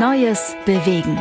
Neues 0.00 0.54
bewegen. 0.64 1.16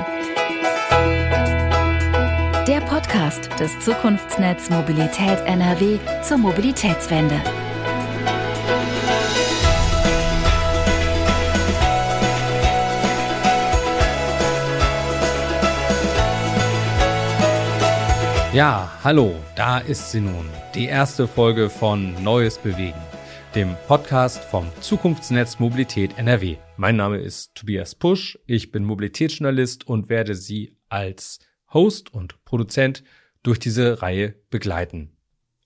Der 2.67 2.79
Podcast 2.81 3.49
des 3.59 3.79
Zukunftsnetz 3.79 4.69
Mobilität 4.69 5.39
NRW 5.45 5.97
zur 6.21 6.37
Mobilitätswende. 6.37 7.41
Ja, 18.53 18.91
hallo, 19.03 19.37
da 19.55 19.79
ist 19.79 20.11
sie 20.11 20.21
nun, 20.21 20.49
die 20.75 20.85
erste 20.85 21.27
Folge 21.27 21.71
von 21.71 22.13
Neues 22.21 22.59
bewegen 22.59 23.01
dem 23.55 23.75
Podcast 23.87 24.43
vom 24.43 24.69
Zukunftsnetz 24.81 25.59
Mobilität 25.59 26.17
NRW. 26.17 26.57
Mein 26.75 26.95
Name 26.95 27.17
ist 27.17 27.55
Tobias 27.55 27.95
Pusch, 27.95 28.37
ich 28.45 28.71
bin 28.71 28.83
Mobilitätsjournalist 28.83 29.87
und 29.87 30.09
werde 30.09 30.35
Sie 30.35 30.77
als 30.89 31.39
Host 31.73 32.13
und 32.13 32.43
Produzent 32.45 33.03
durch 33.43 33.59
diese 33.59 34.01
Reihe 34.01 34.35
begleiten. 34.49 35.11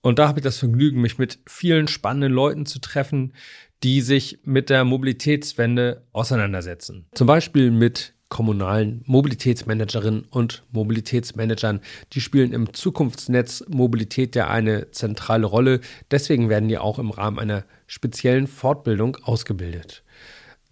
Und 0.02 0.18
da 0.18 0.28
habe 0.28 0.40
ich 0.40 0.44
das 0.44 0.58
Vergnügen, 0.58 1.00
mich 1.00 1.18
mit 1.18 1.40
vielen 1.46 1.88
spannenden 1.88 2.32
Leuten 2.32 2.66
zu 2.66 2.80
treffen, 2.80 3.34
die 3.82 4.00
sich 4.00 4.40
mit 4.44 4.70
der 4.70 4.84
Mobilitätswende 4.84 6.06
auseinandersetzen. 6.12 7.06
Zum 7.14 7.26
Beispiel 7.26 7.70
mit 7.70 8.14
kommunalen 8.32 9.02
Mobilitätsmanagerinnen 9.04 10.24
und 10.30 10.62
Mobilitätsmanagern. 10.72 11.82
Die 12.14 12.22
spielen 12.22 12.54
im 12.54 12.72
Zukunftsnetz 12.72 13.62
Mobilität 13.68 14.34
ja 14.34 14.48
eine 14.48 14.90
zentrale 14.90 15.44
Rolle. 15.44 15.80
Deswegen 16.10 16.48
werden 16.48 16.70
die 16.70 16.78
auch 16.78 16.98
im 16.98 17.10
Rahmen 17.10 17.38
einer 17.38 17.64
speziellen 17.86 18.46
Fortbildung 18.46 19.18
ausgebildet. 19.22 20.02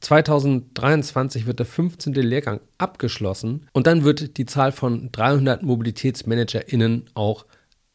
2023 0.00 1.44
wird 1.44 1.58
der 1.58 1.66
15. 1.66 2.14
Lehrgang 2.14 2.60
abgeschlossen 2.78 3.66
und 3.74 3.86
dann 3.86 4.04
wird 4.04 4.38
die 4.38 4.46
Zahl 4.46 4.72
von 4.72 5.12
300 5.12 5.62
MobilitätsmanagerInnen 5.62 7.10
auch 7.12 7.44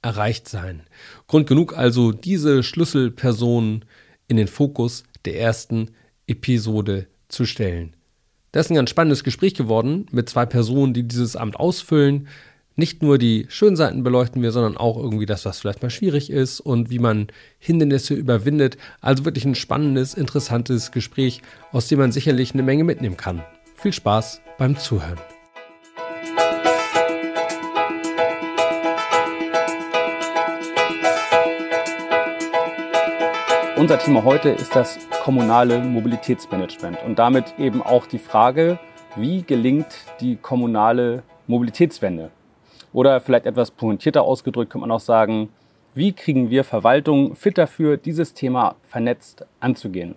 erreicht 0.04 0.48
sein. 0.48 0.84
Grund 1.26 1.48
genug 1.48 1.76
also, 1.76 2.11
diese 2.11 2.61
Schlüsselpersonen 2.61 3.84
in 4.28 4.38
den 4.38 4.48
Fokus 4.48 5.06
der 5.26 5.39
ersten 5.39 5.89
Episode 6.28 7.08
zu 7.30 7.45
stellen. 7.45 7.95
Das 8.56 8.67
ist 8.67 8.72
ein 8.72 8.75
ganz 8.75 8.89
spannendes 8.89 9.25
Gespräch 9.25 9.53
geworden 9.53 10.06
mit 10.11 10.30
zwei 10.30 10.45
Personen, 10.45 10.94
die 10.94 11.03
dieses 11.03 11.36
Amt 11.36 11.58
ausfüllen. 11.58 12.30
Nicht 12.78 13.03
nur 13.03 13.17
die 13.17 13.48
schönen 13.50 13.75
Seiten 13.75 14.02
beleuchten 14.02 14.42
wir, 14.42 14.53
sondern 14.53 14.78
auch 14.78 14.95
irgendwie 14.95 15.25
das, 15.25 15.44
was 15.44 15.59
vielleicht 15.59 15.84
mal 15.84 15.89
schwierig 15.89 16.30
ist 16.30 16.61
und 16.61 16.89
wie 16.89 17.00
man 17.00 17.28
Hindernisse 17.59 18.14
überwindet. 18.14 18.78
Also 19.02 19.26
wirklich 19.26 19.44
ein 19.44 19.56
spannendes, 19.56 20.14
interessantes 20.14 20.94
Gespräch, 20.94 21.42
aus 21.73 21.89
dem 21.89 22.00
man 22.00 22.14
sicherlich 22.14 22.53
eine 22.53 22.64
Menge 22.64 22.86
mitnehmen 22.86 23.17
kann. 23.17 23.44
Viel 23.76 23.92
Spaß 23.92 24.39
beim 24.58 24.80
Zuhören. 24.80 25.20
Unser 33.76 34.00
Thema 34.00 34.23
heute 34.23 34.48
ist 34.52 34.73
das 34.73 34.98
kommunale 35.26 35.80
Mobilitätsmanagement 35.80 37.00
und 37.04 37.18
damit 37.18 37.56
eben 37.58 37.81
auch 37.81 38.06
die 38.06 38.20
Frage, 38.20 38.78
wie 39.16 39.42
gelingt 39.42 39.88
die 40.22 40.36
kommunale 40.36 41.23
Mobilitätswende? 41.48 42.30
Oder 42.94 43.20
vielleicht 43.20 43.48
etwas 43.48 43.72
pointierter 43.72 44.22
ausgedrückt 44.22 44.72
kann 44.72 44.82
man 44.82 44.92
auch 44.92 45.00
sagen, 45.00 45.50
wie 45.95 46.14
kriegen 46.14 46.52
wir 46.52 46.64
Verwaltung 46.64 47.36
fit 47.36 47.58
dafür, 47.58 47.98
dieses 47.98 48.36
Thema 48.36 48.76
vernetzt 48.84 49.48
anzugehen? 49.59 50.14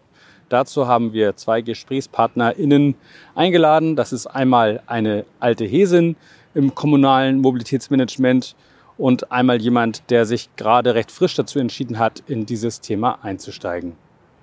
Dazu 0.50 0.86
haben 0.86 1.14
wir 1.14 1.36
zwei 1.36 1.62
GesprächspartnerInnen 1.62 2.94
eingeladen. 3.34 3.96
Das 3.96 4.12
ist 4.12 4.26
einmal 4.26 4.82
eine 4.86 5.24
alte 5.40 5.64
Hesin 5.64 6.16
im 6.52 6.74
kommunalen 6.74 7.40
Mobilitätsmanagement 7.40 8.54
und 8.98 9.32
einmal 9.32 9.56
jemand, 9.56 10.10
der 10.10 10.26
sich 10.26 10.54
gerade 10.56 10.94
recht 10.94 11.10
frisch 11.10 11.34
dazu 11.34 11.60
entschieden 11.60 11.98
hat, 11.98 12.22
in 12.26 12.44
dieses 12.44 12.82
Thema 12.82 13.20
einzusteigen. 13.22 13.96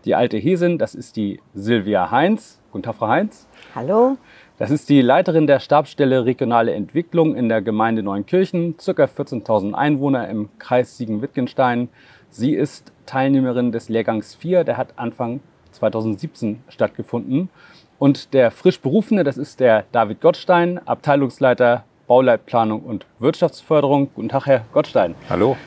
Die 0.06 0.14
alte 0.14 0.38
Hesin, 0.38 0.78
das 0.78 0.94
ist 0.94 1.16
die 1.16 1.40
Silvia 1.56 2.12
Heinz. 2.12 2.62
Guten 2.72 2.84
Tag, 2.84 2.96
Frau 2.96 3.08
Heinz. 3.08 3.48
Hallo. 3.74 4.18
Das 4.60 4.70
ist 4.70 4.88
die 4.88 5.02
Leiterin 5.02 5.48
der 5.48 5.60
Stabsstelle 5.60 6.26
Regionale 6.26 6.74
Entwicklung 6.74 7.36
in 7.36 7.50
der 7.50 7.64
Gemeinde 7.64 8.04
Neunkirchen, 8.04 8.78
circa 8.80 9.06
14.000 9.06 9.74
Einwohner 9.74 10.30
im 10.30 10.50
Kreis 10.60 10.98
Siegen-Wittgenstein. 10.98 11.90
Sie 12.30 12.54
ist 12.54 12.94
Teilnehmerin 13.08 13.72
des 13.72 13.90
Lehrgangs 13.90 14.36
4, 14.36 14.64
der 14.64 14.78
hat 14.78 14.94
Anfang 14.98 15.40
2017 15.72 16.64
stattgefunden. 16.70 17.50
Und 17.98 18.34
der 18.36 18.52
frisch 18.52 18.80
Berufene, 18.80 19.24
das 19.24 19.38
ist 19.38 19.60
der 19.60 19.86
David 19.92 20.22
Gottstein, 20.22 20.80
Abteilungsleiter 20.86 21.84
Bauleitplanung 22.06 22.82
und 22.82 23.08
Wirtschaftsförderung. 23.18 24.12
Guten 24.14 24.30
Tag, 24.30 24.46
Herr 24.46 24.66
Gottstein. 24.72 25.16
Hallo. 25.30 25.58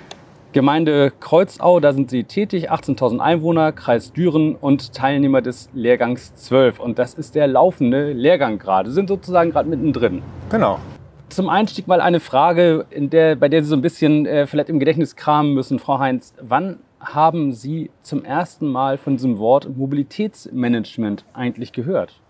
Gemeinde 0.58 1.12
Kreuzau, 1.20 1.78
da 1.78 1.92
sind 1.92 2.10
Sie 2.10 2.24
tätig, 2.24 2.72
18.000 2.72 3.20
Einwohner, 3.20 3.70
Kreis 3.70 4.12
Düren 4.12 4.56
und 4.56 4.92
Teilnehmer 4.92 5.40
des 5.40 5.70
Lehrgangs 5.72 6.34
12. 6.34 6.80
Und 6.80 6.98
das 6.98 7.14
ist 7.14 7.36
der 7.36 7.46
laufende 7.46 8.12
Lehrgang 8.12 8.58
gerade. 8.58 8.90
Sie 8.90 8.96
sind 8.96 9.08
sozusagen 9.08 9.52
gerade 9.52 9.68
mittendrin. 9.68 10.20
Genau. 10.50 10.80
Zum 11.28 11.48
Einstieg 11.48 11.86
mal 11.86 12.00
eine 12.00 12.18
Frage, 12.18 12.86
in 12.90 13.08
der, 13.08 13.36
bei 13.36 13.48
der 13.48 13.62
Sie 13.62 13.68
so 13.68 13.76
ein 13.76 13.82
bisschen 13.82 14.26
äh, 14.26 14.48
vielleicht 14.48 14.68
im 14.68 14.80
Gedächtnis 14.80 15.14
kramen 15.14 15.54
müssen, 15.54 15.78
Frau 15.78 16.00
Heinz. 16.00 16.34
Wann 16.40 16.80
haben 16.98 17.52
Sie 17.52 17.92
zum 18.02 18.24
ersten 18.24 18.66
Mal 18.66 18.98
von 18.98 19.12
diesem 19.16 19.38
Wort 19.38 19.68
Mobilitätsmanagement 19.76 21.24
eigentlich 21.34 21.70
gehört? 21.70 22.20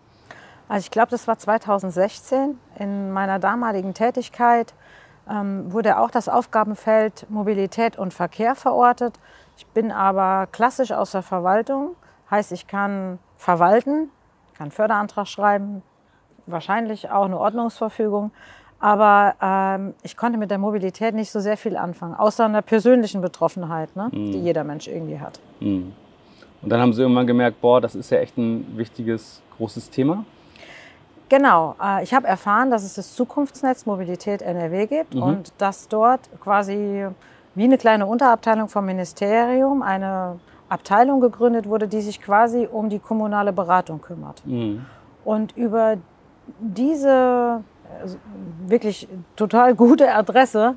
Also 0.68 0.84
ich 0.84 0.90
glaube, 0.90 1.08
das 1.12 1.26
war 1.26 1.38
2016. 1.38 2.58
In 2.78 3.10
meiner 3.10 3.38
damaligen 3.38 3.94
Tätigkeit 3.94 4.74
wurde 5.28 5.98
auch 5.98 6.10
das 6.10 6.28
Aufgabenfeld 6.28 7.26
Mobilität 7.28 7.98
und 7.98 8.14
Verkehr 8.14 8.54
verortet. 8.54 9.14
Ich 9.56 9.66
bin 9.66 9.92
aber 9.92 10.46
klassisch 10.50 10.92
aus 10.92 11.12
der 11.12 11.22
Verwaltung, 11.22 11.96
heißt 12.30 12.52
ich 12.52 12.66
kann 12.66 13.18
verwalten, 13.36 14.10
kann 14.56 14.70
Förderantrag 14.70 15.26
schreiben, 15.26 15.82
wahrscheinlich 16.46 17.10
auch 17.10 17.24
eine 17.24 17.38
Ordnungsverfügung. 17.38 18.30
Aber 18.80 19.34
ähm, 19.42 19.94
ich 20.02 20.16
konnte 20.16 20.38
mit 20.38 20.50
der 20.50 20.58
Mobilität 20.58 21.14
nicht 21.14 21.30
so 21.30 21.40
sehr 21.40 21.56
viel 21.56 21.76
anfangen, 21.76 22.14
außer 22.14 22.44
einer 22.44 22.62
persönlichen 22.62 23.20
Betroffenheit, 23.20 23.94
ne, 23.96 24.08
mhm. 24.12 24.32
die 24.32 24.40
jeder 24.40 24.62
Mensch 24.62 24.86
irgendwie 24.86 25.18
hat. 25.18 25.40
Mhm. 25.60 25.92
Und 26.62 26.70
dann 26.70 26.80
haben 26.80 26.92
Sie 26.92 27.02
irgendwann 27.02 27.26
gemerkt, 27.26 27.60
boah, 27.60 27.80
das 27.80 27.94
ist 27.94 28.10
ja 28.10 28.18
echt 28.18 28.36
ein 28.36 28.76
wichtiges, 28.76 29.42
großes 29.56 29.90
Thema. 29.90 30.24
Genau, 31.28 31.74
äh, 31.82 32.02
ich 32.02 32.14
habe 32.14 32.26
erfahren, 32.26 32.70
dass 32.70 32.84
es 32.84 32.94
das 32.94 33.14
Zukunftsnetz 33.14 33.86
Mobilität 33.86 34.42
NRW 34.42 34.86
gibt 34.86 35.14
mhm. 35.14 35.22
und 35.22 35.52
dass 35.58 35.88
dort 35.88 36.28
quasi 36.40 37.06
wie 37.54 37.64
eine 37.64 37.78
kleine 37.78 38.06
Unterabteilung 38.06 38.68
vom 38.68 38.86
Ministerium 38.86 39.82
eine 39.82 40.38
Abteilung 40.68 41.20
gegründet 41.20 41.66
wurde, 41.66 41.88
die 41.88 42.00
sich 42.00 42.20
quasi 42.20 42.68
um 42.70 42.88
die 42.88 42.98
kommunale 42.98 43.52
Beratung 43.52 44.00
kümmert. 44.00 44.42
Mhm. 44.46 44.84
Und 45.24 45.56
über 45.56 45.96
diese 46.60 47.62
also 48.00 48.16
wirklich 48.66 49.08
total 49.36 49.74
gute 49.74 50.14
Adresse 50.14 50.76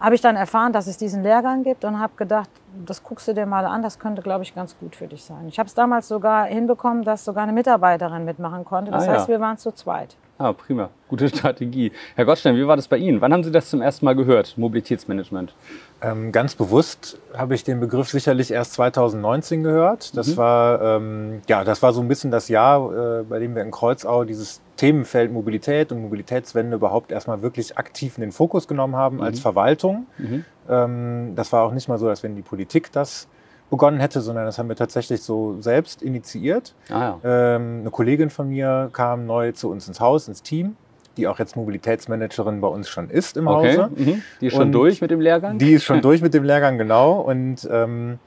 habe 0.00 0.14
ich 0.14 0.20
dann 0.20 0.36
erfahren, 0.36 0.72
dass 0.72 0.86
es 0.86 0.96
diesen 0.96 1.22
Lehrgang 1.22 1.62
gibt 1.62 1.84
und 1.84 1.98
habe 1.98 2.14
gedacht, 2.16 2.50
das 2.84 3.02
guckst 3.02 3.28
du 3.28 3.34
dir 3.34 3.46
mal 3.46 3.64
an, 3.64 3.82
das 3.82 3.98
könnte, 3.98 4.22
glaube 4.22 4.42
ich, 4.44 4.54
ganz 4.54 4.76
gut 4.78 4.96
für 4.96 5.06
dich 5.06 5.24
sein. 5.24 5.46
Ich 5.48 5.58
habe 5.58 5.68
es 5.68 5.74
damals 5.74 6.08
sogar 6.08 6.46
hinbekommen, 6.46 7.04
dass 7.04 7.24
sogar 7.24 7.44
eine 7.44 7.52
Mitarbeiterin 7.52 8.24
mitmachen 8.24 8.64
konnte. 8.64 8.90
Das 8.90 9.08
ah, 9.08 9.12
heißt, 9.12 9.28
ja. 9.28 9.34
wir 9.34 9.40
waren 9.40 9.56
zu 9.56 9.72
zweit. 9.72 10.16
Ah, 10.36 10.52
prima. 10.52 10.90
Gute 11.08 11.28
Strategie. 11.34 11.92
Herr 12.16 12.24
Gottstein, 12.24 12.56
wie 12.56 12.66
war 12.66 12.76
das 12.76 12.88
bei 12.88 12.96
Ihnen? 12.96 13.20
Wann 13.20 13.32
haben 13.32 13.44
Sie 13.44 13.52
das 13.52 13.70
zum 13.70 13.80
ersten 13.80 14.04
Mal 14.04 14.16
gehört, 14.16 14.58
Mobilitätsmanagement? 14.58 15.54
Ähm, 16.02 16.32
ganz 16.32 16.56
bewusst 16.56 17.18
habe 17.36 17.54
ich 17.54 17.62
den 17.62 17.78
Begriff 17.78 18.10
sicherlich 18.10 18.50
erst 18.50 18.72
2019 18.74 19.62
gehört. 19.62 20.16
Das, 20.16 20.28
mhm. 20.28 20.36
war, 20.36 20.82
ähm, 20.82 21.42
ja, 21.48 21.62
das 21.62 21.82
war 21.82 21.92
so 21.92 22.00
ein 22.00 22.08
bisschen 22.08 22.30
das 22.30 22.48
Jahr, 22.48 23.20
äh, 23.20 23.22
bei 23.22 23.38
dem 23.38 23.54
wir 23.54 23.62
in 23.62 23.70
Kreuzau 23.70 24.24
dieses 24.24 24.60
Themenfeld 24.76 25.32
Mobilität 25.32 25.92
und 25.92 26.02
Mobilitätswende 26.02 26.76
überhaupt 26.76 27.12
erstmal 27.12 27.42
wirklich 27.42 27.78
aktiv 27.78 28.18
in 28.18 28.22
den 28.22 28.32
Fokus 28.32 28.66
genommen 28.66 28.96
haben 28.96 29.16
mhm. 29.16 29.22
als 29.22 29.38
Verwaltung. 29.38 30.06
Mhm. 30.18 30.44
Ähm, 30.68 31.32
das 31.36 31.52
war 31.52 31.62
auch 31.62 31.72
nicht 31.72 31.88
mal 31.88 31.98
so, 31.98 32.08
als 32.08 32.24
wenn 32.24 32.34
die 32.34 32.42
Politik 32.42 32.90
das 32.90 33.28
begonnen 33.70 34.00
hätte, 34.00 34.20
sondern 34.20 34.44
das 34.44 34.58
haben 34.58 34.68
wir 34.68 34.76
tatsächlich 34.76 35.22
so 35.22 35.60
selbst 35.60 36.02
initiiert. 36.02 36.74
Ah, 36.90 37.16
ja. 37.22 37.56
ähm, 37.56 37.80
eine 37.80 37.90
Kollegin 37.90 38.30
von 38.30 38.48
mir 38.48 38.90
kam 38.92 39.26
neu 39.26 39.52
zu 39.52 39.70
uns 39.70 39.88
ins 39.88 40.00
Haus, 40.00 40.28
ins 40.28 40.42
Team, 40.42 40.76
die 41.16 41.26
auch 41.26 41.38
jetzt 41.38 41.56
Mobilitätsmanagerin 41.56 42.60
bei 42.60 42.68
uns 42.68 42.88
schon 42.88 43.10
ist 43.10 43.36
im 43.36 43.46
okay. 43.46 43.78
Hause. 43.78 43.90
Mhm. 43.94 44.22
Die 44.40 44.46
ist 44.46 44.52
schon 44.52 44.62
und 44.62 44.72
durch 44.72 45.00
mit 45.00 45.10
dem 45.10 45.20
Lehrgang? 45.20 45.58
Die 45.58 45.72
ist 45.72 45.84
schon 45.84 46.00
durch 46.02 46.20
mit 46.22 46.34
dem 46.34 46.44
Lehrgang, 46.44 46.78
genau. 46.78 47.20
Und 47.20 47.68
ähm, 47.70 48.18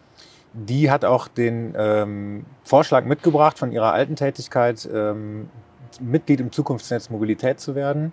die 0.54 0.90
hat 0.90 1.06
auch 1.06 1.28
den 1.28 1.74
ähm, 1.78 2.46
Vorschlag 2.64 3.06
mitgebracht 3.06 3.60
von 3.60 3.72
ihrer 3.72 3.94
alten 3.94 4.16
Tätigkeit, 4.16 4.88
ähm, 4.92 5.50
Mitglied 6.00 6.40
im 6.40 6.52
Zukunftsnetz 6.52 7.10
Mobilität 7.10 7.60
zu 7.60 7.76
werden. 7.76 8.12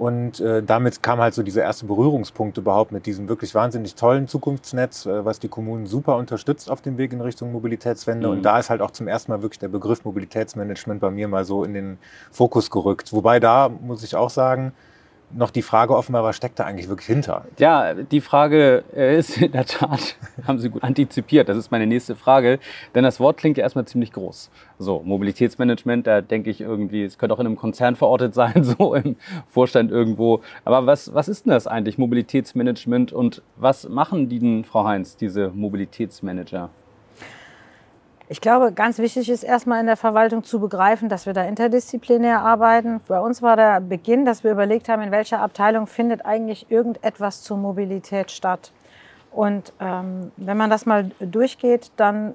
Und 0.00 0.40
äh, 0.40 0.62
damit 0.62 1.02
kam 1.02 1.18
halt 1.18 1.34
so 1.34 1.42
dieser 1.42 1.62
erste 1.62 1.84
Berührungspunkt 1.84 2.56
überhaupt 2.56 2.90
mit 2.90 3.04
diesem 3.04 3.28
wirklich 3.28 3.54
wahnsinnig 3.54 3.96
tollen 3.96 4.28
Zukunftsnetz, 4.28 5.04
äh, 5.04 5.26
was 5.26 5.40
die 5.40 5.48
Kommunen 5.48 5.84
super 5.84 6.16
unterstützt 6.16 6.70
auf 6.70 6.80
dem 6.80 6.96
Weg 6.96 7.12
in 7.12 7.20
Richtung 7.20 7.52
Mobilitätswende. 7.52 8.26
Mhm. 8.26 8.32
Und 8.32 8.42
da 8.42 8.58
ist 8.58 8.70
halt 8.70 8.80
auch 8.80 8.92
zum 8.92 9.08
ersten 9.08 9.30
Mal 9.30 9.42
wirklich 9.42 9.58
der 9.58 9.68
Begriff 9.68 10.06
Mobilitätsmanagement 10.06 11.02
bei 11.02 11.10
mir 11.10 11.28
mal 11.28 11.44
so 11.44 11.64
in 11.64 11.74
den 11.74 11.98
Fokus 12.30 12.70
gerückt. 12.70 13.12
Wobei 13.12 13.40
da 13.40 13.68
muss 13.68 14.02
ich 14.02 14.16
auch 14.16 14.30
sagen, 14.30 14.72
noch 15.32 15.50
die 15.50 15.62
Frage 15.62 15.96
offen 15.96 16.12
war, 16.12 16.24
was 16.24 16.36
steckt 16.36 16.58
da 16.58 16.64
eigentlich 16.64 16.88
wirklich 16.88 17.06
hinter? 17.06 17.44
Ja, 17.58 17.94
die 17.94 18.20
Frage 18.20 18.84
äh, 18.94 19.18
ist 19.18 19.40
in 19.40 19.52
der 19.52 19.66
Tat, 19.66 20.16
haben 20.46 20.58
Sie 20.58 20.70
gut 20.70 20.82
antizipiert. 20.82 21.48
Das 21.48 21.56
ist 21.56 21.70
meine 21.70 21.86
nächste 21.86 22.16
Frage. 22.16 22.58
Denn 22.94 23.04
das 23.04 23.20
Wort 23.20 23.36
klingt 23.36 23.56
ja 23.56 23.62
erstmal 23.62 23.84
ziemlich 23.84 24.12
groß. 24.12 24.50
So, 24.78 25.02
Mobilitätsmanagement, 25.04 26.06
da 26.06 26.20
denke 26.20 26.50
ich 26.50 26.60
irgendwie, 26.60 27.04
es 27.04 27.18
könnte 27.18 27.34
auch 27.34 27.40
in 27.40 27.46
einem 27.46 27.56
Konzern 27.56 27.96
verortet 27.96 28.34
sein, 28.34 28.64
so 28.64 28.94
im 28.94 29.16
Vorstand 29.46 29.90
irgendwo. 29.90 30.40
Aber 30.64 30.86
was, 30.86 31.14
was 31.14 31.28
ist 31.28 31.46
denn 31.46 31.52
das 31.52 31.66
eigentlich, 31.66 31.98
Mobilitätsmanagement? 31.98 33.12
Und 33.12 33.42
was 33.56 33.88
machen 33.88 34.28
die 34.28 34.38
denn, 34.38 34.64
Frau 34.64 34.84
Heinz, 34.84 35.16
diese 35.16 35.50
Mobilitätsmanager? 35.50 36.70
Ich 38.32 38.40
glaube, 38.40 38.70
ganz 38.70 38.98
wichtig 38.98 39.28
ist 39.28 39.42
erstmal 39.42 39.80
in 39.80 39.86
der 39.86 39.96
Verwaltung 39.96 40.44
zu 40.44 40.60
begreifen, 40.60 41.08
dass 41.08 41.26
wir 41.26 41.32
da 41.32 41.42
interdisziplinär 41.42 42.42
arbeiten. 42.42 43.00
Bei 43.08 43.18
uns 43.18 43.42
war 43.42 43.56
der 43.56 43.80
Beginn, 43.80 44.24
dass 44.24 44.44
wir 44.44 44.52
überlegt 44.52 44.88
haben, 44.88 45.02
in 45.02 45.10
welcher 45.10 45.40
Abteilung 45.40 45.88
findet 45.88 46.24
eigentlich 46.24 46.70
irgendetwas 46.70 47.42
zur 47.42 47.56
Mobilität 47.56 48.30
statt. 48.30 48.70
Und 49.32 49.72
ähm, 49.80 50.30
wenn 50.36 50.56
man 50.56 50.70
das 50.70 50.86
mal 50.86 51.10
durchgeht, 51.18 51.90
dann 51.96 52.34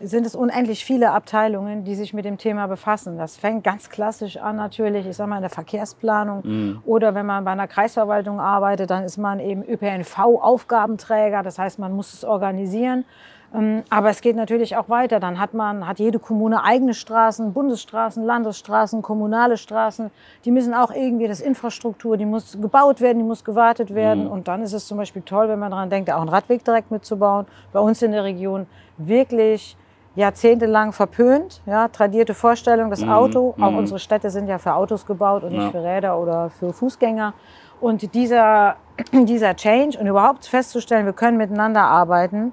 sind 0.00 0.26
es 0.26 0.34
unendlich 0.34 0.84
viele 0.84 1.12
Abteilungen, 1.12 1.84
die 1.84 1.94
sich 1.94 2.12
mit 2.12 2.24
dem 2.24 2.38
Thema 2.38 2.66
befassen. 2.66 3.18
Das 3.18 3.36
fängt 3.36 3.64
ganz 3.64 3.88
klassisch 3.88 4.36
an 4.36 4.56
natürlich, 4.56 5.06
ich 5.06 5.16
sage 5.16 5.30
mal 5.30 5.36
in 5.36 5.42
der 5.42 5.50
Verkehrsplanung 5.50 6.42
mhm. 6.44 6.82
oder 6.84 7.14
wenn 7.14 7.26
man 7.26 7.44
bei 7.44 7.52
einer 7.52 7.68
Kreisverwaltung 7.68 8.40
arbeitet, 8.40 8.90
dann 8.90 9.04
ist 9.04 9.18
man 9.18 9.40
eben 9.40 9.62
ÖPNV-Aufgabenträger, 9.62 11.42
das 11.42 11.58
heißt, 11.58 11.78
man 11.78 11.92
muss 11.92 12.12
es 12.12 12.24
organisieren. 12.24 13.04
Ähm, 13.52 13.82
aber 13.90 14.10
es 14.10 14.20
geht 14.20 14.36
natürlich 14.36 14.76
auch 14.76 14.88
weiter. 14.88 15.18
Dann 15.18 15.40
hat 15.40 15.54
man, 15.54 15.86
hat 15.86 15.98
jede 15.98 16.18
Kommune 16.18 16.62
eigene 16.62 16.94
Straßen, 16.94 17.52
Bundesstraßen, 17.52 18.24
Landesstraßen, 18.24 19.02
kommunale 19.02 19.56
Straßen. 19.56 20.10
Die 20.44 20.50
müssen 20.50 20.74
auch 20.74 20.92
irgendwie, 20.92 21.26
das 21.26 21.40
Infrastruktur, 21.40 22.16
die 22.16 22.26
muss 22.26 22.58
gebaut 22.60 23.00
werden, 23.00 23.18
die 23.18 23.24
muss 23.24 23.44
gewartet 23.44 23.94
werden. 23.94 24.24
Mhm. 24.24 24.30
Und 24.30 24.48
dann 24.48 24.62
ist 24.62 24.72
es 24.72 24.86
zum 24.86 24.98
Beispiel 24.98 25.22
toll, 25.22 25.48
wenn 25.48 25.58
man 25.58 25.72
daran 25.72 25.90
denkt, 25.90 26.10
auch 26.12 26.20
einen 26.20 26.28
Radweg 26.28 26.64
direkt 26.64 26.90
mitzubauen. 26.90 27.46
Bei 27.72 27.80
uns 27.80 28.02
in 28.02 28.12
der 28.12 28.24
Region 28.24 28.66
wirklich 29.06 29.76
jahrzehntelang 30.16 30.92
verpönt, 30.92 31.62
ja, 31.66 31.88
tradierte 31.88 32.34
Vorstellung, 32.34 32.90
das 32.90 33.00
mhm. 33.00 33.10
Auto. 33.10 33.54
Auch 33.60 33.70
mhm. 33.70 33.78
unsere 33.78 33.98
Städte 33.98 34.30
sind 34.30 34.48
ja 34.48 34.58
für 34.58 34.74
Autos 34.74 35.06
gebaut 35.06 35.44
und 35.44 35.52
nicht 35.52 35.62
ja. 35.62 35.70
für 35.70 35.82
Räder 35.82 36.18
oder 36.18 36.50
für 36.50 36.72
Fußgänger. 36.72 37.34
Und 37.80 38.14
dieser, 38.14 38.76
dieser 39.12 39.54
Change 39.56 39.98
und 39.98 40.06
überhaupt 40.06 40.46
festzustellen, 40.46 41.06
wir 41.06 41.12
können 41.12 41.36
miteinander 41.36 41.82
arbeiten, 41.82 42.52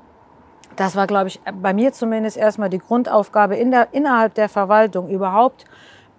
das 0.75 0.95
war, 0.95 1.07
glaube 1.07 1.29
ich, 1.29 1.39
bei 1.61 1.73
mir 1.73 1.91
zumindest 1.91 2.38
erstmal 2.38 2.69
die 2.69 2.77
Grundaufgabe 2.77 3.55
in 3.55 3.71
der, 3.71 3.88
innerhalb 3.94 4.35
der 4.35 4.47
Verwaltung 4.47 5.09
überhaupt, 5.09 5.65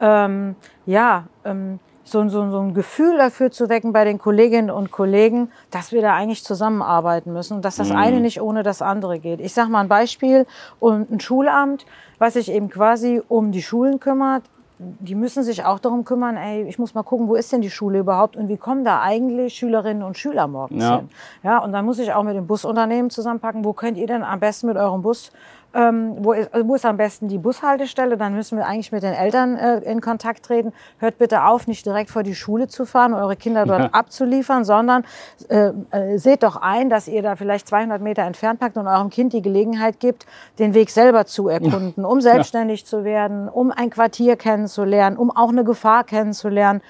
ähm, 0.00 0.56
ja, 0.84 1.24
ähm, 1.44 1.78
so, 2.10 2.28
so, 2.28 2.50
so 2.50 2.60
ein 2.60 2.74
Gefühl 2.74 3.16
dafür 3.16 3.50
zu 3.50 3.68
wecken 3.68 3.92
bei 3.92 4.04
den 4.04 4.18
Kolleginnen 4.18 4.70
und 4.70 4.90
Kollegen, 4.90 5.50
dass 5.70 5.92
wir 5.92 6.02
da 6.02 6.14
eigentlich 6.14 6.44
zusammenarbeiten 6.44 7.32
müssen 7.32 7.54
und 7.54 7.64
dass 7.64 7.76
das 7.76 7.90
mhm. 7.90 7.96
eine 7.96 8.20
nicht 8.20 8.40
ohne 8.40 8.62
das 8.62 8.82
andere 8.82 9.18
geht. 9.18 9.40
Ich 9.40 9.52
sage 9.52 9.70
mal 9.70 9.80
ein 9.80 9.88
Beispiel, 9.88 10.46
und 10.80 11.10
ein 11.10 11.20
Schulamt, 11.20 11.86
was 12.18 12.34
sich 12.34 12.50
eben 12.50 12.68
quasi 12.68 13.22
um 13.28 13.52
die 13.52 13.62
Schulen 13.62 14.00
kümmert, 14.00 14.42
die 14.78 15.16
müssen 15.16 15.42
sich 15.42 15.64
auch 15.64 15.80
darum 15.80 16.04
kümmern, 16.04 16.36
ey, 16.36 16.62
ich 16.62 16.78
muss 16.78 16.94
mal 16.94 17.02
gucken, 17.02 17.28
wo 17.28 17.34
ist 17.34 17.52
denn 17.52 17.60
die 17.60 17.70
Schule 17.70 17.98
überhaupt 17.98 18.36
und 18.36 18.48
wie 18.48 18.56
kommen 18.56 18.84
da 18.84 19.00
eigentlich 19.02 19.54
Schülerinnen 19.54 20.04
und 20.04 20.16
Schüler 20.16 20.46
morgens 20.46 20.82
ja. 20.82 20.96
hin. 20.98 21.08
Ja, 21.42 21.58
und 21.58 21.72
dann 21.72 21.84
muss 21.84 21.98
ich 21.98 22.12
auch 22.12 22.22
mit 22.22 22.36
dem 22.36 22.46
Busunternehmen 22.46 23.10
zusammenpacken, 23.10 23.64
wo 23.64 23.72
könnt 23.72 23.98
ihr 23.98 24.06
denn 24.06 24.22
am 24.22 24.38
besten 24.38 24.68
mit 24.68 24.76
eurem 24.76 25.02
Bus 25.02 25.32
ähm, 25.74 26.16
wo, 26.18 26.32
ist, 26.32 26.50
wo 26.64 26.74
ist 26.74 26.86
am 26.86 26.96
besten 26.96 27.28
die 27.28 27.38
Bushaltestelle? 27.38 28.16
Dann 28.16 28.34
müssen 28.34 28.56
wir 28.56 28.66
eigentlich 28.66 28.90
mit 28.90 29.02
den 29.02 29.12
Eltern 29.12 29.56
äh, 29.56 29.78
in 29.80 30.00
Kontakt 30.00 30.44
treten. 30.44 30.72
Hört 30.98 31.18
bitte 31.18 31.44
auf, 31.44 31.66
nicht 31.66 31.84
direkt 31.84 32.10
vor 32.10 32.22
die 32.22 32.34
Schule 32.34 32.68
zu 32.68 32.86
fahren, 32.86 33.12
eure 33.12 33.36
Kinder 33.36 33.66
dort 33.66 33.82
ja. 33.82 33.88
abzuliefern, 33.90 34.64
sondern 34.64 35.04
äh, 35.48 35.72
äh, 35.90 36.18
seht 36.18 36.42
doch 36.42 36.56
ein, 36.56 36.88
dass 36.88 37.06
ihr 37.06 37.22
da 37.22 37.36
vielleicht 37.36 37.68
200 37.68 38.00
Meter 38.00 38.22
entfernt 38.22 38.60
packt 38.60 38.76
und 38.76 38.86
eurem 38.86 39.10
Kind 39.10 39.32
die 39.34 39.42
Gelegenheit 39.42 40.00
gibt, 40.00 40.26
den 40.58 40.72
Weg 40.72 40.90
selber 40.90 41.26
zu 41.26 41.48
erkunden, 41.48 42.04
um 42.04 42.20
selbstständig 42.20 42.80
ja. 42.80 42.86
zu 42.86 43.04
werden, 43.04 43.48
um 43.48 43.70
ein 43.70 43.90
Quartier 43.90 44.36
kennenzulernen, 44.36 45.16
um 45.16 45.30
auch 45.30 45.50
eine 45.50 45.64
Gefahr 45.64 46.04
kennenzulernen. 46.04 46.80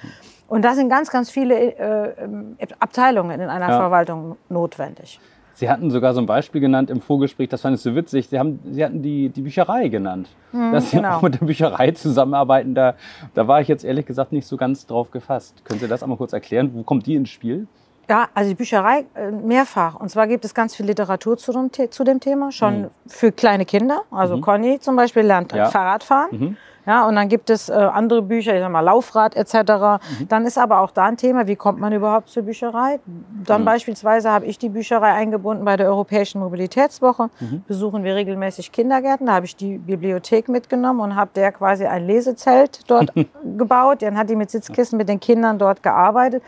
Und 0.46 0.64
da 0.64 0.74
sind 0.74 0.88
ganz, 0.88 1.10
ganz 1.10 1.30
viele 1.30 1.54
äh, 1.56 2.14
Abteilungen 2.78 3.40
in 3.40 3.48
einer 3.48 3.68
ja. 3.68 3.76
Verwaltung 3.76 4.36
notwendig. 4.48 5.20
Sie 5.58 5.68
hatten 5.68 5.90
sogar 5.90 6.14
so 6.14 6.20
ein 6.20 6.26
Beispiel 6.26 6.60
genannt 6.60 6.88
im 6.88 7.00
Vorgespräch, 7.00 7.48
das 7.48 7.62
fand 7.62 7.74
ich 7.74 7.82
so 7.82 7.96
witzig. 7.96 8.28
Sie, 8.28 8.38
haben, 8.38 8.60
Sie 8.70 8.84
hatten 8.84 9.02
die, 9.02 9.28
die 9.28 9.42
Bücherei 9.42 9.88
genannt. 9.88 10.28
Hm, 10.52 10.70
dass 10.70 10.92
Sie 10.92 10.98
genau. 10.98 11.16
auch 11.16 11.22
mit 11.22 11.34
der 11.40 11.46
Bücherei 11.46 11.90
zusammenarbeiten, 11.90 12.76
da, 12.76 12.94
da 13.34 13.48
war 13.48 13.60
ich 13.60 13.66
jetzt 13.66 13.84
ehrlich 13.84 14.06
gesagt 14.06 14.30
nicht 14.30 14.46
so 14.46 14.56
ganz 14.56 14.86
drauf 14.86 15.10
gefasst. 15.10 15.64
Können 15.64 15.80
Sie 15.80 15.88
das 15.88 16.04
einmal 16.04 16.16
kurz 16.16 16.32
erklären? 16.32 16.70
Wo 16.74 16.84
kommt 16.84 17.06
die 17.06 17.16
ins 17.16 17.30
Spiel? 17.30 17.66
Ja, 18.08 18.28
also 18.34 18.48
die 18.48 18.54
Bücherei 18.54 19.04
äh, 19.14 19.30
mehrfach. 19.30 19.94
Und 19.96 20.08
zwar 20.08 20.26
gibt 20.26 20.44
es 20.44 20.54
ganz 20.54 20.74
viel 20.74 20.86
Literatur 20.86 21.36
zu 21.36 21.52
dem, 21.52 21.70
zu 21.90 22.04
dem 22.04 22.20
Thema, 22.20 22.50
schon 22.50 22.82
mhm. 22.82 22.90
für 23.06 23.32
kleine 23.32 23.66
Kinder. 23.66 24.02
Also 24.10 24.38
mhm. 24.38 24.40
Conny 24.40 24.80
zum 24.80 24.96
Beispiel 24.96 25.22
lernt 25.22 25.52
ja. 25.52 25.66
Fahrradfahren. 25.66 26.28
Mhm. 26.30 26.56
Ja, 26.86 27.06
und 27.06 27.16
dann 27.16 27.28
gibt 27.28 27.50
es 27.50 27.68
äh, 27.68 27.74
andere 27.74 28.22
Bücher, 28.22 28.54
ich 28.54 28.62
sag 28.62 28.72
mal 28.72 28.80
Laufrad 28.80 29.36
etc. 29.36 29.54
Mhm. 29.54 30.28
Dann 30.30 30.46
ist 30.46 30.56
aber 30.56 30.80
auch 30.80 30.90
da 30.90 31.04
ein 31.04 31.18
Thema, 31.18 31.46
wie 31.46 31.54
kommt 31.54 31.78
man 31.78 31.92
überhaupt 31.92 32.30
zur 32.30 32.44
Bücherei? 32.44 32.98
Dann 33.44 33.60
mhm. 33.60 33.66
beispielsweise 33.66 34.30
habe 34.30 34.46
ich 34.46 34.58
die 34.58 34.70
Bücherei 34.70 35.12
eingebunden 35.12 35.66
bei 35.66 35.76
der 35.76 35.88
Europäischen 35.88 36.40
Mobilitätswoche. 36.40 37.28
Mhm. 37.40 37.62
Besuchen 37.66 38.04
wir 38.04 38.14
regelmäßig 38.14 38.72
Kindergärten. 38.72 39.26
Da 39.26 39.34
habe 39.34 39.44
ich 39.44 39.54
die 39.54 39.76
Bibliothek 39.76 40.48
mitgenommen 40.48 41.00
und 41.00 41.14
habe 41.14 41.30
der 41.34 41.52
quasi 41.52 41.84
ein 41.84 42.06
Lesezelt 42.06 42.80
dort 42.86 43.12
gebaut. 43.58 44.00
Dann 44.00 44.16
hat 44.16 44.30
die 44.30 44.36
mit 44.36 44.50
Sitzkissen 44.50 44.96
mit 44.96 45.10
den 45.10 45.20
Kindern 45.20 45.58
dort 45.58 45.82
gearbeitet 45.82 46.42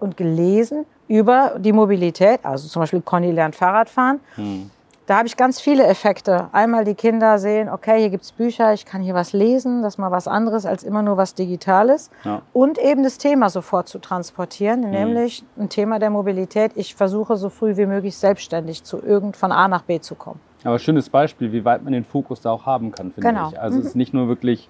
und 0.00 0.16
gelesen 0.16 0.86
über 1.08 1.54
die 1.58 1.72
Mobilität. 1.72 2.40
Also 2.44 2.68
zum 2.68 2.80
Beispiel 2.80 3.00
Conny 3.00 3.32
lernt 3.32 3.56
Fahrradfahren. 3.56 4.20
Mhm. 4.36 4.70
Da 5.06 5.18
habe 5.18 5.28
ich 5.28 5.36
ganz 5.36 5.60
viele 5.60 5.86
Effekte. 5.86 6.48
Einmal 6.50 6.84
die 6.84 6.96
Kinder 6.96 7.38
sehen, 7.38 7.68
okay, 7.68 8.00
hier 8.00 8.10
gibt 8.10 8.24
es 8.24 8.32
Bücher, 8.32 8.72
ich 8.72 8.84
kann 8.84 9.02
hier 9.02 9.14
was 9.14 9.32
lesen, 9.32 9.82
das 9.82 9.94
ist 9.94 9.98
mal 9.98 10.10
was 10.10 10.26
anderes 10.26 10.66
als 10.66 10.82
immer 10.82 11.00
nur 11.00 11.16
was 11.16 11.34
Digitales. 11.34 12.10
Ja. 12.24 12.42
Und 12.52 12.76
eben 12.78 13.04
das 13.04 13.16
Thema 13.16 13.48
sofort 13.48 13.88
zu 13.88 14.00
transportieren, 14.00 14.80
mhm. 14.80 14.90
nämlich 14.90 15.44
ein 15.56 15.68
Thema 15.68 16.00
der 16.00 16.10
Mobilität. 16.10 16.72
Ich 16.74 16.96
versuche 16.96 17.36
so 17.36 17.50
früh 17.50 17.76
wie 17.76 17.86
möglich 17.86 18.16
selbstständig 18.16 18.82
zu 18.82 19.00
irgend 19.00 19.36
von 19.36 19.52
A 19.52 19.68
nach 19.68 19.82
B 19.82 20.00
zu 20.00 20.16
kommen. 20.16 20.40
Aber 20.64 20.80
schönes 20.80 21.08
Beispiel, 21.08 21.52
wie 21.52 21.64
weit 21.64 21.84
man 21.84 21.92
den 21.92 22.04
Fokus 22.04 22.40
da 22.40 22.50
auch 22.50 22.66
haben 22.66 22.90
kann, 22.90 23.12
finde 23.12 23.28
genau. 23.28 23.50
ich. 23.50 23.60
Also 23.60 23.76
mhm. 23.76 23.82
es 23.82 23.88
ist 23.88 23.96
nicht 23.96 24.12
nur 24.12 24.26
wirklich 24.26 24.68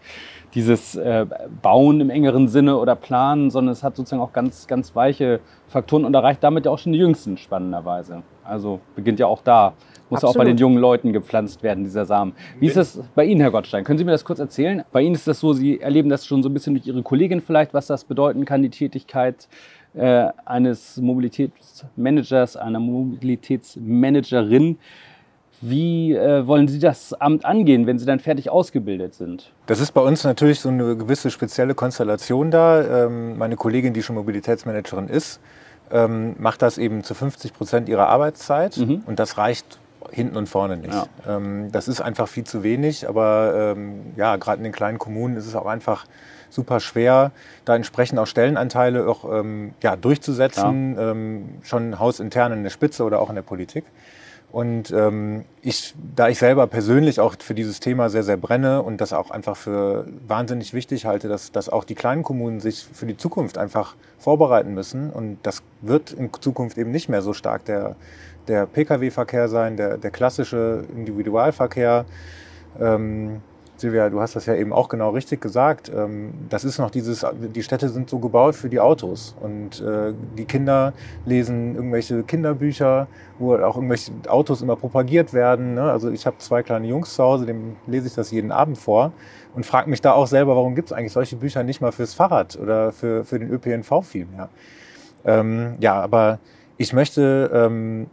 dieses 0.56 0.96
äh, 0.96 1.24
Bauen 1.62 2.00
im 2.00 2.10
engeren 2.10 2.48
Sinne 2.48 2.78
oder 2.78 2.96
Planen, 2.96 3.50
sondern 3.50 3.72
es 3.72 3.84
hat 3.84 3.94
sozusagen 3.94 4.22
auch 4.22 4.32
ganz, 4.32 4.66
ganz 4.66 4.96
weiche 4.96 5.38
Faktoren 5.68 6.04
und 6.04 6.14
erreicht 6.14 6.42
damit 6.42 6.66
ja 6.66 6.72
auch 6.72 6.78
schon 6.78 6.92
die 6.92 6.98
Jüngsten 6.98 7.36
spannenderweise. 7.36 8.22
Also 8.42 8.80
beginnt 8.96 9.20
ja 9.20 9.26
auch 9.26 9.42
da 9.42 9.74
muss 10.08 10.18
Absolut. 10.18 10.36
auch 10.36 10.38
bei 10.38 10.44
den 10.44 10.56
jungen 10.56 10.78
Leuten 10.78 11.12
gepflanzt 11.12 11.62
werden, 11.62 11.84
dieser 11.84 12.04
Samen. 12.04 12.32
Wie 12.60 12.66
ist 12.66 12.76
das 12.76 13.00
bei 13.14 13.24
Ihnen, 13.24 13.40
Herr 13.40 13.50
Gottstein? 13.50 13.84
Können 13.84 13.98
Sie 13.98 14.04
mir 14.04 14.12
das 14.12 14.24
kurz 14.24 14.38
erzählen? 14.38 14.84
Bei 14.92 15.02
Ihnen 15.02 15.14
ist 15.14 15.26
das 15.26 15.40
so, 15.40 15.52
Sie 15.52 15.80
erleben 15.80 16.08
das 16.08 16.26
schon 16.26 16.42
so 16.42 16.48
ein 16.48 16.54
bisschen 16.54 16.74
durch 16.74 16.86
Ihre 16.86 17.02
Kollegin 17.02 17.40
vielleicht, 17.40 17.74
was 17.74 17.88
das 17.88 18.04
bedeuten 18.04 18.44
kann, 18.44 18.62
die 18.62 18.70
Tätigkeit 18.70 19.48
äh, 19.94 20.28
eines 20.44 20.98
Mobilitätsmanagers, 20.98 22.56
einer 22.56 22.78
Mobilitätsmanagerin. 22.78 24.78
Wie 25.60 26.14
äh, 26.14 26.46
wollen 26.46 26.68
Sie 26.68 26.78
das 26.78 27.14
Amt 27.14 27.44
angehen, 27.44 27.86
wenn 27.86 27.98
Sie 27.98 28.06
dann 28.06 28.20
fertig 28.20 28.50
ausgebildet 28.50 29.14
sind? 29.14 29.52
Das 29.66 29.80
ist 29.80 29.92
bei 29.92 30.02
uns 30.02 30.22
natürlich 30.24 30.60
so 30.60 30.68
eine 30.68 30.96
gewisse 30.96 31.30
spezielle 31.30 31.74
Konstellation 31.74 32.50
da. 32.50 33.06
Ähm, 33.06 33.38
meine 33.38 33.56
Kollegin, 33.56 33.94
die 33.94 34.02
schon 34.02 34.16
Mobilitätsmanagerin 34.16 35.08
ist, 35.08 35.40
ähm, 35.90 36.36
macht 36.38 36.62
das 36.62 36.78
eben 36.78 37.04
zu 37.04 37.14
50 37.14 37.54
Prozent 37.54 37.88
ihrer 37.88 38.08
Arbeitszeit 38.08 38.76
mhm. 38.76 39.02
und 39.06 39.18
das 39.18 39.38
reicht 39.38 39.78
hinten 40.10 40.36
und 40.36 40.48
vorne 40.48 40.76
nicht. 40.76 40.92
Ja. 40.92 41.06
Ähm, 41.36 41.70
das 41.72 41.88
ist 41.88 42.00
einfach 42.00 42.28
viel 42.28 42.44
zu 42.44 42.62
wenig, 42.62 43.08
aber 43.08 43.74
ähm, 43.76 44.12
ja, 44.16 44.36
gerade 44.36 44.58
in 44.58 44.64
den 44.64 44.72
kleinen 44.72 44.98
Kommunen 44.98 45.36
ist 45.36 45.46
es 45.46 45.54
auch 45.54 45.66
einfach 45.66 46.06
super 46.48 46.80
schwer, 46.80 47.32
da 47.64 47.74
entsprechend 47.74 48.18
auch 48.18 48.26
Stellenanteile 48.26 49.08
auch 49.08 49.24
ähm, 49.30 49.74
ja, 49.82 49.96
durchzusetzen, 49.96 50.94
ja. 50.96 51.10
Ähm, 51.10 51.48
schon 51.62 51.98
hausintern 51.98 52.52
in 52.52 52.62
der 52.62 52.70
Spitze 52.70 53.04
oder 53.04 53.20
auch 53.20 53.28
in 53.28 53.34
der 53.34 53.42
Politik. 53.42 53.84
Und 54.52 54.90
ähm, 54.90 55.44
ich, 55.60 55.94
da 56.14 56.28
ich 56.28 56.38
selber 56.38 56.66
persönlich 56.66 57.20
auch 57.20 57.34
für 57.38 57.54
dieses 57.54 57.80
Thema 57.80 58.08
sehr, 58.08 58.22
sehr 58.22 58.36
brenne 58.36 58.82
und 58.82 59.00
das 59.00 59.12
auch 59.12 59.30
einfach 59.30 59.56
für 59.56 60.06
wahnsinnig 60.26 60.72
wichtig 60.72 61.04
halte, 61.04 61.28
dass, 61.28 61.52
dass 61.52 61.68
auch 61.68 61.84
die 61.84 61.94
kleinen 61.94 62.22
Kommunen 62.22 62.60
sich 62.60 62.86
für 62.92 63.06
die 63.06 63.16
Zukunft 63.16 63.58
einfach 63.58 63.96
vorbereiten 64.18 64.72
müssen. 64.72 65.10
Und 65.10 65.38
das 65.42 65.62
wird 65.82 66.12
in 66.12 66.30
Zukunft 66.40 66.78
eben 66.78 66.90
nicht 66.90 67.08
mehr 67.08 67.22
so 67.22 67.32
stark 67.32 67.64
der, 67.64 67.96
der 68.48 68.66
Pkw-Verkehr 68.66 69.48
sein, 69.48 69.76
der, 69.76 69.98
der 69.98 70.10
klassische 70.10 70.84
Individualverkehr. 70.94 72.06
Ähm, 72.80 73.42
Silvia, 73.76 74.08
du 74.08 74.20
hast 74.20 74.36
das 74.36 74.46
ja 74.46 74.54
eben 74.54 74.72
auch 74.72 74.88
genau 74.88 75.10
richtig 75.10 75.40
gesagt. 75.40 75.90
Ähm, 75.94 76.32
das 76.48 76.64
ist 76.64 76.78
noch 76.78 76.90
dieses, 76.90 77.26
die 77.54 77.62
Städte 77.62 77.88
sind 77.88 78.08
so 78.08 78.18
gebaut 78.18 78.54
für 78.54 78.68
die 78.68 78.80
Autos. 78.80 79.34
Und 79.40 79.80
äh, 79.80 80.14
die 80.36 80.44
Kinder 80.44 80.92
lesen 81.24 81.74
irgendwelche 81.74 82.22
Kinderbücher, 82.22 83.06
wo 83.38 83.54
auch 83.54 83.76
irgendwelche 83.76 84.12
Autos 84.28 84.62
immer 84.62 84.76
propagiert 84.76 85.34
werden. 85.34 85.74
Ne? 85.74 85.82
Also 85.82 86.10
ich 86.10 86.26
habe 86.26 86.38
zwei 86.38 86.62
kleine 86.62 86.86
Jungs 86.86 87.14
zu 87.14 87.22
Hause, 87.22 87.46
dem 87.46 87.76
lese 87.86 88.06
ich 88.06 88.14
das 88.14 88.30
jeden 88.30 88.52
Abend 88.52 88.78
vor 88.78 89.12
und 89.54 89.66
frage 89.66 89.90
mich 89.90 90.00
da 90.00 90.12
auch 90.12 90.26
selber, 90.26 90.56
warum 90.56 90.74
gibt 90.74 90.90
es 90.90 90.92
eigentlich 90.92 91.12
solche 91.12 91.36
Bücher 91.36 91.62
nicht 91.62 91.80
mal 91.80 91.92
fürs 91.92 92.14
Fahrrad 92.14 92.56
oder 92.56 92.92
für, 92.92 93.24
für 93.24 93.38
den 93.38 93.50
ÖPNV 93.50 94.02
viel 94.02 94.26
mehr. 94.26 94.48
Ähm, 95.24 95.76
ja, 95.80 96.00
aber 96.00 96.38
ich 96.78 96.92
möchte 96.92 97.50
ähm, 97.52 98.06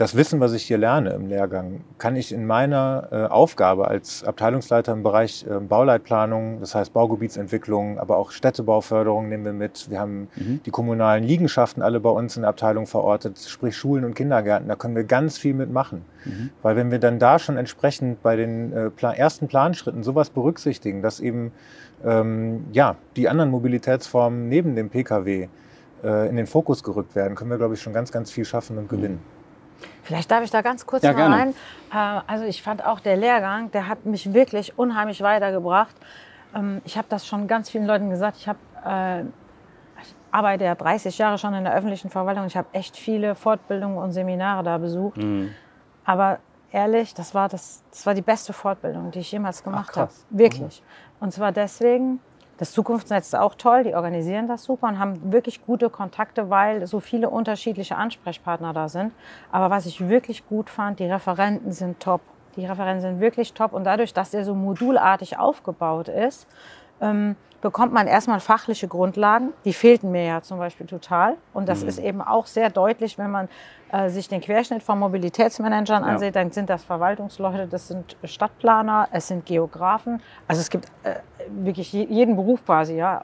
das 0.00 0.16
Wissen, 0.16 0.40
was 0.40 0.54
ich 0.54 0.62
hier 0.62 0.78
lerne 0.78 1.10
im 1.10 1.26
Lehrgang, 1.26 1.82
kann 1.98 2.16
ich 2.16 2.32
in 2.32 2.46
meiner 2.46 3.08
äh, 3.12 3.16
Aufgabe 3.26 3.86
als 3.88 4.24
Abteilungsleiter 4.24 4.94
im 4.94 5.02
Bereich 5.02 5.44
äh, 5.46 5.60
Bauleitplanung, 5.60 6.58
das 6.58 6.74
heißt 6.74 6.94
Baugebietsentwicklung, 6.94 7.98
aber 7.98 8.16
auch 8.16 8.30
Städtebauförderung 8.30 9.28
nehmen 9.28 9.44
wir 9.44 9.52
mit. 9.52 9.90
Wir 9.90 10.00
haben 10.00 10.28
mhm. 10.36 10.62
die 10.64 10.70
kommunalen 10.70 11.22
Liegenschaften 11.22 11.82
alle 11.82 12.00
bei 12.00 12.08
uns 12.08 12.34
in 12.36 12.42
der 12.42 12.48
Abteilung 12.48 12.86
verortet, 12.86 13.40
sprich 13.46 13.76
Schulen 13.76 14.06
und 14.06 14.14
Kindergärten. 14.14 14.68
Da 14.68 14.74
können 14.74 14.96
wir 14.96 15.04
ganz 15.04 15.36
viel 15.36 15.52
mitmachen. 15.52 16.06
Mhm. 16.24 16.48
Weil 16.62 16.76
wenn 16.76 16.90
wir 16.90 16.98
dann 16.98 17.18
da 17.18 17.38
schon 17.38 17.58
entsprechend 17.58 18.22
bei 18.22 18.36
den 18.36 18.72
äh, 18.72 18.88
Plan 18.88 19.14
ersten 19.14 19.48
Planschritten 19.48 20.02
sowas 20.02 20.30
berücksichtigen, 20.30 21.02
dass 21.02 21.20
eben 21.20 21.52
ähm, 22.06 22.64
ja, 22.72 22.96
die 23.16 23.28
anderen 23.28 23.50
Mobilitätsformen 23.50 24.48
neben 24.48 24.76
dem 24.76 24.88
Pkw 24.88 25.48
äh, 26.02 26.28
in 26.30 26.36
den 26.36 26.46
Fokus 26.46 26.82
gerückt 26.82 27.14
werden, 27.14 27.34
können 27.34 27.50
wir, 27.50 27.58
glaube 27.58 27.74
ich, 27.74 27.82
schon 27.82 27.92
ganz, 27.92 28.10
ganz 28.10 28.30
viel 28.30 28.46
schaffen 28.46 28.78
und 28.78 28.88
gewinnen. 28.88 29.20
Vielleicht 30.02 30.30
darf 30.30 30.42
ich 30.42 30.50
da 30.50 30.62
ganz 30.62 30.86
kurz 30.86 31.02
ja, 31.02 31.12
mal 31.12 31.32
rein. 31.32 31.54
Äh, 31.92 32.20
also 32.26 32.44
ich 32.44 32.62
fand 32.62 32.84
auch 32.84 33.00
der 33.00 33.16
Lehrgang, 33.16 33.70
der 33.70 33.88
hat 33.88 34.06
mich 34.06 34.32
wirklich 34.32 34.78
unheimlich 34.78 35.20
weitergebracht. 35.22 35.94
Ähm, 36.54 36.80
ich 36.84 36.96
habe 36.96 37.06
das 37.08 37.26
schon 37.26 37.46
ganz 37.46 37.70
vielen 37.70 37.86
Leuten 37.86 38.10
gesagt. 38.10 38.36
Ich 38.38 38.48
habe 38.48 38.58
äh, 38.84 39.22
ich 40.02 40.14
arbeite 40.30 40.64
ja 40.64 40.74
30 40.74 41.16
Jahre 41.18 41.38
schon 41.38 41.54
in 41.54 41.64
der 41.64 41.74
öffentlichen 41.74 42.10
Verwaltung. 42.10 42.46
Ich 42.46 42.56
habe 42.56 42.68
echt 42.72 42.96
viele 42.96 43.34
Fortbildungen 43.34 43.98
und 43.98 44.12
Seminare 44.12 44.62
da 44.62 44.78
besucht. 44.78 45.18
Mhm. 45.18 45.54
Aber 46.04 46.38
ehrlich, 46.72 47.14
das 47.14 47.34
war, 47.34 47.48
das, 47.48 47.82
das 47.90 48.06
war 48.06 48.14
die 48.14 48.22
beste 48.22 48.52
Fortbildung, 48.52 49.10
die 49.10 49.20
ich 49.20 49.32
jemals 49.32 49.62
gemacht 49.62 49.96
habe. 49.96 50.10
Wirklich. 50.30 50.82
Mhm. 50.82 51.24
Und 51.24 51.32
zwar 51.32 51.52
deswegen, 51.52 52.20
das 52.60 52.72
Zukunftsnetz 52.72 53.28
ist 53.28 53.36
auch 53.36 53.54
toll, 53.54 53.84
die 53.84 53.94
organisieren 53.94 54.46
das 54.46 54.64
super 54.64 54.88
und 54.88 54.98
haben 54.98 55.32
wirklich 55.32 55.64
gute 55.64 55.88
Kontakte, 55.88 56.50
weil 56.50 56.86
so 56.86 57.00
viele 57.00 57.30
unterschiedliche 57.30 57.96
Ansprechpartner 57.96 58.74
da 58.74 58.90
sind. 58.90 59.14
Aber 59.50 59.70
was 59.70 59.86
ich 59.86 60.10
wirklich 60.10 60.46
gut 60.46 60.68
fand, 60.68 60.98
die 60.98 61.06
Referenten 61.06 61.72
sind 61.72 62.00
top. 62.00 62.20
Die 62.56 62.66
Referenten 62.66 63.00
sind 63.00 63.18
wirklich 63.18 63.54
top 63.54 63.72
und 63.72 63.84
dadurch, 63.84 64.12
dass 64.12 64.32
der 64.32 64.44
so 64.44 64.54
modulartig 64.54 65.38
aufgebaut 65.38 66.08
ist, 66.08 66.46
ähm, 67.00 67.34
bekommt 67.62 67.94
man 67.94 68.06
erstmal 68.06 68.40
fachliche 68.40 68.88
Grundlagen. 68.88 69.54
Die 69.64 69.72
fehlten 69.72 70.10
mir 70.10 70.24
ja 70.24 70.42
zum 70.42 70.58
Beispiel 70.58 70.86
total. 70.86 71.36
Und 71.54 71.66
das 71.66 71.80
mhm. 71.80 71.88
ist 71.88 71.98
eben 71.98 72.20
auch 72.20 72.44
sehr 72.44 72.68
deutlich, 72.68 73.16
wenn 73.16 73.30
man 73.30 73.48
sich 74.08 74.28
den 74.28 74.40
Querschnitt 74.40 74.82
von 74.82 74.98
Mobilitätsmanagern 74.98 76.02
ja. 76.02 76.08
ansieht, 76.10 76.36
dann 76.36 76.50
sind 76.50 76.70
das 76.70 76.84
Verwaltungsleute, 76.84 77.66
das 77.66 77.88
sind 77.88 78.16
Stadtplaner, 78.24 79.08
es 79.12 79.28
sind 79.28 79.46
Geografen. 79.46 80.22
Also 80.46 80.60
es 80.60 80.70
gibt 80.70 80.86
äh, 81.02 81.16
wirklich 81.48 81.92
jeden 81.92 82.36
Beruf 82.36 82.64
quasi. 82.64 82.96
Ja. 82.96 83.22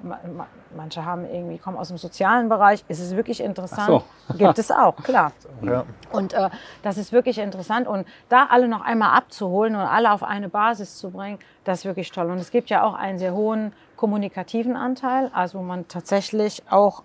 Manche 0.76 1.04
haben 1.04 1.24
irgendwie 1.24 1.58
kommen 1.58 1.76
aus 1.76 1.88
dem 1.88 1.96
sozialen 1.96 2.48
Bereich. 2.48 2.84
Es 2.88 3.00
ist 3.00 3.16
wirklich 3.16 3.40
interessant. 3.40 3.86
So. 3.86 4.02
Gibt 4.36 4.58
es 4.58 4.70
auch, 4.70 4.96
klar. 4.96 5.32
Ja. 5.62 5.84
Und 6.12 6.34
äh, 6.34 6.50
das 6.82 6.98
ist 6.98 7.12
wirklich 7.12 7.38
interessant. 7.38 7.88
Und 7.88 8.06
da 8.28 8.46
alle 8.50 8.68
noch 8.68 8.82
einmal 8.82 9.16
abzuholen 9.16 9.74
und 9.74 9.80
alle 9.80 10.12
auf 10.12 10.22
eine 10.22 10.50
Basis 10.50 10.98
zu 10.98 11.10
bringen, 11.10 11.38
das 11.64 11.78
ist 11.78 11.84
wirklich 11.86 12.10
toll. 12.12 12.30
Und 12.30 12.38
es 12.38 12.50
gibt 12.50 12.68
ja 12.68 12.82
auch 12.82 12.92
einen 12.92 13.18
sehr 13.18 13.32
hohen 13.32 13.72
kommunikativen 13.96 14.76
Anteil, 14.76 15.30
also 15.32 15.58
wo 15.58 15.62
man 15.62 15.88
tatsächlich 15.88 16.62
auch 16.68 17.04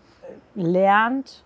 lernt, 0.53 1.43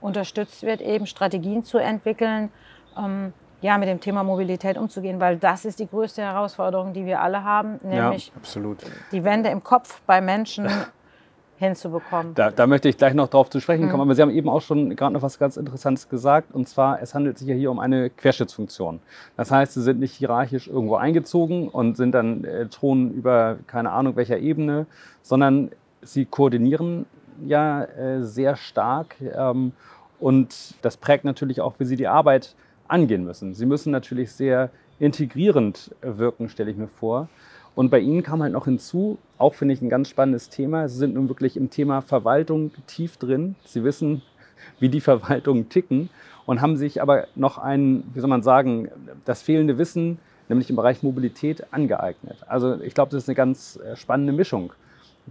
unterstützt 0.00 0.62
wird, 0.62 0.80
eben 0.80 1.06
Strategien 1.06 1.64
zu 1.64 1.78
entwickeln, 1.78 2.50
ähm, 2.96 3.32
ja, 3.60 3.76
mit 3.76 3.88
dem 3.88 4.00
Thema 4.00 4.22
Mobilität 4.22 4.78
umzugehen, 4.78 5.20
weil 5.20 5.36
das 5.36 5.64
ist 5.64 5.80
die 5.80 5.88
größte 5.88 6.22
Herausforderung, 6.22 6.92
die 6.92 7.04
wir 7.04 7.20
alle 7.20 7.42
haben, 7.42 7.80
nämlich 7.82 8.32
ja, 8.54 8.62
die 9.10 9.24
Wende 9.24 9.48
im 9.50 9.64
Kopf 9.64 10.00
bei 10.06 10.20
Menschen 10.20 10.68
hinzubekommen. 11.58 12.34
Da, 12.34 12.50
da, 12.50 12.66
möchte 12.66 12.88
ich 12.88 12.96
gleich 12.96 13.14
noch 13.14 13.28
drauf 13.28 13.50
zu 13.50 13.60
sprechen 13.60 13.88
kommen, 13.88 13.96
mhm. 13.96 14.02
aber 14.02 14.14
Sie 14.14 14.22
haben 14.22 14.30
eben 14.30 14.48
auch 14.48 14.62
schon 14.62 14.94
gerade 14.94 15.12
noch 15.12 15.22
was 15.22 15.38
ganz 15.38 15.56
Interessantes 15.56 16.08
gesagt, 16.08 16.54
und 16.54 16.68
zwar, 16.68 17.02
es 17.02 17.14
handelt 17.14 17.38
sich 17.38 17.48
ja 17.48 17.54
hier 17.54 17.70
um 17.70 17.80
eine 17.80 18.10
Querschnittsfunktion. 18.10 19.00
Das 19.36 19.50
heißt, 19.50 19.74
Sie 19.74 19.82
sind 19.82 19.98
nicht 19.98 20.14
hierarchisch 20.14 20.68
irgendwo 20.68 20.94
eingezogen 20.94 21.68
und 21.68 21.96
sind 21.96 22.12
dann 22.12 22.44
äh, 22.44 22.66
Thronen 22.68 23.12
über 23.12 23.58
keine 23.66 23.90
Ahnung 23.90 24.14
welcher 24.14 24.38
Ebene, 24.38 24.86
sondern 25.22 25.70
Sie 26.02 26.24
koordinieren 26.24 27.06
ja 27.44 27.84
äh, 27.84 28.22
sehr 28.22 28.56
stark 28.56 29.16
ähm, 29.20 29.72
und 30.20 30.74
das 30.82 30.96
prägt 30.96 31.24
natürlich 31.24 31.60
auch, 31.60 31.74
wie 31.78 31.84
Sie 31.84 31.96
die 31.96 32.08
Arbeit 32.08 32.54
angehen 32.88 33.24
müssen. 33.24 33.54
Sie 33.54 33.66
müssen 33.66 33.90
natürlich 33.90 34.32
sehr 34.32 34.70
integrierend 34.98 35.94
wirken, 36.02 36.48
stelle 36.48 36.70
ich 36.70 36.76
mir 36.76 36.88
vor. 36.88 37.28
Und 37.74 37.90
bei 37.90 38.00
Ihnen 38.00 38.24
kam 38.24 38.42
halt 38.42 38.52
noch 38.52 38.64
hinzu, 38.64 39.18
auch 39.36 39.54
finde 39.54 39.74
ich 39.74 39.82
ein 39.82 39.88
ganz 39.88 40.08
spannendes 40.08 40.48
Thema. 40.48 40.88
Sie 40.88 40.98
sind 40.98 41.14
nun 41.14 41.28
wirklich 41.28 41.56
im 41.56 41.70
Thema 41.70 42.00
Verwaltung 42.00 42.72
tief 42.86 43.16
drin. 43.18 43.54
Sie 43.64 43.84
wissen, 43.84 44.22
wie 44.80 44.88
die 44.88 45.00
Verwaltungen 45.00 45.68
ticken 45.68 46.10
und 46.46 46.60
haben 46.60 46.76
sich 46.76 47.00
aber 47.00 47.28
noch 47.36 47.58
ein, 47.58 48.02
wie 48.14 48.20
soll 48.20 48.30
man 48.30 48.42
sagen, 48.42 48.88
das 49.24 49.42
fehlende 49.42 49.78
Wissen, 49.78 50.18
nämlich 50.48 50.70
im 50.70 50.76
Bereich 50.76 51.02
Mobilität, 51.04 51.72
angeeignet. 51.72 52.38
Also 52.48 52.80
ich 52.80 52.94
glaube, 52.94 53.12
das 53.12 53.24
ist 53.24 53.28
eine 53.28 53.36
ganz 53.36 53.76
äh, 53.76 53.94
spannende 53.94 54.32
Mischung 54.32 54.72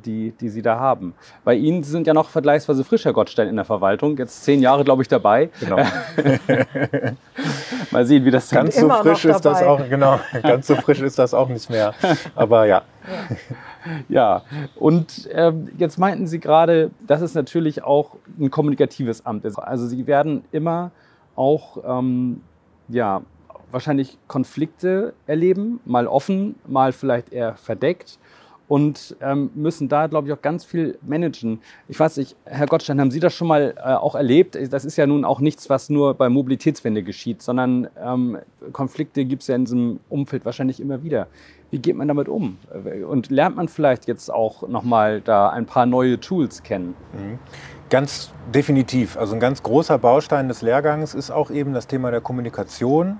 die, 0.05 0.31
die 0.31 0.49
Sie 0.49 0.61
da 0.61 0.79
haben. 0.79 1.13
Bei 1.43 1.55
Ihnen 1.55 1.83
sind 1.83 2.07
ja 2.07 2.13
noch 2.13 2.29
vergleichsweise 2.29 2.83
frisch, 2.83 3.05
Herr 3.05 3.13
Gottstein, 3.13 3.47
in 3.47 3.55
der 3.55 3.65
Verwaltung. 3.65 4.17
Jetzt 4.17 4.43
zehn 4.43 4.61
Jahre, 4.61 4.83
glaube 4.83 5.01
ich, 5.01 5.07
dabei. 5.07 5.49
Genau. 5.59 5.77
Mal 7.91 8.05
sehen, 8.05 8.25
wie 8.25 8.31
das 8.31 8.49
ganz 8.49 8.75
so 8.75 8.89
frisch 8.89 9.25
ist 9.25 9.41
das 9.41 9.63
auch. 9.63 9.81
Genau, 9.89 10.19
ganz 10.43 10.67
so 10.67 10.75
frisch 10.75 11.01
ist 11.01 11.19
das 11.19 11.33
auch 11.33 11.49
nicht 11.49 11.69
mehr. 11.69 11.93
Aber 12.35 12.65
ja. 12.65 12.83
Ja, 14.09 14.43
und 14.75 15.27
äh, 15.27 15.53
jetzt 15.77 15.97
meinten 15.97 16.27
Sie 16.27 16.39
gerade, 16.39 16.91
dass 17.05 17.21
es 17.21 17.35
natürlich 17.35 17.83
auch 17.83 18.15
ein 18.39 18.51
kommunikatives 18.51 19.25
Amt 19.25 19.45
ist. 19.45 19.57
Also 19.57 19.87
Sie 19.87 20.07
werden 20.07 20.43
immer 20.51 20.91
auch 21.35 21.77
ähm, 21.87 22.41
ja, 22.89 23.21
wahrscheinlich 23.71 24.17
Konflikte 24.27 25.13
erleben, 25.25 25.79
mal 25.85 26.07
offen, 26.07 26.55
mal 26.67 26.91
vielleicht 26.91 27.31
eher 27.31 27.55
verdeckt 27.55 28.19
und 28.67 29.15
ähm, 29.21 29.49
müssen 29.55 29.87
da, 29.87 30.07
glaube 30.07 30.27
ich, 30.27 30.33
auch 30.33 30.41
ganz 30.41 30.65
viel 30.65 30.97
managen. 31.01 31.61
Ich 31.87 31.99
weiß 31.99 32.17
nicht, 32.17 32.35
Herr 32.45 32.67
Gottstein, 32.67 32.99
haben 32.99 33.11
Sie 33.11 33.19
das 33.19 33.33
schon 33.33 33.47
mal 33.47 33.73
äh, 33.77 33.93
auch 33.93 34.15
erlebt? 34.15 34.57
Das 34.71 34.83
ist 34.83 34.97
ja 34.97 35.07
nun 35.07 35.23
auch 35.23 35.39
nichts, 35.39 35.69
was 35.69 35.89
nur 35.89 36.13
bei 36.15 36.27
Mobilitätswende 36.29 37.03
geschieht, 37.03 37.41
sondern 37.41 37.87
ähm, 38.01 38.37
Konflikte 38.73 39.23
gibt 39.25 39.43
es 39.43 39.47
ja 39.47 39.55
in 39.55 39.65
diesem 39.65 39.99
Umfeld 40.09 40.43
wahrscheinlich 40.45 40.79
immer 40.79 41.03
wieder. 41.03 41.27
Wie 41.71 41.79
geht 41.79 41.95
man 41.95 42.07
damit 42.07 42.29
um? 42.29 42.57
Und 43.07 43.29
lernt 43.29 43.57
man 43.57 43.67
vielleicht 43.67 44.07
jetzt 44.07 44.31
auch 44.31 44.67
nochmal 44.67 45.21
da 45.21 45.49
ein 45.49 45.65
paar 45.65 45.85
neue 45.85 46.19
Tools 46.19 46.63
kennen? 46.63 46.95
Mhm. 47.13 47.39
Ganz 47.89 48.31
definitiv. 48.53 49.17
Also 49.17 49.33
ein 49.33 49.39
ganz 49.39 49.63
großer 49.63 49.97
Baustein 49.97 50.49
des 50.49 50.61
Lehrgangs 50.61 51.13
ist 51.13 51.31
auch 51.31 51.51
eben 51.51 51.73
das 51.73 51.87
Thema 51.87 52.11
der 52.11 52.21
Kommunikation. 52.21 53.19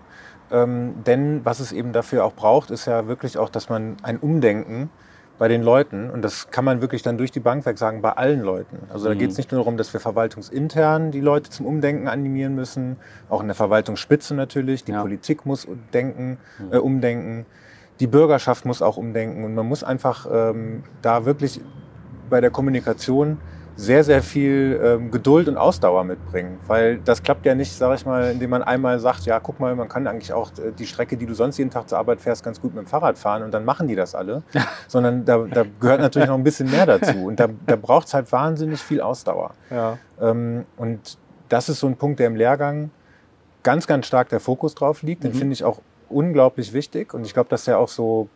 Ähm, 0.50 0.96
denn 1.06 1.42
was 1.44 1.60
es 1.60 1.72
eben 1.72 1.92
dafür 1.92 2.26
auch 2.26 2.34
braucht, 2.34 2.72
ist 2.72 2.86
ja 2.86 3.08
wirklich 3.08 3.38
auch, 3.38 3.50
dass 3.50 3.70
man 3.70 3.98
ein 4.04 4.18
Umdenken 4.18 4.90
bei 5.38 5.48
den 5.48 5.62
Leuten, 5.62 6.10
und 6.10 6.22
das 6.22 6.50
kann 6.50 6.66
man 6.66 6.82
wirklich 6.82 7.04
dann 7.04 7.18
durch 7.18 7.32
die 7.32 7.40
Bank 7.40 7.66
weg 7.66 7.78
sagen, 7.78 8.02
bei 8.02 8.12
allen 8.12 8.42
Leuten. 8.42 8.80
Also 8.90 9.08
da 9.08 9.14
mhm. 9.14 9.20
geht 9.20 9.32
es 9.32 9.38
nicht 9.38 9.52
nur 9.52 9.62
darum, 9.62 9.78
dass 9.78 9.94
wir 9.94 10.00
verwaltungsintern 10.00 11.12
die 11.12 11.22
Leute 11.22 11.50
zum 11.50 11.66
Umdenken 11.66 12.08
animieren 12.08 12.56
müssen, 12.56 12.98
auch 13.30 13.42
in 13.42 13.48
der 13.48 13.56
Verwaltungsspitze 13.56 14.34
natürlich, 14.34 14.84
die 14.84 14.94
ja. 14.94 15.02
Politik 15.02 15.46
muss 15.46 15.68
denken, 15.94 16.38
mhm. 16.60 16.74
äh, 16.74 16.78
umdenken, 16.78 17.46
die 18.00 18.08
Bürgerschaft 18.08 18.66
muss 18.66 18.82
auch 18.82 18.98
umdenken 18.98 19.44
und 19.44 19.56
man 19.56 19.68
muss 19.68 19.84
einfach 19.84 20.28
ähm, 20.32 20.84
da 21.02 21.26
wirklich 21.26 21.62
bei 22.30 22.42
der 22.42 22.52
Kommunikation 22.52 23.38
sehr, 23.78 24.04
sehr 24.04 24.24
viel 24.24 24.80
ähm, 24.84 25.12
Geduld 25.12 25.48
und 25.48 25.56
Ausdauer 25.56 26.04
mitbringen. 26.04 26.58
Weil 26.66 26.98
das 26.98 27.22
klappt 27.22 27.46
ja 27.46 27.54
nicht, 27.54 27.72
sage 27.72 27.96
ich 27.96 28.06
mal, 28.06 28.32
indem 28.32 28.50
man 28.50 28.64
einmal 28.64 29.00
sagt, 29.00 29.26
ja, 29.26 29.40
guck 29.40 29.60
mal, 29.60 29.76
man 29.76 29.88
kann 29.88 30.08
eigentlich 30.08 30.34
auch 30.34 30.50
äh, 30.58 30.72
die 30.78 30.88
Strecke, 30.88 31.16
die 31.16 31.28
du 31.28 31.36
sonst 31.36 31.58
jeden 31.58 31.70
Tag 31.70 31.88
zur 31.88 32.00
Arbeit 32.00 32.20
fährst, 32.20 32.44
ganz 32.44 32.60
gut 32.60 32.74
mit 32.74 32.84
dem 32.84 32.88
Fahrrad 32.88 33.20
fahren 33.20 33.44
und 33.44 33.54
dann 33.54 33.64
machen 33.64 33.88
die 33.88 33.96
das 33.96 34.16
alle. 34.16 34.42
Sondern 34.88 35.26
da, 35.26 35.38
da 35.46 35.64
gehört 35.80 36.02
natürlich 36.02 36.28
noch 36.28 36.36
ein 36.36 36.44
bisschen 36.44 36.72
mehr 36.72 36.88
dazu. 36.88 37.26
Und 37.26 37.40
da, 37.40 37.48
da 37.68 37.76
braucht 37.76 38.08
es 38.08 38.16
halt 38.16 38.32
wahnsinnig 38.32 38.82
viel 38.82 39.00
Ausdauer. 39.00 39.54
Ja. 39.70 40.00
Ähm, 40.20 40.66
und 40.76 41.20
das 41.48 41.70
ist 41.70 41.80
so 41.80 41.88
ein 41.88 41.96
Punkt, 41.96 42.20
der 42.20 42.28
im 42.28 42.36
Lehrgang 42.36 42.90
ganz, 43.62 43.86
ganz 43.86 44.08
stark 44.08 44.30
der 44.30 44.40
Fokus 44.40 44.74
drauf 44.74 45.04
liegt. 45.04 45.24
Den 45.24 45.34
mhm. 45.34 45.38
finde 45.38 45.54
ich 45.54 45.64
auch 45.64 45.82
unglaublich 46.10 46.74
wichtig. 46.74 47.14
Und 47.14 47.28
ich 47.28 47.34
glaube, 47.34 47.50
dass 47.50 47.66
der 47.66 47.78
auch 47.78 47.90
so, 47.90 48.28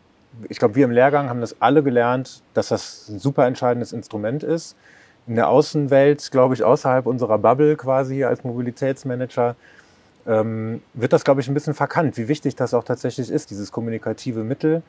ich 0.48 0.60
glaube, 0.60 0.76
wir 0.76 0.84
im 0.84 0.92
Lehrgang 0.92 1.28
haben 1.28 1.40
das 1.40 1.60
alle 1.60 1.82
gelernt, 1.82 2.42
dass 2.54 2.68
das 2.68 3.08
ein 3.08 3.18
super 3.18 3.44
entscheidendes 3.46 3.92
Instrument 3.92 4.44
ist 4.44 4.76
in 5.26 5.36
der 5.36 5.48
Außenwelt, 5.48 6.30
glaube 6.30 6.54
ich, 6.54 6.64
außerhalb 6.64 7.06
unserer 7.06 7.38
Bubble 7.38 7.76
quasi 7.76 8.24
als 8.24 8.44
Mobilitätsmanager, 8.44 9.56
ähm, 10.26 10.82
wird 10.94 11.12
das, 11.12 11.24
glaube 11.24 11.40
ich, 11.40 11.48
ein 11.48 11.54
bisschen 11.54 11.74
verkannt, 11.74 12.16
wie 12.16 12.28
wichtig 12.28 12.56
das 12.56 12.74
auch 12.74 12.84
tatsächlich 12.84 13.30
ist, 13.30 13.50
dieses 13.50 13.72
kommunikative 13.72 14.44
Mittel. 14.44 14.82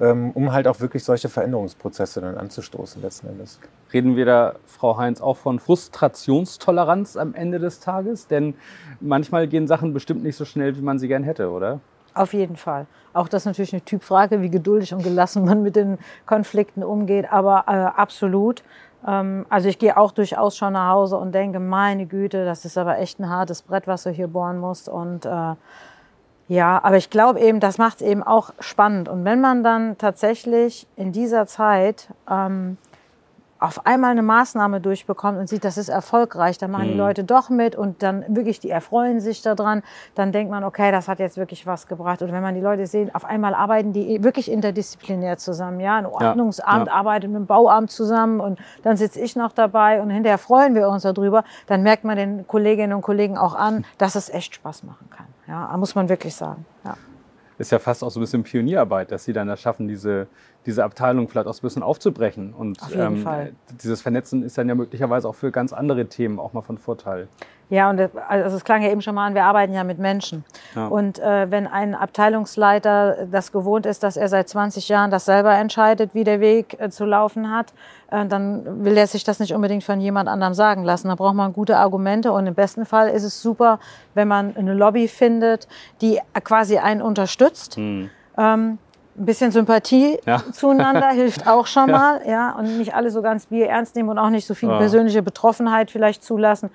ähm, 0.00 0.32
um 0.32 0.52
halt 0.52 0.66
auch 0.66 0.80
wirklich 0.80 1.04
solche 1.04 1.28
Veränderungsprozesse 1.28 2.20
dann 2.20 2.36
anzustoßen 2.36 3.00
letzten 3.00 3.28
Endes. 3.28 3.60
Reden 3.92 4.16
wir 4.16 4.26
da, 4.26 4.54
Frau 4.66 4.96
Heinz, 4.96 5.20
auch 5.20 5.36
von 5.36 5.60
Frustrationstoleranz 5.60 7.16
am 7.16 7.34
Ende 7.34 7.58
des 7.58 7.80
Tages? 7.80 8.26
Denn 8.26 8.54
manchmal 9.00 9.46
gehen 9.46 9.68
Sachen 9.68 9.94
bestimmt 9.94 10.24
nicht 10.24 10.36
so 10.36 10.44
schnell, 10.44 10.76
wie 10.76 10.82
man 10.82 10.98
sie 10.98 11.08
gern 11.08 11.22
hätte, 11.22 11.50
oder? 11.50 11.80
Auf 12.14 12.32
jeden 12.32 12.56
Fall. 12.56 12.86
Auch 13.12 13.28
das 13.28 13.42
ist 13.42 13.46
natürlich 13.46 13.72
eine 13.72 13.84
Typfrage, 13.84 14.40
wie 14.40 14.50
geduldig 14.50 14.94
und 14.94 15.02
gelassen 15.02 15.44
man 15.44 15.62
mit 15.62 15.76
den 15.76 15.98
Konflikten 16.26 16.82
umgeht, 16.82 17.30
aber 17.30 17.64
äh, 17.66 18.00
absolut. 18.00 18.62
Ähm, 19.06 19.46
also 19.48 19.68
ich 19.68 19.78
gehe 19.78 19.96
auch 19.96 20.12
durchaus 20.12 20.56
schon 20.56 20.74
nach 20.74 20.90
Hause 20.90 21.16
und 21.16 21.32
denke, 21.32 21.60
meine 21.60 22.06
Güte, 22.06 22.44
das 22.44 22.64
ist 22.64 22.78
aber 22.78 22.98
echt 22.98 23.18
ein 23.20 23.28
hartes 23.28 23.62
Brett, 23.62 23.86
was 23.86 24.04
du 24.04 24.10
hier 24.10 24.28
bohren 24.28 24.58
musst. 24.58 24.88
Und 24.88 25.26
äh, 25.26 25.54
ja, 26.48 26.80
aber 26.82 26.96
ich 26.96 27.10
glaube 27.10 27.40
eben, 27.40 27.60
das 27.60 27.78
macht 27.78 27.96
es 27.96 28.02
eben 28.02 28.22
auch 28.22 28.52
spannend. 28.60 29.08
Und 29.08 29.24
wenn 29.24 29.40
man 29.40 29.62
dann 29.62 29.96
tatsächlich 29.98 30.86
in 30.96 31.12
dieser 31.12 31.46
Zeit 31.46 32.08
ähm, 32.30 32.76
auf 33.64 33.86
einmal 33.86 34.10
eine 34.10 34.22
Maßnahme 34.22 34.80
durchbekommt 34.80 35.38
und 35.38 35.48
sieht, 35.48 35.64
das 35.64 35.78
ist 35.78 35.88
erfolgreich, 35.88 36.58
dann 36.58 36.70
machen 36.70 36.88
die 36.88 36.94
Leute 36.94 37.24
doch 37.24 37.48
mit 37.48 37.76
und 37.76 38.02
dann 38.02 38.24
wirklich, 38.28 38.60
die 38.60 38.70
erfreuen 38.70 39.20
sich 39.20 39.42
daran, 39.42 39.82
dann 40.14 40.32
denkt 40.32 40.50
man, 40.50 40.64
okay, 40.64 40.92
das 40.92 41.08
hat 41.08 41.18
jetzt 41.18 41.36
wirklich 41.36 41.66
was 41.66 41.86
gebracht. 41.86 42.22
Und 42.22 42.32
wenn 42.32 42.42
man 42.42 42.54
die 42.54 42.60
Leute 42.60 42.86
sieht, 42.86 43.14
auf 43.14 43.24
einmal 43.24 43.54
arbeiten 43.54 43.92
die 43.92 44.22
wirklich 44.22 44.50
interdisziplinär 44.50 45.38
zusammen. 45.38 45.80
Ja, 45.80 45.96
ein 45.96 46.06
Ordnungsamt 46.06 46.88
ja. 46.88 46.92
arbeitet 46.92 47.30
mit 47.30 47.40
dem 47.40 47.46
Bauamt 47.46 47.90
zusammen 47.90 48.40
und 48.40 48.58
dann 48.82 48.96
sitze 48.96 49.20
ich 49.20 49.34
noch 49.34 49.52
dabei 49.52 50.02
und 50.02 50.10
hinterher 50.10 50.38
freuen 50.38 50.74
wir 50.74 50.88
uns 50.88 51.02
darüber. 51.02 51.44
Dann 51.66 51.82
merkt 51.82 52.04
man 52.04 52.16
den 52.16 52.46
Kolleginnen 52.46 52.92
und 52.92 53.02
Kollegen 53.02 53.38
auch 53.38 53.54
an, 53.54 53.84
dass 53.98 54.14
es 54.14 54.28
echt 54.28 54.54
Spaß 54.54 54.82
machen 54.84 55.08
kann. 55.10 55.26
Ja, 55.46 55.74
muss 55.76 55.94
man 55.94 56.08
wirklich 56.08 56.34
sagen. 56.34 56.64
Ja. 56.84 56.96
Ist 57.56 57.70
ja 57.70 57.78
fast 57.78 58.02
auch 58.02 58.10
so 58.10 58.18
ein 58.18 58.22
bisschen 58.22 58.42
Pionierarbeit, 58.42 59.12
dass 59.12 59.24
Sie 59.24 59.32
dann 59.32 59.46
das 59.46 59.60
schaffen, 59.60 59.86
diese, 59.86 60.26
diese 60.66 60.84
Abteilung 60.84 61.28
vielleicht 61.28 61.46
auch 61.46 61.54
ein 61.54 61.60
bisschen 61.60 61.82
aufzubrechen. 61.82 62.54
Und 62.54 62.82
Auf 62.82 62.90
Fall. 63.22 63.52
dieses 63.82 64.00
Vernetzen 64.02 64.42
ist 64.42 64.56
dann 64.58 64.68
ja 64.68 64.74
möglicherweise 64.74 65.28
auch 65.28 65.34
für 65.34 65.50
ganz 65.50 65.72
andere 65.72 66.06
Themen 66.06 66.38
auch 66.38 66.52
mal 66.52 66.62
von 66.62 66.78
Vorteil. 66.78 67.28
Ja, 67.70 67.88
und 67.88 67.96
das- 67.96 68.10
also 68.28 68.56
es 68.56 68.64
klang 68.64 68.82
ja 68.82 68.90
eben 68.90 69.00
schon 69.00 69.14
mal 69.14 69.26
an, 69.26 69.34
wir 69.34 69.44
arbeiten 69.44 69.72
ja 69.72 69.84
mit 69.84 69.98
Menschen. 69.98 70.44
Ja. 70.76 70.86
Und 70.88 71.18
äh, 71.18 71.50
wenn 71.50 71.66
ein 71.66 71.94
Abteilungsleiter 71.94 73.26
das 73.30 73.52
gewohnt 73.52 73.86
ist, 73.86 74.02
dass 74.02 74.16
er 74.16 74.28
seit 74.28 74.48
20 74.48 74.88
Jahren 74.88 75.10
das 75.10 75.24
selber 75.24 75.54
entscheidet, 75.54 76.14
wie 76.14 76.24
der 76.24 76.40
Weg 76.40 76.78
äh, 76.78 76.90
zu 76.90 77.04
laufen 77.06 77.50
hat, 77.50 77.72
äh, 78.10 78.26
dann 78.26 78.84
will 78.84 78.96
er 78.96 79.06
sich 79.06 79.24
das 79.24 79.40
nicht 79.40 79.54
unbedingt 79.54 79.82
von 79.84 80.00
jemand 80.00 80.28
anderem 80.28 80.54
sagen 80.54 80.84
lassen. 80.84 81.08
Da 81.08 81.14
braucht 81.14 81.34
man 81.34 81.52
gute 81.52 81.76
Argumente 81.78 82.32
und 82.32 82.46
im 82.46 82.54
besten 82.54 82.84
Fall 82.84 83.08
ist 83.08 83.24
es 83.24 83.40
super, 83.40 83.78
wenn 84.14 84.28
man 84.28 84.54
eine 84.56 84.74
Lobby 84.74 85.08
findet, 85.08 85.66
die 86.00 86.20
quasi 86.44 86.78
einen 86.78 87.00
unterstützt. 87.02 87.78
Ähm, 88.36 88.78
ein 89.16 89.24
bisschen 89.26 89.50
Sympathie 89.52 90.18
Ja. 90.26 90.42
zueinander 90.52 91.08
hilft 91.10 91.46
auch 91.46 91.66
schon 91.66 91.90
mal, 91.90 92.20
ja, 92.26 92.52
und 92.58 92.78
nicht 92.78 92.94
alle 92.94 93.10
so 93.10 93.22
ganz 93.22 93.46
Bier 93.46 93.68
ernst 93.68 93.94
nehmen 93.96 94.08
und 94.08 94.18
auch 94.18 94.30
nicht 94.30 94.46
so 94.46 94.54
viel 94.54 94.68
Ja. 94.68 94.78
persönliche 94.78 95.22
Betroffenheit 95.22 95.90
vielleicht 95.90 96.22
zulassen. 96.24 96.70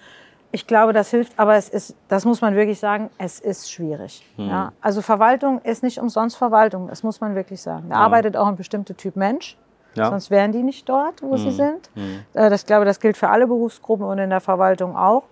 Ich 0.51 0.65
glaube, 0.65 0.93
das 0.93 1.11
hilft, 1.11 1.37
aber 1.37 1.55
es 1.55 1.69
ist, 1.69 1.95
das 2.07 2.25
muss 2.25 2.41
man 2.41 2.55
wirklich 2.55 2.79
sagen, 2.79 3.09
es 3.19 3.39
ist 3.39 3.71
schwierig. 3.71 4.25
Ja. 4.37 4.71
Also 4.81 5.01
Verwaltung 5.03 5.61
ist 5.61 5.83
nicht 5.83 5.99
umsonst 5.99 6.37
Verwaltung, 6.37 6.87
das 6.87 7.03
muss 7.03 7.21
man 7.21 7.35
wirklich 7.35 7.61
sagen. 7.61 7.89
Da 7.89 7.97
arbeitet 7.97 8.35
auch 8.35 8.47
ein 8.47 8.55
bestimmter 8.55 8.97
Typ 8.97 9.15
Mensch, 9.15 9.57
Ja. 9.93 10.09
sonst 10.09 10.31
wären 10.31 10.51
die 10.51 10.63
nicht 10.63 10.89
dort, 10.89 11.21
wo 11.21 11.37
sie 11.37 11.51
sind. 11.51 11.89
Äh, 12.33 12.49
Das, 12.49 12.61
ich 12.61 12.65
glaube, 12.67 12.85
das 12.85 12.99
gilt 12.99 13.15
für 13.17 13.29
alle 13.29 13.45
Berufsgruppen 13.47 14.05
und 14.07 14.17
in 14.17 14.29
der 14.31 14.41
Verwaltung 14.41 14.95
auch. 14.97 15.23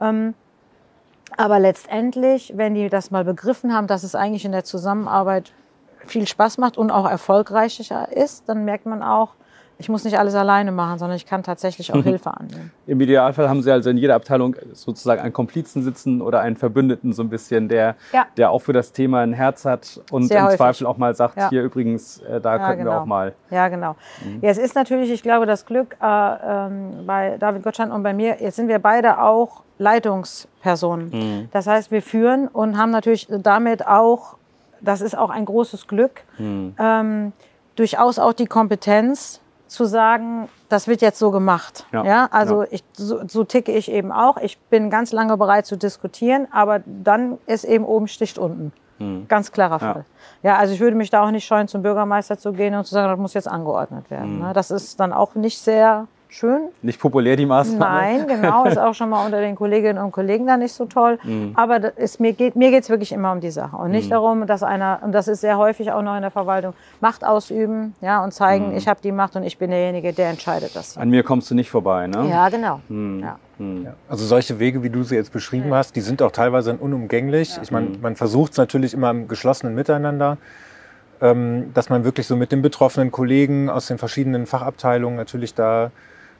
Ähm, 0.00 0.34
Aber 1.36 1.58
letztendlich, 1.60 2.52
wenn 2.56 2.74
die 2.74 2.88
das 2.88 3.10
mal 3.12 3.24
begriffen 3.24 3.72
haben, 3.74 3.86
dass 3.86 4.02
es 4.02 4.14
eigentlich 4.16 4.44
in 4.44 4.52
der 4.52 4.64
Zusammenarbeit 4.64 5.52
viel 6.06 6.26
Spaß 6.26 6.58
macht 6.58 6.78
und 6.78 6.90
auch 6.90 7.08
erfolgreicher 7.08 8.10
ist, 8.12 8.48
dann 8.48 8.64
merkt 8.64 8.86
man 8.86 9.02
auch, 9.02 9.30
ich 9.78 9.88
muss 9.88 10.04
nicht 10.04 10.18
alles 10.18 10.34
alleine 10.34 10.72
machen, 10.72 10.98
sondern 10.98 11.16
ich 11.16 11.24
kann 11.24 11.42
tatsächlich 11.42 11.90
auch 11.94 12.02
Hilfe 12.02 12.30
annehmen. 12.36 12.70
Im 12.86 13.00
Idealfall 13.00 13.48
haben 13.48 13.62
Sie 13.62 13.70
also 13.72 13.88
in 13.88 13.96
jeder 13.96 14.14
Abteilung 14.14 14.54
sozusagen 14.74 15.22
einen 15.22 15.32
Komplizen 15.32 15.82
sitzen 15.82 16.20
oder 16.20 16.40
einen 16.40 16.56
Verbündeten 16.56 17.14
so 17.14 17.22
ein 17.22 17.30
bisschen, 17.30 17.66
der, 17.70 17.96
Ja. 18.12 18.26
der 18.36 18.50
auch 18.50 18.58
für 18.58 18.74
das 18.74 18.92
Thema 18.92 19.20
ein 19.20 19.32
Herz 19.32 19.64
hat 19.64 19.98
und 20.10 20.24
Sehr 20.24 20.40
im 20.40 20.44
häufig. 20.44 20.58
Zweifel 20.58 20.86
auch 20.86 20.98
mal 20.98 21.14
sagt, 21.14 21.38
Ja. 21.38 21.48
hier 21.48 21.62
übrigens, 21.62 22.18
äh, 22.20 22.42
da 22.42 22.56
Ja, 22.56 22.66
könnten 22.66 22.84
wir 22.84 22.90
genau. 22.90 23.00
auch 23.00 23.06
mal. 23.06 23.32
Ja, 23.50 23.68
genau. 23.68 23.96
Ja, 24.42 24.50
es 24.50 24.58
ist 24.58 24.74
natürlich, 24.74 25.10
ich 25.10 25.22
glaube, 25.22 25.46
das 25.46 25.64
Glück 25.64 25.96
äh, 26.02 26.06
ähm, 26.06 27.06
bei 27.06 27.38
David 27.38 27.62
Gottschalk 27.62 27.90
und 27.90 28.02
bei 28.02 28.12
mir, 28.12 28.36
jetzt 28.42 28.56
sind 28.56 28.68
wir 28.68 28.80
beide 28.80 29.22
auch 29.22 29.62
Leitungspersonen. 29.78 31.48
Das 31.52 31.66
heißt, 31.66 31.90
wir 31.90 32.02
führen 32.02 32.48
und 32.48 32.76
haben 32.76 32.90
natürlich 32.90 33.28
damit 33.30 33.86
auch, 33.86 34.36
das 34.80 35.00
ist 35.00 35.16
auch 35.16 35.30
ein 35.30 35.44
großes 35.44 35.86
Glück, 35.86 36.22
ähm, 36.38 37.32
durchaus 37.76 38.18
auch 38.18 38.32
die 38.32 38.46
Kompetenz 38.46 39.40
zu 39.66 39.84
sagen, 39.84 40.48
das 40.68 40.88
wird 40.88 41.00
jetzt 41.00 41.18
so 41.18 41.30
gemacht. 41.30 41.86
Ja. 41.92 42.04
Ja, 42.04 42.28
also 42.32 42.62
Ja. 42.62 42.68
Ich, 42.72 42.84
so, 42.92 43.20
so 43.28 43.44
ticke 43.44 43.72
ich 43.72 43.90
eben 43.90 44.10
auch. 44.10 44.36
Ich 44.38 44.58
bin 44.58 44.90
ganz 44.90 45.12
lange 45.12 45.36
bereit 45.36 45.66
zu 45.66 45.76
diskutieren, 45.76 46.48
aber 46.50 46.80
dann 46.84 47.38
ist 47.46 47.64
eben 47.64 47.84
oben 47.84 48.08
sticht 48.08 48.38
unten. 48.38 48.72
Ganz 49.28 49.50
klarer. 49.50 49.78
Fall. 49.78 50.04
Ja, 50.42 50.58
also 50.58 50.74
ich 50.74 50.80
würde 50.80 50.94
mich 50.94 51.08
da 51.08 51.24
auch 51.24 51.30
nicht 51.30 51.46
scheuen, 51.46 51.68
zum 51.68 51.82
Bürgermeister 51.82 52.36
zu 52.36 52.52
gehen 52.52 52.74
und 52.74 52.84
zu 52.84 52.92
sagen, 52.92 53.08
das 53.08 53.18
muss 53.18 53.32
jetzt 53.32 53.48
angeordnet 53.48 54.10
werden. 54.10 54.40
Ne? 54.40 54.52
Das 54.52 54.70
ist 54.70 55.00
dann 55.00 55.14
auch 55.14 55.34
nicht 55.34 55.58
sehr 55.58 56.06
schön. 56.30 56.68
Nicht 56.82 57.00
populär 57.00 57.36
die 57.36 57.46
Maßnahme. 57.46 57.78
Nein, 57.78 58.26
genau, 58.26 58.64
ist 58.64 58.78
auch 58.78 58.94
schon 58.94 59.10
mal 59.10 59.24
unter 59.24 59.40
den 59.40 59.54
Kolleginnen 59.54 60.02
und 60.02 60.12
Kollegen 60.12 60.46
da 60.46 60.56
nicht 60.56 60.72
so 60.72 60.86
toll. 60.86 61.18
Aber 61.54 61.78
das 61.78 61.92
ist, 61.96 62.20
mir 62.20 62.32
geht 62.32 62.56
mir 62.56 62.70
geht's 62.70 62.88
wirklich 62.88 63.12
immer 63.12 63.32
um 63.32 63.40
die 63.40 63.50
Sache 63.50 63.76
und 63.76 63.90
nicht 63.90 64.10
darum, 64.10 64.46
dass 64.46 64.62
einer, 64.62 65.00
und 65.02 65.12
das 65.12 65.28
ist 65.28 65.40
sehr 65.40 65.58
häufig 65.58 65.92
auch 65.92 66.02
noch 66.02 66.16
in 66.16 66.22
der 66.22 66.30
Verwaltung, 66.30 66.74
Macht 67.00 67.24
ausüben 67.24 67.94
ja, 68.00 68.22
und 68.22 68.32
zeigen, 68.32 68.76
ich 68.76 68.88
habe 68.88 69.00
die 69.02 69.12
Macht 69.12 69.36
und 69.36 69.42
ich 69.42 69.58
bin 69.58 69.70
derjenige, 69.70 70.12
der 70.12 70.30
entscheidet 70.30 70.74
das. 70.74 70.96
An 70.96 71.10
mir 71.10 71.22
kommst 71.22 71.50
du 71.50 71.54
nicht 71.54 71.70
vorbei, 71.70 72.06
ne? 72.06 72.28
Ja, 72.28 72.48
genau. 72.48 72.80
Ja. 72.88 73.38
Also 74.08 74.24
solche 74.24 74.58
Wege, 74.58 74.82
wie 74.82 74.88
du 74.88 75.02
sie 75.02 75.16
jetzt 75.16 75.32
beschrieben 75.32 75.74
hast, 75.74 75.94
die 75.94 76.00
sind 76.00 76.22
auch 76.22 76.32
teilweise 76.32 76.74
unumgänglich. 76.74 77.58
Ich 77.62 77.70
meine, 77.70 77.90
man 78.00 78.16
versucht 78.16 78.52
es 78.52 78.58
natürlich 78.58 78.94
immer 78.94 79.10
im 79.10 79.28
geschlossenen 79.28 79.74
Miteinander, 79.74 80.38
ähm, 81.20 81.70
dass 81.74 81.90
man 81.90 82.04
wirklich 82.04 82.26
so 82.26 82.36
mit 82.36 82.52
den 82.52 82.62
betroffenen 82.62 83.10
Kollegen 83.10 83.68
aus 83.68 83.86
den 83.86 83.98
verschiedenen 83.98 84.46
Fachabteilungen 84.46 85.16
natürlich 85.16 85.52
da 85.52 85.90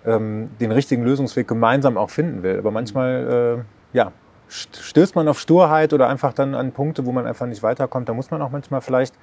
ähm, 0.06 0.50
den 0.60 0.72
richtigen 0.72 1.04
Lösungsweg 1.04 1.46
gemeinsam 1.48 1.96
auch 1.98 2.10
finden 2.10 2.42
will. 2.42 2.58
Aber 2.58 2.70
manchmal, 2.70 3.64
äh, 3.92 3.96
ja, 3.96 4.12
st- 4.50 4.82
stößt 4.82 5.14
man 5.14 5.28
auf 5.28 5.38
Sturheit 5.38 5.92
oder 5.92 6.08
einfach 6.08 6.32
dann 6.32 6.54
an 6.54 6.72
Punkte, 6.72 7.04
wo 7.06 7.12
man 7.12 7.26
einfach 7.26 7.46
nicht 7.46 7.62
weiterkommt. 7.62 8.08
Da 8.08 8.14
muss 8.14 8.30
man 8.30 8.40
auch 8.42 8.50
manchmal 8.50 8.80
vielleicht 8.80 9.14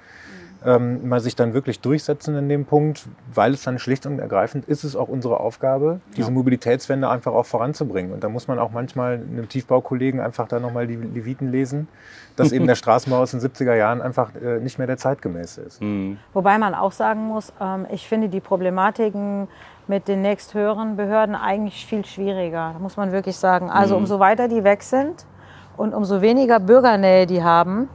ähm, 0.64 1.08
mal 1.08 1.20
sich 1.20 1.36
dann 1.36 1.54
wirklich 1.54 1.80
durchsetzen 1.80 2.36
in 2.36 2.48
dem 2.48 2.64
Punkt, 2.64 3.06
weil 3.32 3.54
es 3.54 3.62
dann 3.62 3.78
schlicht 3.78 4.06
und 4.06 4.18
ergreifend 4.18 4.64
ist 4.66 4.84
es 4.84 4.96
auch 4.96 5.08
unsere 5.08 5.40
Aufgabe, 5.40 6.00
diese 6.16 6.30
Mobilitätswende 6.30 7.08
einfach 7.08 7.32
auch 7.32 7.46
voranzubringen. 7.46 8.12
Und 8.12 8.24
da 8.24 8.28
muss 8.28 8.48
man 8.48 8.58
auch 8.58 8.72
manchmal 8.72 9.14
einem 9.14 9.48
Tiefbaukollegen 9.48 10.20
einfach 10.20 10.48
da 10.48 10.58
nochmal 10.58 10.86
die 10.86 10.96
Leviten 10.96 11.50
lesen, 11.50 11.86
dass 12.36 12.52
eben 12.52 12.66
der 12.68 12.74
Straßenbau 12.74 13.18
aus 13.18 13.30
den 13.30 13.40
70er 13.40 13.74
Jahren 13.74 14.02
einfach 14.02 14.34
äh, 14.34 14.58
nicht 14.58 14.78
mehr 14.78 14.86
der 14.86 14.96
zeitgemäße 14.96 15.60
ist. 15.60 15.80
Wobei 16.32 16.58
man 16.58 16.74
auch 16.74 16.92
sagen 16.92 17.26
muss, 17.26 17.52
ähm, 17.60 17.86
ich 17.90 18.08
finde 18.08 18.28
die 18.28 18.40
Problematiken 18.40 19.48
mit 19.86 20.06
den 20.08 20.22
nächsthöheren 20.22 20.96
Behörden 20.96 21.34
eigentlich 21.34 21.86
viel 21.86 22.04
schwieriger. 22.04 22.72
Da 22.74 22.78
muss 22.78 22.96
man 22.96 23.12
wirklich 23.12 23.36
sagen. 23.36 23.70
Also 23.70 23.96
umso 23.96 24.18
weiter 24.18 24.48
die 24.48 24.62
weg 24.64 24.82
sind 24.82 25.24
und 25.76 25.94
umso 25.94 26.20
weniger 26.20 26.60
Bürgernähe 26.60 27.26
die 27.26 27.42
haben, 27.42 27.88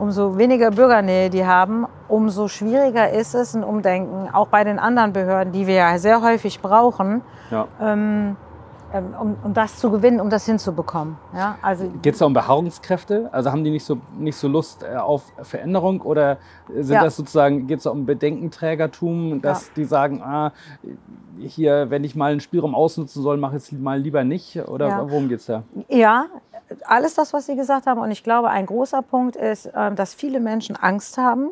umso 0.00 0.38
weniger 0.38 0.70
Bürgernähe 0.70 1.30
die 1.30 1.44
haben, 1.46 1.86
umso 2.08 2.48
schwieriger 2.48 3.10
ist 3.10 3.34
es 3.34 3.54
ein 3.54 3.62
Umdenken, 3.62 4.28
auch 4.32 4.48
bei 4.48 4.64
den 4.64 4.78
anderen 4.78 5.12
Behörden, 5.12 5.52
die 5.52 5.66
wir 5.66 5.74
ja 5.74 5.98
sehr 5.98 6.22
häufig 6.22 6.60
brauchen, 6.60 7.20
Ja. 7.50 7.66
ähm, 7.80 8.36
ähm, 8.92 9.14
um, 9.20 9.36
um 9.44 9.54
das 9.54 9.76
zu 9.76 9.88
gewinnen, 9.88 10.20
um 10.20 10.30
das 10.30 10.46
hinzubekommen. 10.46 11.16
Ja, 11.32 11.58
also 11.62 11.88
Geht 12.02 12.14
es 12.14 12.18
da 12.18 12.26
um 12.26 12.32
Beharrungskräfte? 12.32 13.28
Also 13.30 13.52
haben 13.52 13.62
die 13.62 13.70
nicht 13.70 13.84
so, 13.84 13.98
nicht 14.18 14.36
so 14.36 14.48
Lust 14.48 14.82
äh, 14.82 14.96
auf 14.96 15.22
Veränderung 15.42 16.00
oder 16.00 16.38
sind 16.76 16.96
Ja. 16.96 17.04
das 17.04 17.14
sozusagen, 17.16 17.68
geht 17.68 17.78
es 17.78 17.84
da 17.84 17.90
um 17.90 18.04
Bedenkenträgertum, 18.04 19.40
dass 19.42 19.68
Ja. 19.68 19.72
die 19.76 19.84
sagen, 19.84 20.22
ah, 20.22 20.52
hier, 21.38 21.90
wenn 21.90 22.02
ich 22.02 22.16
mal 22.16 22.32
einen 22.32 22.40
Spielraum 22.40 22.74
ausnutzen 22.74 23.22
soll, 23.22 23.36
mache 23.36 23.58
ich 23.58 23.62
es 23.62 23.72
mal 23.72 23.98
lieber 24.00 24.24
nicht? 24.24 24.56
Oder 24.68 25.08
worum 25.08 25.28
geht 25.28 25.38
es 25.38 25.46
da? 25.46 25.62
Ja, 25.88 26.26
alles 26.84 27.14
das, 27.14 27.32
was 27.32 27.46
Sie 27.46 27.56
gesagt 27.56 27.86
haben. 27.86 28.00
Und 28.00 28.10
ich 28.10 28.22
glaube, 28.22 28.50
ein 28.50 28.66
großer 28.66 29.02
Punkt 29.02 29.36
ist, 29.36 29.70
ähm, 29.74 29.96
dass 29.96 30.14
viele 30.14 30.40
Menschen 30.40 30.76
Angst 30.76 31.18
haben, 31.18 31.50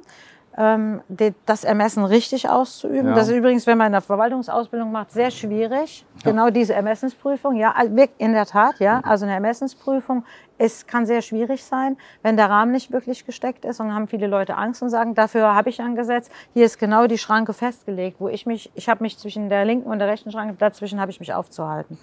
ähm, 0.58 1.02
das 1.46 1.62
Ermessen 1.62 2.04
richtig 2.04 2.48
auszuüben. 2.48 3.10
Ja. 3.10 3.14
Das 3.14 3.28
ist 3.28 3.34
übrigens, 3.34 3.66
wenn 3.68 3.78
man 3.78 3.86
eine 3.86 4.00
Verwaltungsausbildung 4.00 4.90
macht, 4.90 5.12
sehr 5.12 5.30
schwierig. 5.30 6.04
Genau 6.24 6.50
diese 6.50 6.74
Ermessensprüfung. 6.74 7.54
Ja, 7.54 7.72
also 7.76 7.94
in 8.18 8.32
der 8.32 8.44
Tat, 8.44 8.80
ja. 8.80 9.00
Also 9.04 9.24
eine 9.24 9.34
Ermessensprüfung 9.34 10.24
ist, 10.58 10.88
kann 10.88 11.06
sehr 11.06 11.22
schwierig 11.22 11.62
sein, 11.62 11.96
wenn 12.22 12.36
der 12.36 12.50
Rahmen 12.50 12.72
nicht 12.72 12.90
wirklich 12.90 13.24
gesteckt 13.24 13.64
ist. 13.64 13.78
Und 13.78 13.94
haben 13.94 14.08
viele 14.08 14.26
Leute 14.26 14.56
Angst 14.56 14.82
und 14.82 14.90
sagen, 14.90 15.14
dafür 15.14 15.54
habe 15.54 15.70
ich 15.70 15.80
ein 15.80 15.94
Gesetz. 15.94 16.28
Hier 16.54 16.66
ist 16.66 16.80
genau 16.80 17.06
die 17.06 17.18
Schranke 17.18 17.52
festgelegt, 17.52 18.16
wo 18.18 18.28
ich 18.28 18.44
mich, 18.44 18.72
ich 18.74 18.88
habe 18.88 19.04
mich 19.04 19.16
zwischen 19.16 19.48
der 19.48 19.64
linken 19.64 19.88
und 19.88 20.00
der 20.00 20.08
rechten 20.08 20.32
Schranke, 20.32 20.54
dazwischen 20.58 21.00
habe 21.00 21.12
ich 21.12 21.20
mich 21.20 21.32
aufzuhalten. 21.32 21.98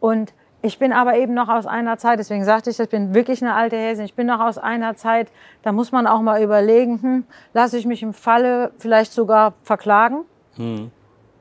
Und 0.00 0.32
Ich 0.64 0.78
bin 0.78 0.94
aber 0.94 1.16
eben 1.18 1.34
noch 1.34 1.50
aus 1.50 1.66
einer 1.66 1.98
Zeit, 1.98 2.18
deswegen 2.18 2.42
sagte 2.42 2.70
ich, 2.70 2.80
ich 2.80 2.88
bin 2.88 3.12
wirklich 3.12 3.42
eine 3.42 3.52
alte 3.52 3.76
Häsin. 3.76 4.06
Ich 4.06 4.14
bin 4.14 4.26
noch 4.26 4.40
aus 4.40 4.56
einer 4.56 4.96
Zeit, 4.96 5.28
da 5.62 5.72
muss 5.72 5.92
man 5.92 6.06
auch 6.06 6.22
mal 6.22 6.42
überlegen, 6.42 7.02
hm, 7.02 7.24
lasse 7.52 7.76
ich 7.76 7.84
mich 7.84 8.02
im 8.02 8.14
Falle 8.14 8.70
vielleicht 8.78 9.12
sogar 9.12 9.52
verklagen? 9.62 10.24
Hm. 10.56 10.90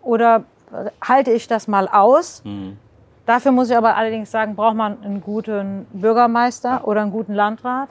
Oder 0.02 0.44
halte 1.02 1.32
ich 1.32 1.48
das 1.48 1.70
mal 1.70 1.88
aus? 1.88 2.42
Hm. 2.44 2.76
Dafür 3.26 3.54
muss 3.54 3.70
ich 3.70 3.78
aber 3.78 3.96
allerdings 3.96 4.30
sagen, 4.30 4.58
braucht 4.58 4.76
man 4.76 5.02
einen 5.02 5.22
guten 5.22 5.88
Bürgermeister 5.94 6.86
oder 6.86 7.02
einen 7.02 7.12
guten 7.12 7.34
Landrat 7.34 7.88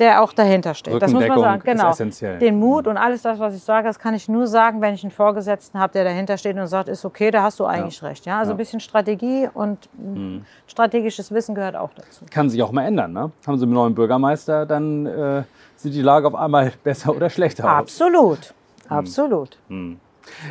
der 0.00 0.22
auch 0.22 0.32
dahinter 0.32 0.74
steht. 0.74 1.00
Das 1.00 1.12
muss 1.12 1.26
man 1.28 1.38
sagen. 1.38 1.62
Genau. 1.64 1.94
Den 2.38 2.58
Mut 2.58 2.86
und 2.86 2.96
alles 2.96 3.22
das, 3.22 3.38
was 3.38 3.54
ich 3.54 3.62
sage, 3.62 3.86
das 3.86 3.98
kann 3.98 4.14
ich 4.14 4.28
nur 4.28 4.46
sagen, 4.46 4.80
wenn 4.80 4.94
ich 4.94 5.04
einen 5.04 5.10
Vorgesetzten 5.10 5.78
habe, 5.78 5.92
der 5.92 6.04
dahinter 6.04 6.38
steht 6.38 6.56
und 6.56 6.66
sagt, 6.66 6.88
ist 6.88 7.04
okay, 7.04 7.30
da 7.30 7.42
hast 7.42 7.60
du 7.60 7.66
eigentlich 7.66 8.00
ja. 8.00 8.08
recht. 8.08 8.26
Ja? 8.26 8.38
Also 8.38 8.50
ja. 8.50 8.54
ein 8.54 8.58
bisschen 8.58 8.80
Strategie 8.80 9.48
und 9.52 9.88
mhm. 9.92 10.44
strategisches 10.66 11.30
Wissen 11.32 11.54
gehört 11.54 11.76
auch 11.76 11.90
dazu. 11.94 12.24
Kann 12.30 12.48
sich 12.48 12.62
auch 12.62 12.72
mal 12.72 12.84
ändern. 12.84 13.12
Ne? 13.12 13.30
Haben 13.46 13.58
Sie 13.58 13.64
einen 13.64 13.74
neuen 13.74 13.94
Bürgermeister, 13.94 14.66
dann 14.66 15.06
äh, 15.06 15.42
sieht 15.76 15.94
die 15.94 16.02
Lage 16.02 16.26
auf 16.26 16.34
einmal 16.34 16.72
besser 16.82 17.14
oder 17.14 17.28
schlechter 17.30 17.64
aus. 17.64 17.70
Absolut. 17.70 18.54
Mhm. 18.88 18.96
Absolut. 18.96 19.58
Mhm. 19.68 20.00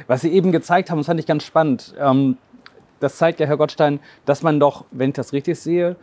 Was 0.07 0.21
Sie 0.21 0.31
eben 0.31 0.51
gezeigt 0.51 0.91
haben, 0.91 0.99
das 0.99 1.07
fand 1.07 1.19
ich 1.19 1.25
ganz 1.25 1.43
spannend. 1.43 1.95
Ähm, 1.99 2.37
das 2.99 3.17
zeigt 3.17 3.39
ja, 3.39 3.47
Herr 3.47 3.57
Gottstein, 3.57 3.99
dass 4.25 4.43
man 4.43 4.59
doch, 4.59 4.85
wenn 4.91 5.09
ich 5.09 5.15
das 5.15 5.33
richtig 5.33 5.59
sehe, 5.59 5.95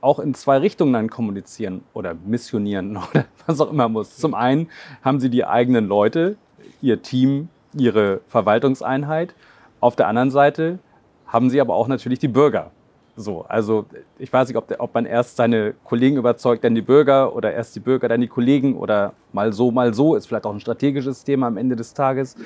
auch 0.00 0.18
in 0.18 0.34
zwei 0.34 0.58
Richtungen 0.58 0.92
dann 0.92 1.10
kommunizieren 1.10 1.82
oder 1.92 2.14
missionieren 2.14 2.96
oder 3.10 3.26
was 3.46 3.60
auch 3.60 3.70
immer 3.70 3.88
muss. 3.88 4.16
Zum 4.16 4.34
einen 4.34 4.68
haben 5.02 5.20
sie 5.20 5.30
die 5.30 5.44
eigenen 5.44 5.86
Leute, 5.86 6.36
ihr 6.80 7.02
Team, 7.02 7.48
ihre 7.74 8.20
Verwaltungseinheit. 8.28 9.34
Auf 9.80 9.96
der 9.96 10.08
anderen 10.08 10.30
Seite 10.30 10.78
haben 11.26 11.50
sie 11.50 11.60
aber 11.60 11.74
auch 11.74 11.88
natürlich 11.88 12.18
die 12.18 12.28
Bürger. 12.28 12.70
So, 13.16 13.44
also 13.48 13.86
ich 14.18 14.32
weiß 14.32 14.48
nicht, 14.48 14.56
ob, 14.56 14.68
der, 14.68 14.80
ob 14.80 14.94
man 14.94 15.04
erst 15.04 15.36
seine 15.36 15.74
Kollegen 15.84 16.16
überzeugt, 16.16 16.64
dann 16.64 16.74
die 16.74 16.82
Bürger 16.82 17.34
oder 17.34 17.52
erst 17.52 17.76
die 17.76 17.80
Bürger, 17.80 18.08
dann 18.08 18.20
die 18.20 18.28
Kollegen 18.28 18.76
oder 18.76 19.12
mal 19.32 19.52
so, 19.52 19.70
mal 19.70 19.92
so, 19.92 20.14
ist 20.14 20.26
vielleicht 20.26 20.46
auch 20.46 20.54
ein 20.54 20.60
strategisches 20.60 21.24
Thema 21.24 21.46
am 21.46 21.56
Ende 21.56 21.76
des 21.76 21.92
Tages. 21.92 22.36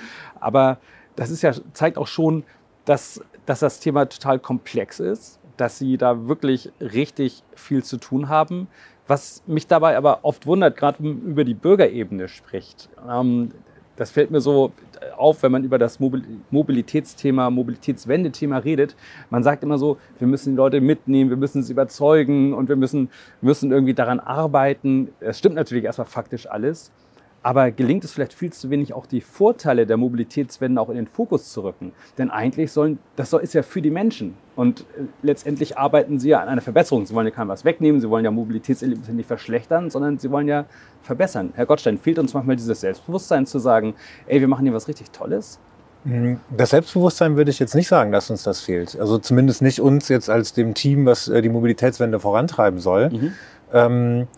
Aber 0.40 0.78
das 1.16 1.30
ist 1.30 1.42
ja, 1.42 1.52
zeigt 1.74 1.96
auch 1.96 2.08
schon, 2.08 2.44
dass, 2.84 3.22
dass 3.46 3.60
das 3.60 3.78
Thema 3.78 4.06
total 4.06 4.38
komplex 4.38 5.00
ist 5.00 5.38
dass 5.56 5.78
sie 5.78 5.96
da 5.96 6.28
wirklich 6.28 6.72
richtig 6.80 7.42
viel 7.54 7.82
zu 7.82 7.96
tun 7.96 8.28
haben. 8.28 8.68
Was 9.06 9.42
mich 9.46 9.66
dabei 9.66 9.96
aber 9.96 10.20
oft 10.22 10.46
wundert, 10.46 10.76
gerade 10.76 10.98
wenn 11.00 11.18
man 11.18 11.30
über 11.32 11.44
die 11.44 11.54
Bürgerebene 11.54 12.28
spricht, 12.28 12.88
ähm, 13.08 13.50
das 13.96 14.10
fällt 14.10 14.30
mir 14.30 14.40
so 14.40 14.72
auf, 15.16 15.42
wenn 15.42 15.52
man 15.52 15.64
über 15.64 15.78
das 15.78 16.00
Mobilitätsthema, 16.50 17.50
Mobilitätswende-Thema 17.50 18.58
redet. 18.58 18.96
Man 19.30 19.42
sagt 19.42 19.62
immer 19.62 19.78
so, 19.78 19.98
wir 20.18 20.26
müssen 20.26 20.50
die 20.50 20.56
Leute 20.56 20.80
mitnehmen, 20.80 21.30
wir 21.30 21.36
müssen 21.36 21.62
sie 21.62 21.72
überzeugen 21.72 22.54
und 22.54 22.68
wir 22.68 22.76
müssen, 22.76 23.10
müssen 23.40 23.70
irgendwie 23.70 23.94
daran 23.94 24.20
arbeiten. 24.20 25.10
Es 25.20 25.38
stimmt 25.38 25.54
natürlich 25.54 25.84
erstmal 25.84 26.06
faktisch 26.06 26.48
alles. 26.50 26.90
Aber 27.44 27.70
gelingt 27.70 28.04
es 28.04 28.12
vielleicht 28.12 28.33
viel 28.33 28.54
zu 28.54 28.70
wenig, 28.70 28.94
auch 28.94 29.04
die 29.04 29.20
Vorteile 29.20 29.87
der 29.87 29.98
Mobilitätswende 29.98 30.80
auch 30.80 30.88
in 30.88 30.96
den 30.96 31.07
Fokus 31.07 31.52
zu 31.52 31.62
rücken? 31.62 31.92
Denn 32.16 32.30
eigentlich 32.30 32.72
sollen, 32.72 32.98
das 33.16 33.35
ist 33.35 33.52
ja 33.52 33.62
für 33.62 33.83
die 33.83 33.90
Menschen. 33.90 34.35
Und 34.57 34.80
äh, 34.80 35.02
letztendlich 35.20 35.76
arbeiten 35.76 36.18
sie 36.18 36.30
ja 36.30 36.40
an 36.40 36.48
einer 36.48 36.62
Verbesserung. 36.62 37.04
Sie 37.04 37.14
wollen 37.14 37.26
ja 37.26 37.35
keinem 37.35 37.48
was 37.48 37.66
wegnehmen, 37.66 38.00
sie 38.00 38.09
wollen 38.09 38.24
ja 38.24 38.30
Mobilitätserlebnisse 38.30 39.12
nicht 39.12 39.26
verschlechtern, 39.26 39.90
sondern 39.90 40.18
sie 40.18 40.30
wollen 40.30 40.48
ja 40.48 40.64
verbessern. 41.02 41.52
Herr 41.54 41.66
Gottstein, 41.66 41.98
fehlt 41.98 42.18
uns 42.18 42.33
manchmal 42.33 42.57
dieses 42.57 42.80
Selbstbewusstsein 42.80 43.44
zu 43.44 43.59
sagen, 43.59 43.94
ey, 44.26 44.40
wir 44.40 44.48
machen 44.48 44.64
hier 44.64 44.72
was 44.72 44.88
richtig 44.88 45.11
Tolles? 45.11 45.61
Hm, 46.04 46.40
das 46.57 46.70
Selbstbewusstsein 46.70 47.37
würde 47.37 47.50
ich 47.50 47.59
jetzt 47.59 47.74
nicht 47.74 47.88
sagen, 47.88 48.11
dass 48.11 48.30
uns 48.30 48.42
das 48.42 48.61
fehlt. 48.61 48.98
Also 48.98 49.18
zumindest 49.18 49.61
nicht 49.61 49.83
uns 49.83 50.09
jetzt 50.09 50.30
als 50.30 50.54
dem 50.54 50.72
Team, 50.72 51.04
was 51.04 51.28
äh, 51.28 51.42
die 51.42 51.50
Mobilitätswende 51.50 52.20
vorantreiben 52.20 52.78
soll. 52.78 53.11
Mhm. 53.11 53.33
Ähm, 53.70 54.28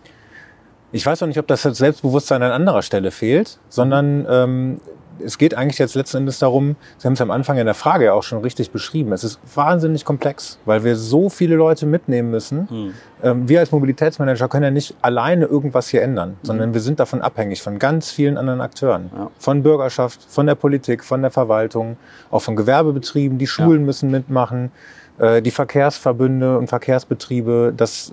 ich 0.92 1.04
weiß 1.04 1.22
auch 1.22 1.26
nicht, 1.26 1.38
ob 1.38 1.46
das 1.46 1.62
Selbstbewusstsein 1.62 2.42
an 2.42 2.52
anderer 2.52 2.82
Stelle 2.82 3.10
fehlt, 3.10 3.58
sondern 3.68 4.26
ähm, 4.28 4.80
es 5.24 5.38
geht 5.38 5.54
eigentlich 5.54 5.78
jetzt 5.78 5.94
letzten 5.94 6.18
Endes 6.18 6.38
darum, 6.38 6.76
Sie 6.98 7.06
haben 7.06 7.14
es 7.14 7.20
am 7.20 7.30
Anfang 7.30 7.58
in 7.58 7.66
der 7.66 7.74
Frage 7.74 8.06
ja 8.06 8.12
auch 8.12 8.22
schon 8.22 8.40
richtig 8.40 8.70
beschrieben, 8.70 9.12
es 9.12 9.24
ist 9.24 9.40
wahnsinnig 9.54 10.04
komplex, 10.04 10.58
weil 10.64 10.84
wir 10.84 10.96
so 10.96 11.28
viele 11.28 11.56
Leute 11.56 11.86
mitnehmen 11.86 12.30
müssen. 12.30 12.68
Mhm. 12.70 12.94
Ähm, 13.22 13.48
wir 13.48 13.60
als 13.60 13.72
Mobilitätsmanager 13.72 14.48
können 14.48 14.64
ja 14.64 14.70
nicht 14.70 14.94
alleine 15.02 15.46
irgendwas 15.46 15.88
hier 15.88 16.02
ändern, 16.02 16.30
mhm. 16.30 16.46
sondern 16.46 16.74
wir 16.74 16.80
sind 16.80 17.00
davon 17.00 17.22
abhängig 17.22 17.62
von 17.62 17.78
ganz 17.78 18.10
vielen 18.10 18.36
anderen 18.36 18.60
Akteuren. 18.60 19.10
Ja. 19.16 19.30
Von 19.38 19.62
Bürgerschaft, 19.62 20.22
von 20.28 20.46
der 20.46 20.54
Politik, 20.54 21.04
von 21.04 21.22
der 21.22 21.30
Verwaltung, 21.30 21.96
auch 22.30 22.42
von 22.42 22.56
Gewerbebetrieben, 22.56 23.38
die 23.38 23.46
Schulen 23.46 23.80
ja. 23.80 23.86
müssen 23.86 24.10
mitmachen. 24.10 24.70
Äh, 25.18 25.42
die 25.42 25.50
Verkehrsverbünde 25.50 26.58
und 26.58 26.68
Verkehrsbetriebe, 26.68 27.72
das 27.76 28.12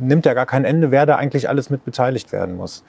nimmt 0.00 0.26
ja 0.26 0.34
gar 0.34 0.46
kein 0.46 0.64
Ende, 0.64 0.90
wer 0.90 1.06
da 1.06 1.16
eigentlich 1.16 1.48
alles 1.48 1.70
mit 1.70 1.84
beteiligt 1.84 2.32
werden 2.32 2.56
muss. 2.56 2.84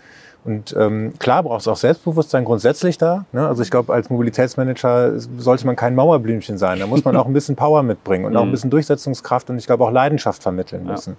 Und 0.46 0.74
ähm, 0.78 1.14
klar 1.20 1.44
braucht 1.44 1.62
es 1.62 1.68
auch 1.68 1.76
Selbstbewusstsein 1.76 2.46
grundsätzlich 2.46 2.98
da. 2.98 3.26
Ne? 3.34 3.46
Also 3.46 3.62
ich 3.62 3.72
glaube, 3.72 3.94
als 3.94 4.10
Mobilitätsmanager 4.10 5.20
sollte 5.38 5.66
man 5.66 5.76
kein 5.76 5.96
Mauerblümchen 5.96 6.58
sein. 6.58 6.80
Da 6.80 6.88
muss 6.88 7.04
man 7.04 7.16
auch 7.18 7.26
ein 7.26 7.34
bisschen 7.34 7.56
Power 7.58 7.84
mitbringen 7.84 8.26
und 8.26 8.38
auch 8.38 8.44
ein 8.44 8.48
mhm. 8.48 8.52
bisschen 8.52 8.70
Durchsetzungskraft 8.70 9.50
und 9.50 9.58
ich 9.58 9.66
glaube 9.66 9.84
auch 9.84 9.92
Leidenschaft 9.92 10.42
vermitteln 10.42 10.86
müssen. 10.86 11.18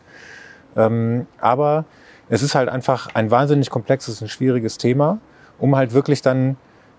Ja. 0.74 0.86
Ähm, 0.86 1.26
aber 1.40 1.84
es 2.30 2.42
ist 2.42 2.54
halt 2.54 2.68
einfach 2.68 3.14
ein 3.14 3.30
wahnsinnig 3.30 3.68
komplexes 3.68 4.22
und 4.22 4.28
schwieriges 4.28 4.78
Thema, 4.78 5.18
um 5.58 5.76
halt 5.76 5.92
wirklich 5.92 6.22
dann 6.22 6.56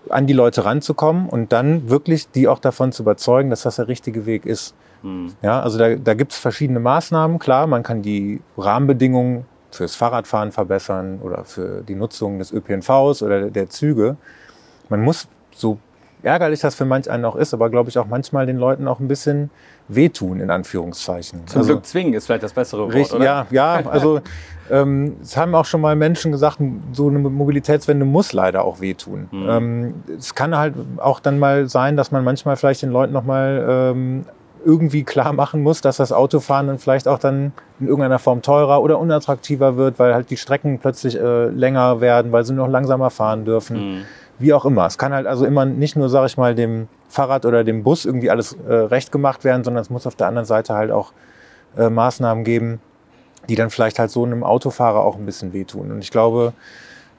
an 0.08 0.26
die 0.26 0.32
Leute 0.32 0.64
ranzukommen 0.64 1.28
und 1.28 1.52
dann 1.52 1.88
wirklich 1.88 2.30
die 2.30 2.48
auch 2.48 2.58
davon 2.58 2.92
zu 2.92 3.02
überzeugen, 3.02 3.50
dass 3.50 3.62
das 3.62 3.76
der 3.76 3.88
richtige 3.88 4.26
Weg 4.26 4.46
ist. 4.46 4.74
Mhm. 5.02 5.32
Ja, 5.42 5.60
also 5.60 5.78
da, 5.78 5.94
da 5.94 6.14
gibt 6.14 6.32
es 6.32 6.38
verschiedene 6.38 6.80
Maßnahmen. 6.80 7.38
Klar, 7.38 7.66
man 7.66 7.82
kann 7.82 8.02
die 8.02 8.40
Rahmenbedingungen 8.56 9.46
fürs 9.70 9.94
Fahrradfahren 9.96 10.52
verbessern 10.52 11.20
oder 11.22 11.44
für 11.44 11.82
die 11.82 11.94
Nutzung 11.94 12.38
des 12.38 12.52
ÖPNVs 12.52 13.22
oder 13.22 13.50
der 13.50 13.70
Züge. 13.70 14.16
Man 14.88 15.02
muss, 15.02 15.28
so 15.54 15.78
ärgerlich 16.22 16.60
das 16.60 16.74
für 16.74 16.84
manch 16.84 17.10
einen 17.10 17.24
auch 17.24 17.36
ist, 17.36 17.52
aber 17.52 17.70
glaube 17.70 17.90
ich 17.90 17.98
auch 17.98 18.06
manchmal 18.06 18.46
den 18.46 18.56
Leuten 18.56 18.86
auch 18.86 19.00
ein 19.00 19.08
bisschen 19.08 19.50
wehtun, 19.88 20.40
in 20.40 20.50
Anführungszeichen. 20.50 21.46
Zum 21.46 21.60
also, 21.60 21.72
Glück 21.74 21.86
zwingen 21.86 22.14
ist 22.14 22.26
vielleicht 22.26 22.42
das 22.42 22.52
bessere 22.52 22.84
Wort, 22.84 22.94
richtig, 22.94 23.16
oder? 23.16 23.24
Ja, 23.24 23.46
ja, 23.50 23.86
also 23.86 24.20
ähm, 24.70 25.16
es 25.22 25.36
haben 25.36 25.54
auch 25.54 25.64
schon 25.64 25.80
mal 25.80 25.96
Menschen 25.96 26.32
gesagt, 26.32 26.58
so 26.92 27.08
eine 27.08 27.18
Mobilitätswende 27.18 28.04
muss 28.04 28.32
leider 28.32 28.64
auch 28.64 28.80
wehtun. 28.80 29.28
Mhm. 29.30 29.48
Ähm, 29.48 29.94
es 30.16 30.34
kann 30.34 30.56
halt 30.56 30.74
auch 30.98 31.20
dann 31.20 31.38
mal 31.38 31.68
sein, 31.68 31.96
dass 31.96 32.12
man 32.12 32.24
manchmal 32.24 32.56
vielleicht 32.56 32.82
den 32.82 32.90
Leuten 32.90 33.12
nochmal 33.12 33.66
ähm, 33.68 34.24
irgendwie 34.64 35.04
klar 35.04 35.32
machen 35.32 35.62
muss, 35.62 35.80
dass 35.80 35.96
das 35.96 36.12
Autofahren 36.12 36.66
dann 36.66 36.78
vielleicht 36.78 37.08
auch 37.08 37.18
dann 37.18 37.52
in 37.80 37.88
irgendeiner 37.88 38.18
Form 38.18 38.42
teurer 38.42 38.82
oder 38.82 38.98
unattraktiver 38.98 39.76
wird, 39.76 39.98
weil 39.98 40.14
halt 40.14 40.30
die 40.30 40.36
Strecken 40.36 40.78
plötzlich 40.78 41.18
äh, 41.18 41.46
länger 41.46 42.00
werden, 42.00 42.32
weil 42.32 42.44
sie 42.44 42.54
noch 42.54 42.68
langsamer 42.68 43.10
fahren 43.10 43.44
dürfen. 43.44 43.76
Mhm. 43.76 44.02
Wie 44.38 44.52
auch 44.52 44.64
immer. 44.64 44.86
Es 44.86 44.98
kann 44.98 45.12
halt 45.12 45.26
also 45.26 45.44
immer 45.44 45.64
nicht 45.64 45.96
nur, 45.96 46.08
sage 46.08 46.26
ich 46.26 46.36
mal, 46.36 46.54
dem 46.54 46.88
Fahrrad 47.08 47.46
oder 47.46 47.64
dem 47.64 47.84
Bus 47.84 48.04
irgendwie 48.04 48.30
alles 48.30 48.56
äh, 48.66 48.72
recht 48.72 49.12
gemacht 49.12 49.44
werden, 49.44 49.62
sondern 49.62 49.82
es 49.82 49.90
muss 49.90 50.06
auf 50.06 50.16
der 50.16 50.26
anderen 50.26 50.46
Seite 50.46 50.74
halt 50.74 50.90
auch 50.90 51.12
äh, 51.76 51.90
Maßnahmen 51.90 52.42
geben, 52.42 52.80
die 53.48 53.54
dann 53.54 53.70
vielleicht 53.70 53.98
halt 53.98 54.10
so 54.10 54.24
einem 54.24 54.42
Autofahrer 54.42 55.00
auch 55.00 55.16
ein 55.16 55.26
bisschen 55.26 55.52
wehtun. 55.52 55.92
Und 55.92 56.02
ich 56.02 56.10
glaube, 56.10 56.54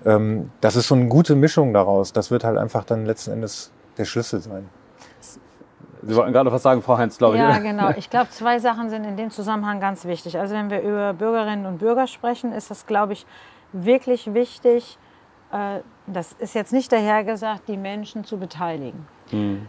ähm, 0.05 0.49
das 0.61 0.75
ist 0.75 0.87
so 0.87 0.95
eine 0.95 1.07
gute 1.07 1.35
Mischung 1.35 1.73
daraus. 1.73 2.13
Das 2.13 2.31
wird 2.31 2.43
halt 2.43 2.57
einfach 2.57 2.83
dann 2.83 3.05
letzten 3.05 3.31
Endes 3.31 3.71
der 3.97 4.05
Schlüssel 4.05 4.41
sein. 4.41 4.69
Sie 6.05 6.15
wollten 6.15 6.33
gerade 6.33 6.51
was 6.51 6.63
sagen, 6.63 6.81
Frau 6.81 6.97
Heinz, 6.97 7.17
glaube 7.17 7.35
ich. 7.35 7.41
Ja, 7.41 7.59
genau. 7.59 7.91
Ich 7.97 8.09
glaube, 8.09 8.29
zwei 8.29 8.59
Sachen 8.59 8.89
sind 8.89 9.05
in 9.05 9.15
dem 9.15 9.31
Zusammenhang 9.31 9.79
ganz 9.79 10.05
wichtig. 10.05 10.37
Also 10.37 10.55
wenn 10.55 10.69
wir 10.69 10.81
über 10.81 11.13
Bürgerinnen 11.13 11.65
und 11.65 11.77
Bürger 11.77 12.07
sprechen, 12.07 12.51
ist 12.51 12.69
das, 12.69 12.85
glaube 12.85 13.13
ich, 13.13 13.25
wirklich 13.71 14.33
wichtig, 14.33 14.97
äh, 15.51 15.79
das 16.07 16.33
ist 16.33 16.55
jetzt 16.55 16.73
nicht 16.73 16.91
dahergesagt, 16.91 17.67
die 17.67 17.77
Menschen 17.77 18.25
zu 18.25 18.37
beteiligen. 18.37 19.07
Mhm. 19.31 19.67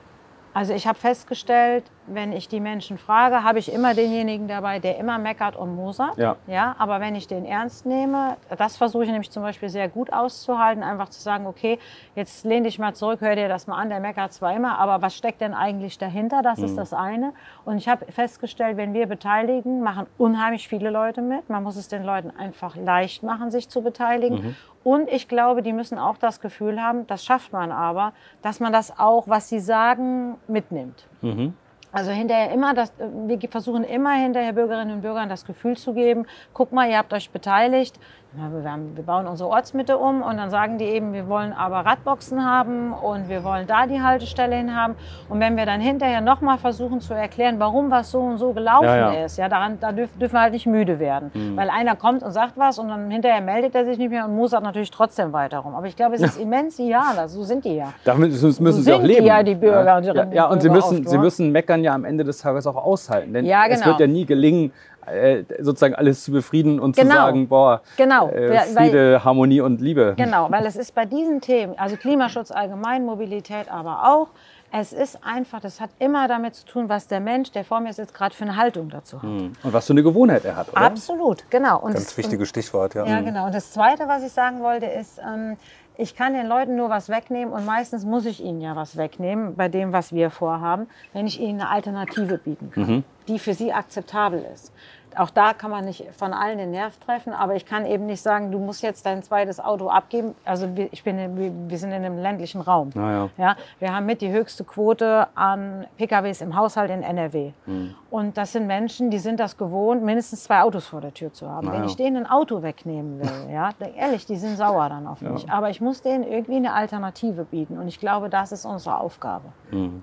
Also 0.52 0.72
ich 0.72 0.86
habe 0.86 0.98
festgestellt, 0.98 1.84
wenn 2.06 2.32
ich 2.32 2.48
die 2.48 2.60
Menschen 2.60 2.98
frage, 2.98 3.42
habe 3.42 3.58
ich 3.58 3.72
immer 3.72 3.94
denjenigen 3.94 4.48
dabei, 4.48 4.78
der 4.78 4.98
immer 4.98 5.18
meckert 5.18 5.56
und 5.56 5.74
mosert. 5.74 6.16
Ja. 6.16 6.36
ja. 6.46 6.74
Aber 6.78 7.00
wenn 7.00 7.14
ich 7.14 7.26
den 7.26 7.44
ernst 7.44 7.86
nehme, 7.86 8.36
das 8.56 8.76
versuche 8.76 9.04
ich 9.04 9.10
nämlich 9.10 9.30
zum 9.30 9.42
Beispiel 9.42 9.68
sehr 9.68 9.88
gut 9.88 10.12
auszuhalten, 10.12 10.82
einfach 10.82 11.08
zu 11.08 11.20
sagen, 11.20 11.46
okay, 11.46 11.78
jetzt 12.14 12.44
lehn 12.44 12.64
dich 12.64 12.78
mal 12.78 12.94
zurück, 12.94 13.20
hör 13.20 13.36
dir 13.36 13.48
das 13.48 13.66
mal 13.66 13.76
an, 13.76 13.88
der 13.88 14.00
meckert 14.00 14.32
zwar 14.32 14.54
immer, 14.54 14.78
aber 14.78 15.02
was 15.02 15.16
steckt 15.16 15.40
denn 15.40 15.54
eigentlich 15.54 15.98
dahinter? 15.98 16.42
Das 16.42 16.58
mhm. 16.58 16.64
ist 16.66 16.76
das 16.76 16.92
eine. 16.92 17.32
Und 17.64 17.78
ich 17.78 17.88
habe 17.88 18.04
festgestellt, 18.12 18.76
wenn 18.76 18.92
wir 18.92 19.06
beteiligen, 19.06 19.80
machen 19.80 20.06
unheimlich 20.18 20.68
viele 20.68 20.90
Leute 20.90 21.22
mit. 21.22 21.48
Man 21.48 21.62
muss 21.62 21.76
es 21.76 21.88
den 21.88 22.04
Leuten 22.04 22.30
einfach 22.30 22.76
leicht 22.76 23.22
machen, 23.22 23.50
sich 23.50 23.68
zu 23.68 23.82
beteiligen. 23.82 24.42
Mhm. 24.42 24.56
Und 24.84 25.08
ich 25.08 25.28
glaube, 25.28 25.62
die 25.62 25.72
müssen 25.72 25.98
auch 25.98 26.18
das 26.18 26.40
Gefühl 26.40 26.80
haben, 26.80 27.06
das 27.06 27.24
schafft 27.24 27.52
man 27.52 27.72
aber, 27.72 28.12
dass 28.42 28.60
man 28.60 28.72
das 28.72 28.98
auch, 28.98 29.26
was 29.26 29.48
sie 29.48 29.58
sagen, 29.60 30.36
mitnimmt. 30.46 31.06
Mhm. 31.22 31.54
Also 31.94 32.10
hinterher 32.10 32.50
immer, 32.50 32.74
das, 32.74 32.92
wir 32.98 33.38
versuchen 33.48 33.84
immer 33.84 34.14
hinterher 34.14 34.52
Bürgerinnen 34.52 34.96
und 34.96 35.02
Bürgern 35.02 35.28
das 35.28 35.44
Gefühl 35.44 35.76
zu 35.76 35.94
geben, 35.94 36.26
guck 36.52 36.72
mal, 36.72 36.90
ihr 36.90 36.98
habt 36.98 37.12
euch 37.12 37.30
beteiligt, 37.30 38.00
wir, 38.36 39.02
bauen 39.04 39.26
unsere 39.26 39.48
Ortsmitte 39.48 39.98
um 39.98 40.22
und 40.22 40.36
dann 40.36 40.50
sagen 40.50 40.78
die 40.78 40.84
eben, 40.84 41.12
wir 41.12 41.28
wollen 41.28 41.52
aber 41.52 41.86
Radboxen 41.86 42.44
haben 42.44 42.92
und 42.92 43.28
wir 43.28 43.44
wollen 43.44 43.66
da 43.66 43.86
die 43.86 44.00
Haltestelle 44.00 44.56
hin 44.56 44.74
haben. 44.74 44.94
Und 45.28 45.40
wenn 45.40 45.56
wir 45.56 45.66
dann 45.66 45.80
hinterher 45.80 46.20
nochmal 46.20 46.58
versuchen 46.58 47.00
zu 47.00 47.14
erklären, 47.14 47.56
warum 47.58 47.90
was 47.90 48.10
so 48.10 48.20
und 48.20 48.38
so 48.38 48.52
gelaufen 48.52 48.86
ja, 48.86 49.12
ja. 49.12 49.24
ist, 49.24 49.38
ja, 49.38 49.48
daran, 49.48 49.78
da 49.80 49.92
dürfen, 49.92 50.20
wir 50.20 50.40
halt 50.40 50.52
nicht 50.52 50.66
müde 50.66 50.98
werden. 50.98 51.30
Mhm. 51.32 51.56
Weil 51.56 51.70
einer 51.70 51.96
kommt 51.96 52.22
und 52.22 52.32
sagt 52.32 52.56
was 52.56 52.78
und 52.78 52.88
dann 52.88 53.10
hinterher 53.10 53.40
meldet 53.40 53.74
er 53.74 53.84
sich 53.84 53.98
nicht 53.98 54.10
mehr 54.10 54.24
und 54.24 54.34
muss 54.34 54.52
natürlich 54.52 54.90
trotzdem 54.90 55.32
weiter 55.32 55.58
rum. 55.58 55.74
Aber 55.74 55.86
ich 55.86 55.96
glaube, 55.96 56.16
es 56.16 56.22
ist 56.22 56.40
immens 56.40 56.78
ideal, 56.78 57.18
also 57.18 57.40
so 57.40 57.44
sind 57.44 57.64
die 57.64 57.76
ja. 57.76 57.92
Damit 58.04 58.30
müssen 58.30 58.52
so 58.52 58.72
sie 58.72 58.92
auch 58.92 59.02
leben. 59.02 59.22
Die 59.22 59.28
ja, 59.28 59.42
die 59.42 59.54
Bürger. 59.54 59.84
Ja, 59.84 59.96
und 59.96 60.04
die 60.04 60.08
ja, 60.08 60.26
ja 60.32 60.46
und 60.46 60.62
sie 60.62 60.70
müssen, 60.70 61.06
sie 61.06 61.18
müssen 61.18 61.52
meckern 61.52 61.84
ja 61.84 61.94
am 61.94 62.04
Ende 62.04 62.24
des 62.24 62.38
Tages 62.38 62.66
auch 62.66 62.76
aushalten. 62.76 63.32
Denn 63.32 63.44
ja, 63.44 63.64
genau. 63.64 63.80
es 63.80 63.86
wird 63.86 64.00
ja 64.00 64.06
nie 64.06 64.26
gelingen, 64.26 64.72
äh, 65.06 65.44
sozusagen 65.60 65.94
alles 65.94 66.24
zu 66.24 66.32
befrieden 66.32 66.80
und 66.80 66.96
genau. 66.96 67.10
zu 67.10 67.16
sagen, 67.16 67.48
boah, 67.48 67.82
genau. 67.96 68.28
Äh, 68.28 68.60
Friede, 68.60 69.12
weil, 69.14 69.24
Harmonie 69.24 69.60
und 69.60 69.80
Liebe. 69.80 70.14
Genau, 70.16 70.50
weil 70.50 70.66
es 70.66 70.76
ist 70.76 70.94
bei 70.94 71.04
diesen 71.04 71.40
Themen, 71.40 71.78
also 71.78 71.96
Klimaschutz 71.96 72.50
allgemein, 72.50 73.04
Mobilität 73.04 73.70
aber 73.70 74.08
auch, 74.08 74.28
es 74.76 74.92
ist 74.92 75.18
einfach, 75.24 75.60
das 75.60 75.80
hat 75.80 75.90
immer 76.00 76.26
damit 76.26 76.56
zu 76.56 76.66
tun, 76.66 76.88
was 76.88 77.06
der 77.06 77.20
Mensch, 77.20 77.52
der 77.52 77.64
vor 77.64 77.78
mir 77.78 77.92
sitzt, 77.92 78.12
gerade 78.12 78.34
für 78.34 78.42
eine 78.42 78.56
Haltung 78.56 78.88
dazu 78.88 79.18
hat. 79.18 79.22
Hm. 79.22 79.52
Und 79.62 79.72
was 79.72 79.86
für 79.86 79.92
eine 79.92 80.02
Gewohnheit 80.02 80.44
er 80.44 80.56
hat, 80.56 80.72
oder? 80.72 80.80
Absolut, 80.80 81.48
genau. 81.48 81.78
Und 81.80 81.92
Ganz 81.92 82.16
wichtiges 82.16 82.48
Stichwort, 82.48 82.94
ja. 82.94 83.06
Ja, 83.06 83.18
hm. 83.18 83.24
genau. 83.24 83.46
Und 83.46 83.54
das 83.54 83.70
Zweite, 83.70 84.08
was 84.08 84.24
ich 84.24 84.32
sagen 84.32 84.60
wollte, 84.62 84.86
ist, 84.86 85.18
ähm, 85.18 85.56
ich 85.96 86.16
kann 86.16 86.34
den 86.34 86.46
Leuten 86.46 86.76
nur 86.76 86.90
was 86.90 87.08
wegnehmen 87.08 87.52
und 87.52 87.64
meistens 87.64 88.04
muss 88.04 88.26
ich 88.26 88.42
ihnen 88.42 88.60
ja 88.60 88.74
was 88.74 88.96
wegnehmen 88.96 89.54
bei 89.54 89.68
dem, 89.68 89.92
was 89.92 90.12
wir 90.12 90.30
vorhaben, 90.30 90.88
wenn 91.12 91.26
ich 91.26 91.40
ihnen 91.40 91.60
eine 91.60 91.70
Alternative 91.70 92.38
bieten 92.38 92.70
kann, 92.70 92.86
mhm. 92.86 93.04
die 93.28 93.38
für 93.38 93.54
sie 93.54 93.72
akzeptabel 93.72 94.44
ist 94.52 94.72
auch 95.16 95.30
da 95.30 95.52
kann 95.52 95.70
man 95.70 95.84
nicht 95.84 96.06
von 96.16 96.32
allen 96.32 96.58
den 96.58 96.70
Nerv 96.70 96.96
treffen, 96.98 97.32
aber 97.32 97.54
ich 97.54 97.66
kann 97.66 97.86
eben 97.86 98.06
nicht 98.06 98.22
sagen, 98.22 98.50
du 98.50 98.58
musst 98.58 98.82
jetzt 98.82 99.06
dein 99.06 99.22
zweites 99.22 99.60
Auto 99.60 99.88
abgeben. 99.88 100.34
Also 100.44 100.68
ich 100.90 101.02
bin, 101.04 101.68
wir 101.68 101.78
sind 101.78 101.90
in 101.90 102.04
einem 102.04 102.18
ländlichen 102.18 102.60
Raum. 102.60 102.90
Ah, 102.96 103.10
ja. 103.10 103.30
ja. 103.36 103.56
wir 103.78 103.94
haben 103.94 104.06
mit 104.06 104.20
die 104.20 104.30
höchste 104.30 104.64
Quote 104.64 105.26
an 105.34 105.86
PKWs 105.96 106.40
im 106.40 106.56
Haushalt 106.56 106.90
in 106.90 107.02
NRW. 107.02 107.52
Mhm. 107.66 107.94
Und 108.10 108.36
das 108.36 108.52
sind 108.52 108.66
Menschen, 108.66 109.10
die 109.10 109.18
sind 109.18 109.40
das 109.40 109.56
gewohnt, 109.56 110.02
mindestens 110.02 110.44
zwei 110.44 110.62
Autos 110.62 110.86
vor 110.86 111.00
der 111.00 111.12
Tür 111.12 111.32
zu 111.32 111.50
haben. 111.50 111.68
Ah, 111.68 111.72
Wenn 111.72 111.84
ich 111.84 111.96
denen 111.96 112.24
ein 112.24 112.30
Auto 112.30 112.62
wegnehmen 112.62 113.20
will, 113.20 113.50
ja, 113.52 113.70
ehrlich, 113.96 114.26
die 114.26 114.36
sind 114.36 114.56
sauer 114.56 114.88
dann 114.88 115.06
auf 115.06 115.20
mich. 115.20 115.50
Aber 115.50 115.70
ich 115.70 115.80
muss 115.80 116.02
denen 116.02 116.24
irgendwie 116.24 116.56
eine 116.56 116.72
Alternative 116.72 117.44
bieten. 117.44 117.78
Und 117.78 117.88
ich 117.88 118.00
glaube, 118.00 118.28
das 118.28 118.52
ist 118.52 118.64
unsere 118.64 118.98
Aufgabe. 118.98 119.46
Mhm 119.70 120.02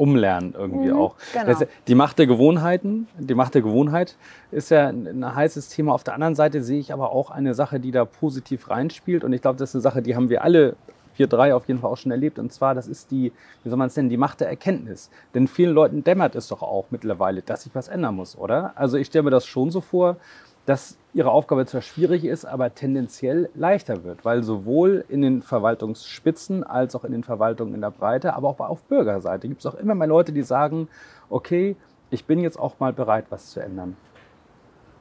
umlernen 0.00 0.54
irgendwie 0.56 0.88
mhm, 0.88 0.98
auch. 0.98 1.14
Genau. 1.32 1.58
Die 1.86 1.94
Macht 1.94 2.18
der 2.18 2.26
Gewohnheiten, 2.26 3.06
die 3.18 3.34
Macht 3.34 3.54
der 3.54 3.60
Gewohnheit 3.60 4.16
ist 4.50 4.70
ja 4.70 4.88
ein 4.88 5.34
heißes 5.34 5.68
Thema. 5.68 5.92
Auf 5.92 6.04
der 6.04 6.14
anderen 6.14 6.34
Seite 6.34 6.62
sehe 6.62 6.80
ich 6.80 6.92
aber 6.92 7.12
auch 7.12 7.30
eine 7.30 7.52
Sache, 7.52 7.78
die 7.80 7.90
da 7.90 8.06
positiv 8.06 8.70
reinspielt. 8.70 9.24
Und 9.24 9.34
ich 9.34 9.42
glaube, 9.42 9.58
das 9.58 9.70
ist 9.70 9.74
eine 9.76 9.82
Sache, 9.82 10.00
die 10.00 10.16
haben 10.16 10.30
wir 10.30 10.42
alle 10.42 10.74
vier, 11.12 11.26
drei 11.26 11.54
auf 11.54 11.68
jeden 11.68 11.80
Fall 11.80 11.90
auch 11.90 11.98
schon 11.98 12.12
erlebt. 12.12 12.38
Und 12.38 12.50
zwar, 12.50 12.74
das 12.74 12.88
ist 12.88 13.10
die, 13.10 13.30
wie 13.62 13.68
soll 13.68 13.76
man 13.76 13.88
es 13.88 13.96
nennen, 13.96 14.08
die 14.08 14.16
Macht 14.16 14.40
der 14.40 14.48
Erkenntnis. 14.48 15.10
Denn 15.34 15.48
vielen 15.48 15.74
Leuten 15.74 16.02
dämmert 16.02 16.34
es 16.34 16.48
doch 16.48 16.62
auch 16.62 16.86
mittlerweile, 16.90 17.42
dass 17.42 17.64
sich 17.64 17.74
was 17.74 17.88
ändern 17.88 18.14
muss, 18.14 18.38
oder? 18.38 18.72
Also 18.76 18.96
ich 18.96 19.08
stelle 19.08 19.24
mir 19.24 19.30
das 19.30 19.44
schon 19.44 19.70
so 19.70 19.82
vor, 19.82 20.16
dass 20.66 20.96
ihre 21.12 21.30
Aufgabe 21.30 21.66
zwar 21.66 21.82
schwierig 21.82 22.24
ist, 22.24 22.44
aber 22.44 22.74
tendenziell 22.74 23.50
leichter 23.54 24.04
wird, 24.04 24.24
weil 24.24 24.42
sowohl 24.42 25.04
in 25.08 25.22
den 25.22 25.42
Verwaltungsspitzen 25.42 26.62
als 26.62 26.94
auch 26.94 27.04
in 27.04 27.12
den 27.12 27.24
Verwaltungen 27.24 27.74
in 27.74 27.80
der 27.80 27.90
Breite, 27.90 28.34
aber 28.34 28.48
auch 28.48 28.60
auf 28.60 28.82
Bürgerseite 28.84 29.48
gibt 29.48 29.60
es 29.60 29.66
auch 29.66 29.74
immer 29.74 29.94
mehr 29.94 30.06
Leute, 30.06 30.32
die 30.32 30.42
sagen, 30.42 30.88
okay, 31.28 31.76
ich 32.10 32.24
bin 32.24 32.40
jetzt 32.40 32.58
auch 32.58 32.78
mal 32.78 32.92
bereit, 32.92 33.26
was 33.30 33.50
zu 33.50 33.60
ändern. 33.60 33.96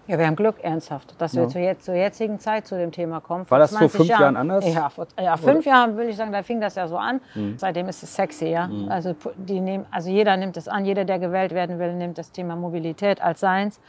Ja, 0.10 0.17
wir 0.17 0.26
haben 0.26 0.36
Glück, 0.36 0.56
ernsthaft, 0.63 1.13
dass 1.22 1.34
ja. 1.34 1.43
wir 1.43 1.50
zur, 1.50 1.62
jetzt, 1.62 1.86
zur, 1.86 1.93
jetzigen 1.93 2.39
Zeit 2.39 2.65
zu 2.65 2.76
dem 2.76 2.91
Thema 2.91 3.19
kommen. 3.19 3.45
War 3.48 3.60
das 3.60 3.78
vor 3.78 3.89
fünf 3.89 4.08
Jahren, 4.08 4.22
Jahren 4.22 4.38
anders? 4.38 4.65
Ja, 4.67 4.89
vor 4.89 5.06
ja, 5.22 5.38
fünf 5.38 5.60
Oder? 5.60 5.67
Jahren 5.67 5.95
würde 5.98 6.10
ich 6.10 6.17
sagen, 6.17 6.32
da 6.32 6.41
fing 6.41 6.60
das 6.60 6.74
ja 6.74 6.88
so 6.88 6.98
an. 6.98 7.22
Mhm. 7.36 7.60
Seitdem 7.60 7.88
ist 7.88 8.02
es 8.02 8.15
sexy, 8.15 8.48
ja. 8.48 8.67
Mhm. 8.67 8.89
Also, 8.89 9.15
die 9.38 9.60
nehmen, 9.60 9.86
also 9.91 10.10
jeder 10.10 10.36
nimmt 10.36 10.58
es 10.58 10.67
an, 10.67 10.84
jeder, 10.84 11.06
der 11.06 11.19
gewählt 11.19 11.54
werden 11.54 11.78
will, 11.78 11.93
nimmt 11.93 12.17
das 12.17 12.32
Thema 12.32 12.56
Mobilität 12.56 13.22
als 13.22 13.39
seins. 13.39 13.80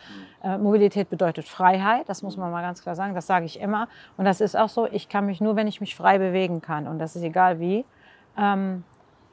Mhm. 0.45 0.51
Äh, 0.51 0.59
Mobilität 0.59 1.09
bedeutet 1.09 1.49
Freiheit, 1.49 2.07
das 2.07 2.23
muss 2.23 2.37
man 2.37 2.53
mal 2.53 2.61
ganz 2.61 2.83
klar 2.83 2.95
sagen, 2.95 3.15
das 3.15 3.27
sage 3.27 3.47
ich 3.47 3.59
immer. 3.59 3.89
Und 4.19 4.27
das 4.27 4.43
ist 4.43 4.59
auch 4.59 4.69
so, 4.69 4.87
ich 4.93 5.09
kann 5.09 5.25
mich 5.25 5.41
nur, 5.41 5.57
wenn 5.57 5.69
ich 5.69 5.81
mich 5.81 5.97
frei 5.97 6.19
bewegen 6.19 6.61
kann, 6.61 6.87
und 6.87 6.99
das 6.99 7.17
ist 7.17 7.23
egal 7.23 7.61
wie, 7.61 7.87
ähm, 8.37 8.85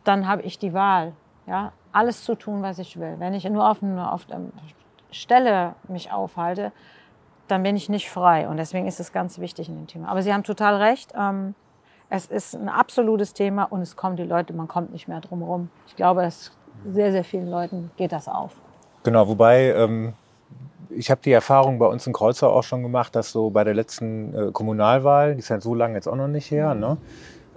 dann 0.05 0.25
habe 0.25 0.43
ich 0.43 0.57
die 0.57 0.73
Wahl, 0.73 1.11
ja, 1.47 1.73
alles 1.91 2.23
zu 2.23 2.35
tun, 2.35 2.61
was 2.61 2.79
ich 2.79 2.97
will. 2.97 3.15
Wenn 3.17 3.33
ich 3.33 3.43
nur 3.49 3.69
auf, 3.69 3.81
nur 3.81 4.13
auf 4.13 4.25
Stelle 5.11 5.75
mich 5.87 6.11
aufhalte, 6.11 6.71
dann 7.47 7.63
bin 7.63 7.75
ich 7.75 7.89
nicht 7.89 8.09
frei. 8.09 8.47
Und 8.47 8.57
deswegen 8.57 8.87
ist 8.87 8.99
es 8.99 9.11
ganz 9.11 9.39
wichtig 9.39 9.69
in 9.69 9.75
dem 9.75 9.87
Thema. 9.87 10.09
Aber 10.09 10.21
Sie 10.21 10.33
haben 10.33 10.43
total 10.43 10.75
recht. 10.75 11.13
Ähm, 11.17 11.55
es 12.09 12.25
ist 12.25 12.55
ein 12.55 12.69
absolutes 12.69 13.33
Thema 13.33 13.63
und 13.63 13.81
es 13.81 13.95
kommen 13.95 14.15
die 14.15 14.23
Leute, 14.23 14.53
man 14.53 14.67
kommt 14.67 14.91
nicht 14.91 15.07
mehr 15.07 15.19
drum 15.19 15.39
herum. 15.39 15.69
Ich 15.87 15.95
glaube, 15.95 16.21
dass 16.21 16.51
sehr, 16.85 17.11
sehr 17.11 17.23
vielen 17.23 17.49
Leuten 17.49 17.91
geht 17.97 18.11
das 18.11 18.27
auf. 18.27 18.53
Genau, 19.03 19.27
wobei 19.27 19.73
ähm, 19.73 20.13
ich 20.89 21.11
habe 21.11 21.21
die 21.23 21.31
Erfahrung 21.31 21.79
bei 21.79 21.85
uns 21.85 22.07
in 22.07 22.13
Kreuzau 22.13 22.49
auch 22.49 22.63
schon 22.63 22.83
gemacht, 22.83 23.15
dass 23.15 23.31
so 23.31 23.49
bei 23.49 23.63
der 23.63 23.73
letzten 23.73 24.33
äh, 24.33 24.51
Kommunalwahl, 24.51 25.33
die 25.33 25.39
ist 25.39 25.49
ja 25.49 25.59
so 25.59 25.75
lange 25.75 25.95
jetzt 25.95 26.07
auch 26.07 26.15
noch 26.15 26.27
nicht 26.27 26.49
her, 26.51 26.75
ne? 26.75 26.97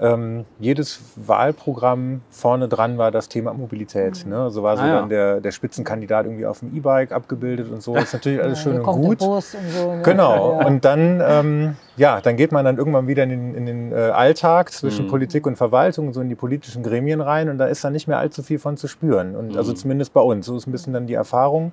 Ähm, 0.00 0.46
jedes 0.58 1.00
Wahlprogramm 1.16 2.22
vorne 2.30 2.68
dran 2.68 2.96
war 2.96 3.10
das 3.10 3.28
Thema 3.28 3.52
Mobilität. 3.52 4.24
Mhm. 4.24 4.32
Ne? 4.32 4.50
So 4.50 4.62
war 4.62 4.76
so 4.78 4.82
ah, 4.82 4.86
ja. 4.86 5.00
dann 5.00 5.08
der, 5.10 5.40
der 5.40 5.50
Spitzenkandidat 5.50 6.24
irgendwie 6.24 6.46
auf 6.46 6.60
dem 6.60 6.74
E-Bike 6.74 7.12
abgebildet 7.12 7.70
und 7.70 7.82
so. 7.82 7.94
Das 7.94 8.04
ist 8.04 8.14
natürlich 8.14 8.40
alles 8.42 8.60
schön 8.60 8.80
und 8.80 8.84
gut. 8.84 9.20
Und 9.20 9.42
so, 9.42 9.94
ne? 9.94 10.00
Genau. 10.02 10.58
Ja. 10.58 10.66
Und 10.66 10.84
dann, 10.86 11.22
ähm, 11.22 11.76
ja, 11.98 12.22
dann 12.22 12.36
geht 12.36 12.50
man 12.50 12.64
dann 12.64 12.78
irgendwann 12.78 13.08
wieder 13.08 13.24
in 13.24 13.28
den, 13.28 13.54
in 13.54 13.66
den 13.66 13.92
äh, 13.92 13.96
Alltag 13.96 14.72
zwischen 14.72 15.04
mhm. 15.04 15.10
Politik 15.10 15.46
und 15.46 15.56
Verwaltung, 15.56 16.14
so 16.14 16.22
in 16.22 16.30
die 16.30 16.34
politischen 16.34 16.82
Gremien 16.82 17.20
rein 17.20 17.50
und 17.50 17.58
da 17.58 17.66
ist 17.66 17.84
dann 17.84 17.92
nicht 17.92 18.08
mehr 18.08 18.18
allzu 18.18 18.42
viel 18.42 18.58
von 18.58 18.78
zu 18.78 18.88
spüren. 18.88 19.36
Und 19.36 19.56
also 19.56 19.72
mhm. 19.72 19.76
zumindest 19.76 20.14
bei 20.14 20.22
uns. 20.22 20.46
So 20.46 20.56
ist 20.56 20.66
ein 20.66 20.72
bisschen 20.72 20.94
dann 20.94 21.06
die 21.06 21.14
Erfahrung 21.14 21.72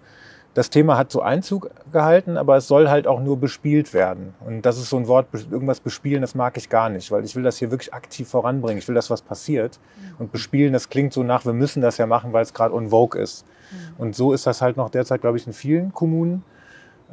das 0.57 0.71
Thema 0.71 0.97
hat 0.97 1.11
so 1.11 1.21
Einzug 1.21 1.69
gehalten, 1.91 2.35
aber 2.35 2.57
es 2.57 2.67
soll 2.67 2.89
halt 2.89 3.05
auch 3.05 3.19
nur 3.19 3.37
bespielt 3.37 3.93
werden. 3.93 4.33
Und 4.43 4.63
das 4.63 4.79
ist 4.79 4.89
so 4.89 4.97
ein 4.97 5.07
Wort, 5.07 5.27
irgendwas 5.51 5.79
bespielen, 5.79 6.21
das 6.21 6.33
mag 6.33 6.57
ich 6.57 6.67
gar 6.67 6.89
nicht, 6.89 7.11
weil 7.11 7.23
ich 7.23 7.35
will 7.35 7.43
das 7.43 7.59
hier 7.59 7.69
wirklich 7.69 7.93
aktiv 7.93 8.27
voranbringen. 8.27 8.79
Ich 8.79 8.87
will, 8.87 8.95
dass 8.95 9.11
was 9.11 9.21
passiert. 9.21 9.77
Mhm. 9.77 10.15
Und 10.17 10.31
bespielen, 10.31 10.73
das 10.73 10.89
klingt 10.89 11.13
so 11.13 11.21
nach, 11.21 11.45
wir 11.45 11.53
müssen 11.53 11.83
das 11.83 11.99
ja 11.99 12.07
machen, 12.07 12.33
weil 12.33 12.41
es 12.41 12.55
gerade 12.55 12.73
on 12.73 12.89
vogue 12.89 13.21
ist. 13.21 13.45
Mhm. 13.45 13.77
Und 13.99 14.15
so 14.15 14.33
ist 14.33 14.47
das 14.47 14.63
halt 14.63 14.77
noch 14.77 14.89
derzeit, 14.89 15.21
glaube 15.21 15.37
ich, 15.37 15.45
in 15.45 15.53
vielen 15.53 15.93
Kommunen 15.93 16.43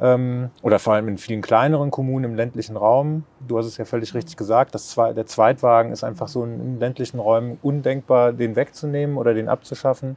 ähm, 0.01 0.49
oder 0.63 0.79
vor 0.79 0.95
allem 0.95 1.07
in 1.07 1.19
vielen 1.19 1.43
kleineren 1.43 1.91
Kommunen 1.91 2.25
im 2.25 2.35
ländlichen 2.35 2.75
Raum. 2.75 3.25
Du 3.47 3.59
hast 3.59 3.67
es 3.67 3.77
ja 3.77 3.85
völlig 3.85 4.15
richtig 4.15 4.37
gesagt, 4.37 4.73
das, 4.73 4.95
der 4.95 5.27
Zweitwagen 5.27 5.91
ist 5.91 6.03
einfach 6.03 6.29
so 6.29 6.43
in 6.45 6.79
ländlichen 6.79 7.19
Räumen 7.19 7.59
undenkbar, 7.61 8.33
den 8.33 8.55
wegzunehmen 8.55 9.17
oder 9.17 9.35
den 9.35 9.49
abzuschaffen. 9.49 10.15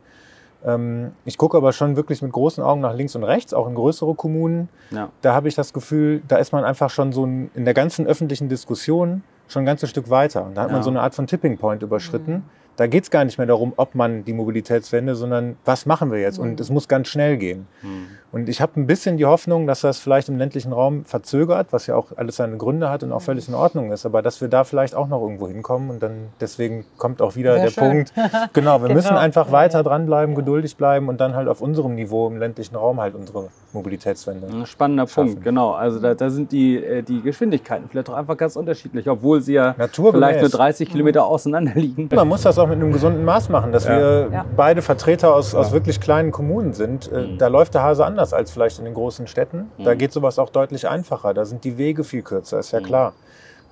Ähm, 0.64 1.12
ich 1.25 1.38
gucke 1.38 1.57
aber 1.57 1.73
schon 1.73 1.97
wirklich 1.97 2.23
mit 2.23 2.33
großen 2.33 2.62
Augen 2.62 2.81
nach 2.81 2.94
links 2.94 3.14
und 3.14 3.25
rechts, 3.25 3.55
auch 3.55 3.68
in 3.68 3.75
größere 3.75 4.14
Kommunen. 4.14 4.68
Ja. 4.90 5.11
Da 5.23 5.35
habe 5.35 5.49
ich 5.49 5.55
das 5.55 5.73
Gefühl, 5.73 6.23
da 6.27 6.37
ist 6.37 6.53
man 6.53 6.64
einfach 6.64 6.90
schon 6.90 7.12
so 7.12 7.25
in 7.25 7.64
der 7.64 7.75
ganzen 7.75 8.07
öffentlichen 8.07 8.49
Diskussion 8.49 9.23
schon 9.49 9.62
ein 9.62 9.66
ganzes 9.66 9.90
Stück 9.90 10.11
weiter. 10.11 10.44
Und 10.44 10.57
da 10.57 10.62
hat 10.62 10.68
ja. 10.68 10.75
man 10.75 10.83
so 10.83 10.90
eine 10.90 11.01
Art 11.01 11.14
von 11.14 11.27
Tipping 11.27 11.59
Point 11.59 11.83
überschritten. 11.83 12.33
Mhm. 12.33 12.42
Da 12.79 12.87
geht 12.87 13.03
es 13.03 13.11
gar 13.11 13.25
nicht 13.25 13.38
mehr 13.38 13.47
darum, 13.49 13.73
ob 13.77 13.97
man 13.97 14.25
die 14.25 14.33
Mobilitätswende, 14.33 15.17
sondern 15.17 15.57
was 15.64 15.85
machen 15.85 16.12
wir 16.12 16.21
jetzt? 16.21 16.38
Mhm. 16.38 16.45
Und 16.45 16.61
es 16.61 16.71
muss 16.71 16.87
ganz 16.87 17.09
schnell 17.09 17.37
gehen. 17.37 17.67
Mhm. 17.83 18.07
Und 18.31 18.49
ich 18.49 18.61
habe 18.61 18.79
ein 18.79 18.87
bisschen 18.87 19.17
die 19.17 19.25
Hoffnung, 19.25 19.67
dass 19.67 19.81
das 19.81 19.99
vielleicht 19.99 20.29
im 20.29 20.37
ländlichen 20.37 20.73
Raum 20.73 21.05
verzögert, 21.07 21.69
was 21.73 21.87
ja 21.87 21.97
auch 21.97 22.12
alles 22.17 22.37
seine 22.37 22.57
Gründe 22.57 22.88
hat 22.88 23.03
und 23.03 23.11
auch 23.11 23.23
völlig 23.23 23.49
in 23.49 23.55
Ordnung 23.55 23.91
ist, 23.91 24.07
aber 24.07 24.21
dass 24.21 24.41
wir 24.41 24.49
da 24.49 24.64
vielleicht 24.64 24.95
auch 24.95 25.09
noch 25.09 25.23
irgendwo 25.23 25.49
hinkommen 25.49 25.91
und 25.91 26.03
dann 26.03 26.29
deswegen 26.38 26.85
kommt 26.99 27.23
auch 27.23 27.37
wieder 27.37 27.55
Sehr 27.55 27.64
der 27.64 27.71
schön. 27.71 27.91
Punkt. 27.91 28.12
Genau, 28.53 28.81
wir 28.81 28.88
genau. 28.88 28.95
müssen 28.95 29.17
einfach 29.17 29.53
weiter 29.53 29.83
dranbleiben, 29.83 30.35
geduldig 30.35 30.77
bleiben 30.77 31.09
und 31.09 31.21
dann 31.21 31.35
halt 31.35 31.49
auf 31.49 31.61
unserem 31.61 31.95
Niveau 31.95 32.29
im 32.29 32.38
ländlichen 32.38 32.77
Raum 32.77 33.01
halt 33.01 33.14
unsere 33.14 33.49
Mobilitätswende. 33.73 34.67
Spannender 34.67 35.07
schaffen. 35.07 35.33
Punkt, 35.33 35.45
genau. 35.45 35.73
Also 35.73 35.99
da, 35.99 36.14
da, 36.14 36.31
sind 36.31 36.53
die, 36.53 36.77
äh, 36.77 37.03
die 37.03 37.21
Geschwindigkeiten 37.21 37.88
vielleicht 37.88 38.11
auch 38.11 38.14
einfach 38.14 38.37
ganz 38.37 38.57
unterschiedlich, 38.57 39.09
obwohl 39.09 39.41
sie 39.41 39.55
ja 39.55 39.75
vielleicht 39.75 40.41
nur 40.41 40.51
30 40.51 40.91
Kilometer 40.91 41.27
auseinander 41.27 41.73
liegen. 41.75 42.09
Man 42.14 42.29
muss 42.29 42.43
das 42.43 42.59
auch 42.59 42.68
mit 42.69 42.77
einem 42.77 42.93
gesunden 42.93 43.25
Maß 43.25 43.49
machen, 43.49 43.73
dass 43.73 43.85
ja. 43.85 43.97
wir 43.97 44.29
ja. 44.33 44.45
beide 44.57 44.83
Vertreter 44.83 45.35
aus, 45.35 45.55
aus 45.55 45.73
wirklich 45.73 46.01
kleinen 46.01 46.31
Kommunen 46.31 46.73
sind. 46.73 47.11
Äh, 47.11 47.21
mhm. 47.21 47.39
Da 47.39 47.49
läuft 47.49 47.75
der 47.75 47.83
Hase 47.83 48.05
anders 48.05 48.33
als 48.33 48.51
vielleicht 48.51 48.79
in 48.79 48.85
den 48.85 48.95
großen 48.95 49.27
Städten. 49.27 49.71
Mhm. 49.77 49.85
Da 49.85 49.95
geht 49.95 50.13
sowas 50.13 50.39
auch 50.39 50.51
deutlich 50.51 50.89
einfacher. 50.89 51.35
Da 51.35 51.45
sind 51.45 51.65
die 51.65 51.79
Wege 51.79 52.05
viel 52.05 52.23
kürzer, 52.23 52.59
ist 52.59 52.73
ja 52.73 52.81
mhm. 52.81 52.85
klar. 52.85 53.13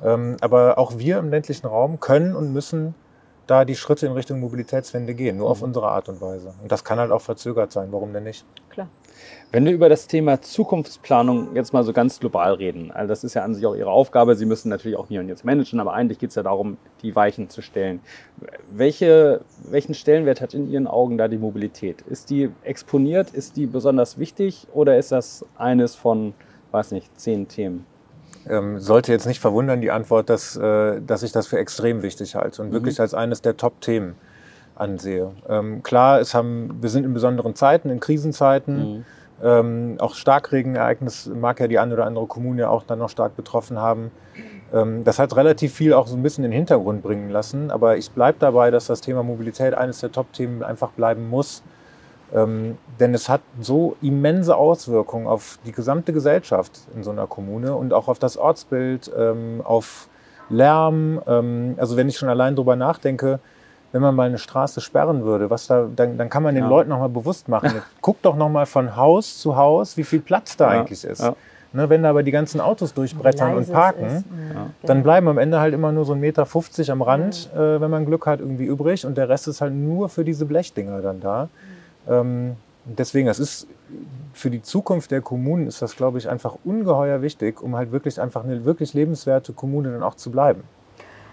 Ähm, 0.04 0.36
aber 0.40 0.78
auch 0.78 0.98
wir 0.98 1.18
im 1.18 1.30
ländlichen 1.30 1.66
Raum 1.66 2.00
können 2.00 2.36
und 2.36 2.52
müssen 2.52 2.94
da 3.46 3.64
die 3.64 3.76
Schritte 3.76 4.06
in 4.06 4.12
Richtung 4.12 4.40
Mobilitätswende 4.40 5.14
gehen, 5.14 5.36
nur 5.36 5.48
auf 5.48 5.62
unsere 5.62 5.88
Art 5.88 6.08
und 6.08 6.20
Weise. 6.20 6.54
Und 6.62 6.72
das 6.72 6.84
kann 6.84 6.98
halt 6.98 7.12
auch 7.12 7.20
verzögert 7.20 7.72
sein, 7.72 7.88
warum 7.92 8.12
denn 8.12 8.24
nicht? 8.24 8.44
Klar. 8.70 8.88
Wenn 9.52 9.64
wir 9.64 9.72
über 9.72 9.88
das 9.88 10.08
Thema 10.08 10.42
Zukunftsplanung 10.42 11.54
jetzt 11.54 11.72
mal 11.72 11.84
so 11.84 11.92
ganz 11.92 12.18
global 12.18 12.54
reden, 12.54 12.90
also 12.90 13.08
das 13.08 13.22
ist 13.22 13.34
ja 13.34 13.44
an 13.44 13.54
sich 13.54 13.64
auch 13.64 13.76
Ihre 13.76 13.90
Aufgabe, 13.90 14.34
Sie 14.34 14.44
müssen 14.44 14.68
natürlich 14.68 14.98
auch 14.98 15.06
hier 15.08 15.20
und 15.20 15.28
jetzt 15.28 15.44
managen, 15.44 15.78
aber 15.78 15.92
eigentlich 15.92 16.18
geht 16.18 16.30
es 16.30 16.36
ja 16.36 16.42
darum, 16.42 16.78
die 17.02 17.14
Weichen 17.14 17.48
zu 17.48 17.62
stellen. 17.62 18.00
Welche, 18.72 19.40
welchen 19.70 19.94
Stellenwert 19.94 20.40
hat 20.40 20.52
in 20.52 20.68
Ihren 20.68 20.88
Augen 20.88 21.16
da 21.16 21.28
die 21.28 21.38
Mobilität? 21.38 22.02
Ist 22.02 22.30
die 22.30 22.50
exponiert, 22.64 23.30
ist 23.30 23.56
die 23.56 23.66
besonders 23.66 24.18
wichtig 24.18 24.66
oder 24.74 24.98
ist 24.98 25.12
das 25.12 25.44
eines 25.56 25.94
von, 25.94 26.34
weiß 26.72 26.90
nicht, 26.90 27.18
zehn 27.18 27.46
Themen? 27.46 27.86
Ähm, 28.48 28.80
sollte 28.80 29.12
jetzt 29.12 29.26
nicht 29.26 29.40
verwundern, 29.40 29.80
die 29.80 29.92
Antwort, 29.92 30.28
dass, 30.28 30.56
äh, 30.56 31.00
dass 31.00 31.22
ich 31.22 31.32
das 31.32 31.46
für 31.46 31.58
extrem 31.58 32.02
wichtig 32.02 32.34
halte 32.34 32.62
und 32.62 32.68
mhm. 32.68 32.72
wirklich 32.72 33.00
als 33.00 33.14
eines 33.14 33.42
der 33.42 33.56
Top-Themen 33.56 34.16
ansehe. 34.74 35.32
Ähm, 35.48 35.82
klar, 35.82 36.20
es 36.20 36.34
haben, 36.34 36.78
wir 36.80 36.90
sind 36.90 37.04
in 37.04 37.14
besonderen 37.14 37.54
Zeiten, 37.54 37.90
in 37.90 38.00
Krisenzeiten. 38.00 38.96
Mhm. 38.98 39.04
Ähm, 39.42 39.96
auch 39.98 40.14
Starkregenereignis 40.14 41.26
mag 41.26 41.60
ja 41.60 41.68
die 41.68 41.78
eine 41.78 41.94
oder 41.94 42.06
andere 42.06 42.26
Kommune 42.26 42.70
auch 42.70 42.84
dann 42.84 42.98
noch 42.98 43.10
stark 43.10 43.36
betroffen 43.36 43.78
haben. 43.78 44.10
Ähm, 44.72 45.04
das 45.04 45.18
hat 45.18 45.36
relativ 45.36 45.74
viel 45.74 45.92
auch 45.92 46.06
so 46.06 46.16
ein 46.16 46.22
bisschen 46.22 46.44
in 46.44 46.50
den 46.50 46.56
Hintergrund 46.56 47.02
bringen 47.02 47.30
lassen. 47.30 47.70
Aber 47.70 47.96
ich 47.96 48.10
bleibe 48.10 48.38
dabei, 48.38 48.70
dass 48.70 48.86
das 48.86 49.00
Thema 49.00 49.22
Mobilität 49.22 49.74
eines 49.74 50.00
der 50.00 50.10
Top-Themen 50.10 50.62
einfach 50.62 50.90
bleiben 50.90 51.28
muss. 51.28 51.62
Ähm, 52.34 52.76
denn 52.98 53.14
es 53.14 53.28
hat 53.28 53.40
so 53.60 53.96
immense 54.02 54.56
Auswirkungen 54.56 55.26
auf 55.26 55.58
die 55.64 55.72
gesamte 55.72 56.12
Gesellschaft 56.12 56.72
in 56.94 57.04
so 57.04 57.10
einer 57.10 57.26
Kommune 57.26 57.74
und 57.74 57.92
auch 57.92 58.08
auf 58.08 58.18
das 58.18 58.36
Ortsbild, 58.36 59.12
ähm, 59.16 59.60
auf 59.62 60.08
Lärm. 60.48 61.20
Ähm, 61.26 61.74
also 61.78 61.96
wenn 61.96 62.08
ich 62.08 62.16
schon 62.16 62.28
allein 62.28 62.56
drüber 62.56 62.74
nachdenke, 62.74 63.38
wenn 63.92 64.02
man 64.02 64.14
mal 64.14 64.28
eine 64.28 64.38
Straße 64.38 64.80
sperren 64.80 65.24
würde, 65.24 65.50
was 65.50 65.66
da, 65.66 65.86
dann, 65.94 66.18
dann 66.18 66.28
kann 66.28 66.42
man 66.42 66.54
den 66.54 66.64
ja. 66.64 66.70
Leuten 66.70 66.90
noch 66.90 66.98
mal 66.98 67.08
bewusst 67.08 67.48
machen. 67.48 67.82
Guck 68.00 68.20
doch 68.22 68.36
noch 68.36 68.48
mal 68.48 68.66
von 68.66 68.96
Haus 68.96 69.38
zu 69.38 69.56
Haus, 69.56 69.96
wie 69.96 70.04
viel 70.04 70.20
Platz 70.20 70.56
da 70.56 70.72
ja. 70.72 70.80
eigentlich 70.80 71.04
ist. 71.04 71.22
Ja. 71.22 71.34
Ne, 71.72 71.90
wenn 71.90 72.02
da 72.02 72.10
aber 72.10 72.22
die 72.22 72.30
ganzen 72.30 72.60
Autos 72.60 72.94
durchbrettern 72.94 73.54
und 73.54 73.70
parken, 73.70 74.24
dann 74.82 75.02
bleiben 75.02 75.28
am 75.28 75.36
Ende 75.36 75.60
halt 75.60 75.74
immer 75.74 75.92
nur 75.92 76.04
so 76.06 76.14
ein 76.14 76.20
Meter 76.20 76.46
50 76.46 76.90
am 76.90 77.02
Rand, 77.02 77.50
äh, 77.54 77.80
wenn 77.80 77.90
man 77.90 78.06
Glück 78.06 78.24
hat, 78.26 78.40
irgendwie 78.40 78.64
übrig. 78.64 79.04
Und 79.04 79.18
der 79.18 79.28
Rest 79.28 79.46
ist 79.48 79.60
halt 79.60 79.74
nur 79.74 80.08
für 80.08 80.24
diese 80.24 80.46
Blechdinger 80.46 81.02
dann 81.02 81.20
da. 81.20 81.48
Ähm, 82.08 82.56
deswegen, 82.86 83.26
das 83.26 83.38
ist 83.38 83.66
für 84.32 84.50
die 84.50 84.62
Zukunft 84.62 85.10
der 85.10 85.20
Kommunen 85.20 85.66
ist 85.66 85.82
das, 85.82 85.96
glaube 85.96 86.18
ich, 86.18 86.28
einfach 86.28 86.56
ungeheuer 86.64 87.20
wichtig, 87.20 87.60
um 87.60 87.76
halt 87.76 87.92
wirklich 87.92 88.20
einfach 88.20 88.44
eine 88.44 88.64
wirklich 88.64 88.94
lebenswerte 88.94 89.52
Kommune 89.52 89.92
dann 89.92 90.02
auch 90.02 90.14
zu 90.14 90.30
bleiben. 90.30 90.62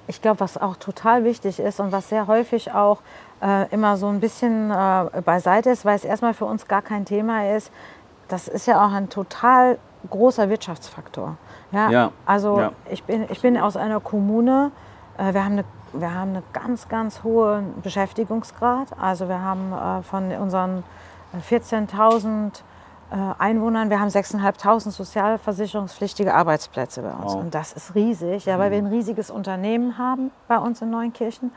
Ich 0.08 0.22
glaube, 0.22 0.40
was 0.42 0.58
auch 0.58 0.76
total 0.76 1.24
wichtig 1.24 1.60
ist 1.60 1.80
und 1.80 1.92
was 1.92 2.10
sehr 2.10 2.28
häufig 2.28 2.72
auch 2.74 3.00
äh, 3.42 3.70
immer 3.74 3.98
so 3.98 4.08
ein 4.08 4.20
bisschen 4.20 4.72
äh, 4.72 5.22
beiseite 5.24 5.70
ist, 5.70 5.86
weil 5.86 5.96
es 5.96 6.06
erstmal 6.06 6.34
für 6.34 6.46
uns 6.46 6.68
gar 6.68 6.82
kein 6.82 7.06
Thema 7.06 7.56
ist, 7.56 7.72
das 8.28 8.48
ist 8.48 8.68
ja 8.68 8.86
auch 8.86 8.92
ein 8.92 9.10
total 9.10 9.78
großer 10.10 10.50
Wirtschaftsfaktor. 10.50 11.38
Ja, 11.72 11.90
ja. 11.90 12.12
also 12.26 12.60
ja. 12.60 12.72
Ich, 12.90 13.04
bin, 13.04 13.26
ich 13.30 13.42
bin 13.42 13.58
aus 13.58 13.78
einer 13.78 14.00
Kommune, 14.00 14.72
äh, 15.18 15.34
wir 15.34 15.46
haben 15.46 15.54
eine 15.54 15.66
wir 15.94 16.14
haben 16.14 16.36
einen 16.36 16.44
ganz, 16.54 16.90
ganz 16.90 17.24
hohen 17.24 17.82
Beschäftigungsgrad. 17.82 18.88
Also 19.00 19.30
wir 19.30 19.42
haben 19.42 19.72
äh, 19.72 20.02
von 20.04 20.32
unseren 20.32 20.84
14.000 21.50 22.48
äh, 22.48 22.52
Einwohnern, 23.16 23.90
wir 23.90 24.00
haben 24.00 24.10
6.500 24.10 24.92
sozialversicherungspflichtige 24.92 26.34
Arbeitsplätze 26.34 27.02
bei 27.02 27.12
uns. 27.12 27.34
Wow. 27.34 27.42
Und 27.42 27.54
das 27.54 27.74
ist 27.74 27.96
riesig, 27.96 28.46
ja, 28.46 28.58
weil 28.58 28.72
wir 28.72 28.78
ein 28.78 28.88
riesiges 28.88 29.30
Unternehmen 29.30 29.98
haben 29.98 30.32
bei 30.48 30.58
uns 30.58 30.82
in 30.82 30.90
Neunkirchen. 30.90 31.52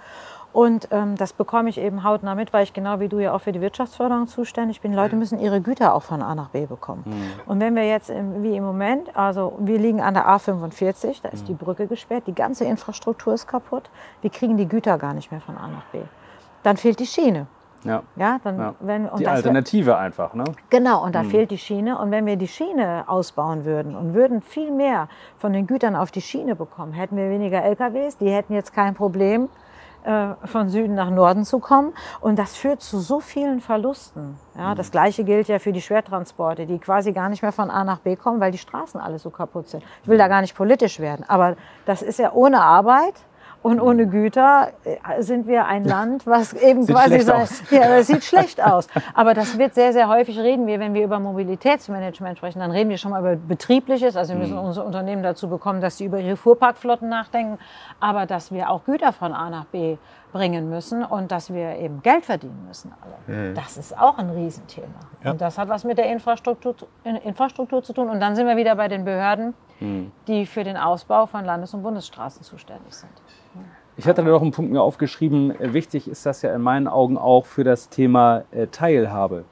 Und 0.53 0.88
ähm, 0.90 1.16
das 1.16 1.35
bekomme 1.35 1.69
ich 1.69 1.77
eben 1.77 2.03
hautnah 2.03 2.35
mit, 2.35 2.55
weil 2.55 2.62
ich 2.64 2.73
genau 2.73 2.99
wie 2.99 3.09
du 3.09 3.19
ja 3.19 3.35
auch 3.35 3.42
für 3.42 3.53
die 3.53 3.61
Wirtschaftsförderung 3.61 4.27
zuständig 4.27 4.81
bin. 4.81 4.95
Leute 4.95 5.14
müssen 5.14 5.38
ihre 5.38 5.61
Güter 5.61 5.95
auch 5.95 6.03
von 6.03 6.23
A 6.23 6.35
nach 6.35 6.49
B 6.49 6.64
bekommen. 6.64 7.05
Mhm. 7.05 7.40
Und 7.45 7.61
wenn 7.61 7.75
wir 7.75 7.87
jetzt 7.87 8.09
im, 8.09 8.42
wie 8.42 8.57
im 8.57 8.64
Moment, 8.64 9.14
also 9.14 9.53
wir 9.59 9.79
liegen 9.79 10.01
an 10.01 10.14
der 10.14 10.27
A45, 10.27 11.21
da 11.23 11.29
ist 11.29 11.42
mhm. 11.42 11.47
die 11.49 11.55
Brücke 11.55 11.87
gesperrt, 11.87 12.25
die 12.27 12.35
ganze 12.35 12.64
Infrastruktur 12.64 13.35
ist 13.35 13.47
kaputt, 13.47 13.90
wir 14.23 14.31
kriegen 14.31 14.57
die 14.57 14.66
Güter 14.66 14.97
gar 14.97 15.12
nicht 15.12 15.31
mehr 15.31 15.42
von 15.42 15.59
A 15.59 15.69
nach 15.69 15.85
B. 15.92 15.99
Dann 16.62 16.79
fehlt 16.79 17.01
die 17.01 17.07
Schiene. 17.07 17.47
Ja. 17.84 18.02
Ja, 18.16 18.40
dann, 18.42 18.58
ja. 18.58 18.74
Wenn, 18.80 19.08
die 19.18 19.26
Alternative 19.26 19.86
wär, 19.86 19.98
einfach, 19.98 20.34
ne? 20.34 20.44
Genau, 20.70 21.04
und 21.04 21.14
da 21.14 21.22
mhm. 21.22 21.30
fehlt 21.30 21.50
die 21.50 21.58
Schiene. 21.58 21.98
Und 21.98 22.10
wenn 22.10 22.26
wir 22.26 22.36
die 22.36 22.48
Schiene 22.48 23.04
ausbauen 23.06 23.64
würden 23.64 23.94
und 23.94 24.14
würden 24.14 24.42
viel 24.42 24.70
mehr 24.70 25.08
von 25.38 25.52
den 25.52 25.66
Gütern 25.66 25.96
auf 25.96 26.10
die 26.10 26.22
Schiene 26.22 26.56
bekommen, 26.56 26.92
hätten 26.92 27.16
wir 27.16 27.30
weniger 27.30 27.62
LKWs, 27.62 28.18
die 28.18 28.30
hätten 28.30 28.54
jetzt 28.54 28.74
kein 28.74 28.94
Problem, 28.94 29.48
äh, 30.06 30.34
von 30.46 30.68
Süden 30.68 30.94
nach 30.94 31.10
Norden 31.10 31.44
zu 31.44 31.58
kommen. 31.58 31.92
Und 32.20 32.38
das 32.38 32.56
führt 32.56 32.80
zu 32.80 33.00
so 33.00 33.18
vielen 33.18 33.60
Verlusten. 33.60 34.38
Ja, 34.56 34.70
mhm. 34.70 34.76
Das 34.76 34.92
Gleiche 34.92 35.24
gilt 35.24 35.48
ja 35.48 35.58
für 35.58 35.72
die 35.72 35.82
Schwertransporte, 35.82 36.64
die 36.64 36.78
quasi 36.78 37.10
gar 37.10 37.28
nicht 37.28 37.42
mehr 37.42 37.50
von 37.50 37.70
A 37.70 37.82
nach 37.82 37.98
B 37.98 38.14
kommen, 38.14 38.38
weil 38.38 38.52
die 38.52 38.58
Straßen 38.58 39.00
alle 39.00 39.18
so 39.18 39.30
kaputt 39.30 39.68
sind. 39.68 39.82
Ich 40.02 40.08
will 40.08 40.16
da 40.16 40.28
gar 40.28 40.42
nicht 40.42 40.54
politisch 40.54 41.00
werden, 41.00 41.24
aber 41.28 41.56
das 41.86 42.02
ist 42.02 42.20
ja 42.20 42.32
ohne 42.32 42.62
Arbeit 42.62 43.14
und 43.66 43.81
ohne 43.81 44.07
Güter 44.07 44.68
äh, 44.85 45.22
sind 45.22 45.48
wir 45.48 45.66
ein 45.66 45.85
Land, 45.96 46.24
was 46.24 46.52
eben 46.52 46.85
sieht 46.85 46.94
quasi 46.94 47.20
sein, 47.20 47.48
ja, 47.70 47.88
das 47.88 48.07
sieht 48.07 48.22
schlecht 48.22 48.62
aus. 48.64 48.87
Aber 49.12 49.35
das 49.35 49.59
wird 49.59 49.74
sehr, 49.74 49.92
sehr 49.92 50.09
häufig 50.09 50.38
reden 50.38 50.68
wir, 50.68 50.79
wenn 50.79 50.94
wir 50.94 51.02
über 51.02 51.18
Mobilitätsmanagement 51.18 52.38
sprechen, 52.38 52.61
dann 52.61 52.70
reden 52.70 52.90
wir 52.90 52.96
schon 52.96 53.11
mal 53.11 53.20
über 53.20 53.35
betriebliches. 53.35 54.16
Also 54.16 54.35
wir 54.35 54.40
müssen 54.40 54.55
mhm. 54.55 54.66
unsere 54.66 54.87
Unternehmen 54.87 55.24
dazu 55.24 55.48
bekommen, 55.48 55.81
dass 55.81 55.98
sie 55.98 56.05
über 56.05 56.20
ihre 56.20 56.37
Fuhrparkflotten 56.37 57.09
nachdenken, 57.09 57.59
aber 57.98 58.24
dass 58.26 58.52
wir 58.52 58.70
auch 58.70 58.85
Güter 58.85 59.12
von 59.12 59.33
A 59.33 59.50
nach 59.50 59.64
B 59.64 59.96
bringen 60.33 60.70
müssen 60.70 61.05
und 61.05 61.33
dass 61.33 61.52
wir 61.52 61.76
eben 61.76 62.02
Geld 62.02 62.24
verdienen 62.24 62.66
müssen 62.68 62.92
alle. 63.02 63.37
Mhm. 63.37 63.55
Das 63.57 63.76
ist 63.76 63.98
auch 63.98 64.16
ein 64.18 64.31
Riesenthema. 64.31 64.87
Ja. 65.24 65.33
Und 65.33 65.40
das 65.40 65.59
hat 65.59 65.68
was 65.68 65.83
mit 65.83 65.98
der 65.98 66.12
Infrastruktur, 66.12 66.76
Infrastruktur 67.24 67.83
zu 67.83 67.92
tun. 67.92 68.11
Und 68.11 68.20
dann 68.20 68.37
sind 68.37 68.46
wir 68.46 68.57
wieder 68.57 68.76
bei 68.76 68.87
den 68.87 69.05
Behörden, 69.05 69.55
die 69.80 70.46
für 70.46 70.64
den 70.64 70.76
Ausbau 70.76 71.26
von 71.26 71.44
Landes- 71.44 71.74
und 71.74 71.82
Bundesstraßen 71.82 72.42
zuständig 72.42 72.94
sind. 72.94 73.10
Ich 73.98 74.06
hatte 74.06 74.22
da 74.22 74.30
noch 74.30 74.42
einen 74.42 74.50
Punkt 74.50 74.72
mir 74.72 74.82
aufgeschrieben. 74.82 75.54
Wichtig 75.58 76.08
ist 76.08 76.26
das 76.26 76.42
ja 76.42 76.54
in 76.54 76.60
meinen 76.60 76.86
Augen 76.86 77.16
auch 77.16 77.46
für 77.46 77.64
das 77.64 77.88
Thema 77.88 78.44
äh, 78.50 78.66
Teilhabe. 78.66 79.44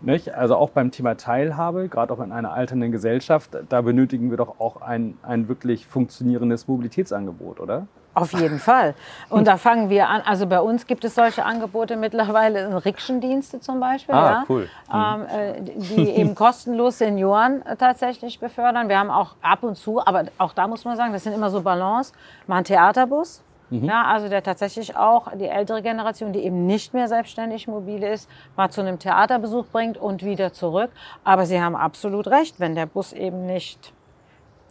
Nicht? 0.00 0.34
Also 0.34 0.56
auch 0.56 0.70
beim 0.70 0.90
Thema 0.90 1.16
Teilhabe, 1.16 1.88
gerade 1.88 2.12
auch 2.12 2.20
in 2.20 2.32
einer 2.32 2.52
alternden 2.52 2.90
Gesellschaft, 2.90 3.50
da 3.68 3.80
benötigen 3.82 4.30
wir 4.30 4.36
doch 4.36 4.58
auch 4.58 4.80
ein, 4.80 5.16
ein 5.22 5.48
wirklich 5.48 5.86
funktionierendes 5.86 6.66
Mobilitätsangebot, 6.66 7.60
oder? 7.60 7.86
Auf 8.14 8.32
jeden 8.32 8.58
Fall. 8.58 8.94
Und 9.30 9.46
da 9.46 9.56
fangen 9.56 9.88
wir 9.88 10.08
an. 10.08 10.20
Also 10.26 10.46
bei 10.46 10.60
uns 10.60 10.86
gibt 10.86 11.04
es 11.04 11.14
solche 11.14 11.44
Angebote 11.44 11.96
mittlerweile, 11.96 12.84
Rikschendienste 12.84 13.60
zum 13.60 13.80
Beispiel, 13.80 14.14
ah, 14.14 14.30
ja, 14.30 14.44
cool. 14.48 14.68
ähm, 14.92 15.26
äh, 15.26 15.62
die 15.62 16.10
eben 16.10 16.34
kostenlos 16.34 16.98
Senioren 16.98 17.62
tatsächlich 17.78 18.38
befördern. 18.38 18.90
Wir 18.90 18.98
haben 18.98 19.10
auch 19.10 19.34
ab 19.40 19.62
und 19.62 19.76
zu, 19.76 20.04
aber 20.04 20.24
auch 20.36 20.52
da 20.52 20.68
muss 20.68 20.84
man 20.84 20.96
sagen, 20.96 21.12
das 21.12 21.24
sind 21.24 21.32
immer 21.32 21.48
so 21.48 21.62
Balance, 21.62 22.12
mal 22.46 22.58
ein 22.58 22.64
Theaterbus, 22.64 23.42
Mhm. 23.72 23.84
Ja, 23.86 24.04
also 24.04 24.28
der 24.28 24.42
tatsächlich 24.42 24.96
auch 24.96 25.28
die 25.34 25.46
ältere 25.46 25.80
Generation, 25.80 26.32
die 26.34 26.40
eben 26.40 26.66
nicht 26.66 26.92
mehr 26.92 27.08
selbstständig 27.08 27.68
mobil 27.68 28.02
ist, 28.02 28.28
mal 28.54 28.68
zu 28.68 28.82
einem 28.82 28.98
Theaterbesuch 28.98 29.64
bringt 29.72 29.96
und 29.96 30.22
wieder 30.22 30.52
zurück. 30.52 30.90
Aber 31.24 31.46
Sie 31.46 31.60
haben 31.60 31.74
absolut 31.74 32.26
recht, 32.26 32.60
wenn 32.60 32.74
der 32.74 32.84
Bus 32.84 33.14
eben 33.14 33.46
nicht 33.46 33.94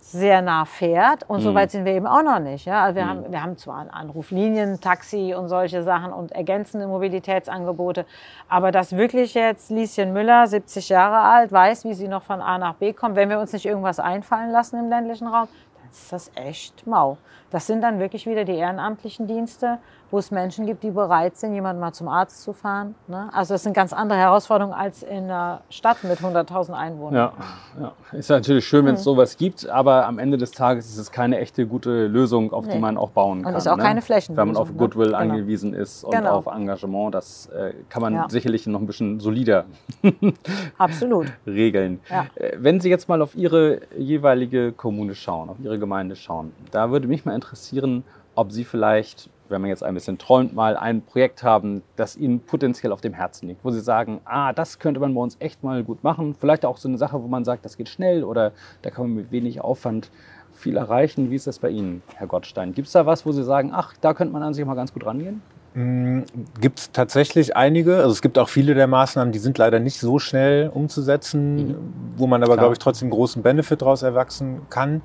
sehr 0.02 0.42
nah 0.42 0.66
fährt. 0.66 1.30
Und 1.30 1.40
mhm. 1.40 1.44
so 1.44 1.56
weit 1.56 1.72
sind 1.72 1.86
wir 1.86 1.94
eben 1.94 2.08
auch 2.08 2.24
noch 2.24 2.40
nicht. 2.40 2.66
Ja? 2.66 2.84
Also 2.84 2.96
wir, 2.96 3.06
mhm. 3.06 3.10
haben, 3.10 3.32
wir 3.32 3.44
haben 3.44 3.58
zwar 3.58 3.88
Anruflinien, 3.94 4.82
Taxi 4.82 5.34
und 5.38 5.48
solche 5.48 5.84
Sachen 5.84 6.12
und 6.12 6.32
ergänzende 6.32 6.88
Mobilitätsangebote. 6.88 8.06
Aber 8.50 8.72
dass 8.72 8.98
wirklich 8.98 9.34
jetzt 9.34 9.70
Lieschen 9.70 10.12
Müller, 10.12 10.48
70 10.48 10.90
Jahre 10.90 11.20
alt, 11.20 11.52
weiß, 11.52 11.86
wie 11.86 11.94
sie 11.94 12.08
noch 12.08 12.24
von 12.24 12.42
A 12.42 12.58
nach 12.58 12.76
B 12.76 12.94
kommt, 12.94 13.16
wenn 13.16 13.30
wir 13.30 13.40
uns 13.40 13.54
nicht 13.54 13.66
irgendwas 13.66 14.00
einfallen 14.00 14.52
lassen 14.52 14.80
im 14.80 14.90
ländlichen 14.90 15.28
Raum, 15.28 15.48
dann 15.80 15.92
ist 15.92 16.12
das 16.12 16.32
echt 16.36 16.86
mau. 16.88 17.18
Das 17.52 17.68
sind 17.68 17.82
dann 17.82 18.00
wirklich 18.00 18.26
wieder 18.26 18.46
die 18.46 18.56
ehrenamtlichen 18.56 19.28
Dienste, 19.28 19.78
wo 20.10 20.18
es 20.20 20.32
Menschen 20.32 20.66
gibt, 20.66 20.84
die 20.84 20.92
bereit 20.92 21.38
sind, 21.38 21.54
jemanden 21.54 21.80
mal 21.80 21.94
zum 21.94 22.08
Arzt 22.08 22.44
zu 22.44 22.54
fahren. 22.54 22.96
Ne? 23.08 23.30
Also 23.34 23.54
das 23.54 23.64
sind 23.64 23.74
ganz 23.74 23.94
andere 23.94 24.20
Herausforderungen 24.20 24.74
als 24.74 25.04
in 25.04 25.26
einer 25.26 25.62
Stadt 25.70 26.04
mit 26.04 26.20
100.000 26.20 26.74
Einwohnern. 26.74 27.16
Ja, 27.16 27.34
ja, 27.82 28.18
ist 28.18 28.30
natürlich 28.30 28.66
schön, 28.66 28.86
wenn 28.86 28.96
es 28.96 29.02
mhm. 29.02 29.06
sowas 29.06 29.38
gibt, 29.38 29.68
aber 29.70 30.06
am 30.06 30.20
Ende 30.20 30.38
des 30.38 30.52
Tages 30.52 30.90
ist 30.90 30.98
es 30.98 31.12
keine 31.12 31.40
echte 31.40 31.66
gute 31.66 32.08
Lösung, 32.08 32.52
auf 32.52 32.66
nee. 32.66 32.74
die 32.74 32.80
man 32.80 32.98
auch 32.98 33.12
bauen 33.12 33.44
kann. 33.44 33.54
Und 33.54 33.58
ist 33.58 33.68
auch 33.68 33.78
ne? 33.78 33.84
keine 33.84 34.02
Flächen. 34.02 34.36
Wenn 34.36 34.48
man 34.48 34.58
auf 34.58 34.76
Goodwill 34.76 35.12
ne? 35.12 35.18
angewiesen 35.18 35.74
ist 35.74 36.04
und 36.04 36.12
genau. 36.12 36.36
auf 36.36 36.48
Engagement, 36.48 37.16
das 37.16 37.48
äh, 37.48 37.74
kann 37.90 38.02
man 38.02 38.14
ja. 38.14 38.28
sicherlich 38.30 38.68
noch 38.68 38.80
ein 38.80 38.88
bisschen 38.88 39.20
solider 39.20 39.66
Absolut. 40.78 41.28
regeln. 41.46 42.00
Ja. 42.10 42.26
Äh, 42.36 42.58
wenn 42.60 42.80
Sie 42.80 42.90
jetzt 42.90 43.08
mal 43.08 43.22
auf 43.22 43.36
Ihre 43.36 43.82
jeweilige 43.98 44.72
Kommune 44.72 45.16
schauen, 45.16 45.50
auf 45.50 45.58
Ihre 45.62 45.80
Gemeinde 45.80 46.16
schauen, 46.16 46.54
da 46.72 46.92
würde 46.92 47.08
mich 47.08 47.26
mal 47.26 47.34
interessieren, 47.42 48.04
ob 48.36 48.52
Sie 48.52 48.64
vielleicht, 48.64 49.30
wenn 49.50 49.62
man 49.62 49.70
jetzt 49.70 49.84
ein 49.84 49.94
bisschen 49.94 50.18
träumt, 50.18 50.54
mal 50.54 50.78
ein 50.78 51.02
Projekt 51.02 51.44
haben, 51.44 51.82
das 51.96 52.16
Ihnen 52.16 52.40
potenziell 52.40 52.92
auf 52.92 53.02
dem 53.02 53.14
Herzen 53.14 53.48
liegt, 53.48 53.66
wo 53.66 53.72
Sie 53.72 53.82
sagen, 53.82 54.22
ah, 54.26 54.54
das 54.54 54.80
könnte 54.80 55.00
man 55.00 55.14
bei 55.14 55.22
uns 55.22 55.36
echt 55.40 55.64
mal 55.64 55.84
gut 55.84 56.04
machen. 56.04 56.36
Vielleicht 56.40 56.66
auch 56.66 56.78
so 56.78 56.88
eine 56.88 56.98
Sache, 56.98 57.22
wo 57.22 57.28
man 57.28 57.44
sagt, 57.44 57.66
das 57.66 57.76
geht 57.78 57.90
schnell 57.90 58.24
oder 58.24 58.52
da 58.84 58.90
kann 58.90 59.08
man 59.08 59.16
mit 59.16 59.32
wenig 59.32 59.60
Aufwand 59.60 60.10
viel 60.54 60.78
erreichen. 60.78 61.32
Wie 61.32 61.36
ist 61.36 61.48
das 61.48 61.60
bei 61.60 61.70
Ihnen, 61.70 62.04
Herr 62.16 62.28
Gottstein? 62.28 62.74
Gibt 62.74 62.88
es 62.88 62.94
da 62.94 63.06
was, 63.06 63.26
wo 63.26 63.32
Sie 63.32 63.44
sagen, 63.44 63.72
ach, 63.74 63.94
da 64.00 64.14
könnte 64.14 64.34
man 64.34 64.44
an 64.44 64.54
sich 64.54 64.66
mal 64.66 64.76
ganz 64.76 64.94
gut 64.94 65.06
rangehen? 65.06 65.42
Gibt 65.74 66.80
es 66.80 66.92
tatsächlich 66.92 67.56
einige. 67.56 67.98
Also 67.98 68.10
es 68.10 68.22
gibt 68.22 68.38
auch 68.38 68.50
viele 68.50 68.74
der 68.74 68.88
Maßnahmen, 68.88 69.32
die 69.32 69.40
sind 69.40 69.58
leider 69.58 69.80
nicht 69.80 70.00
so 70.00 70.20
schnell 70.20 70.70
umzusetzen, 70.70 71.56
mhm. 71.56 71.76
wo 72.18 72.28
man 72.28 72.44
aber, 72.44 72.58
glaube 72.58 72.74
ich, 72.74 72.80
trotzdem 72.80 73.10
großen 73.10 73.42
Benefit 73.42 73.82
daraus 73.82 74.04
erwachsen 74.04 74.64
kann. 74.70 75.02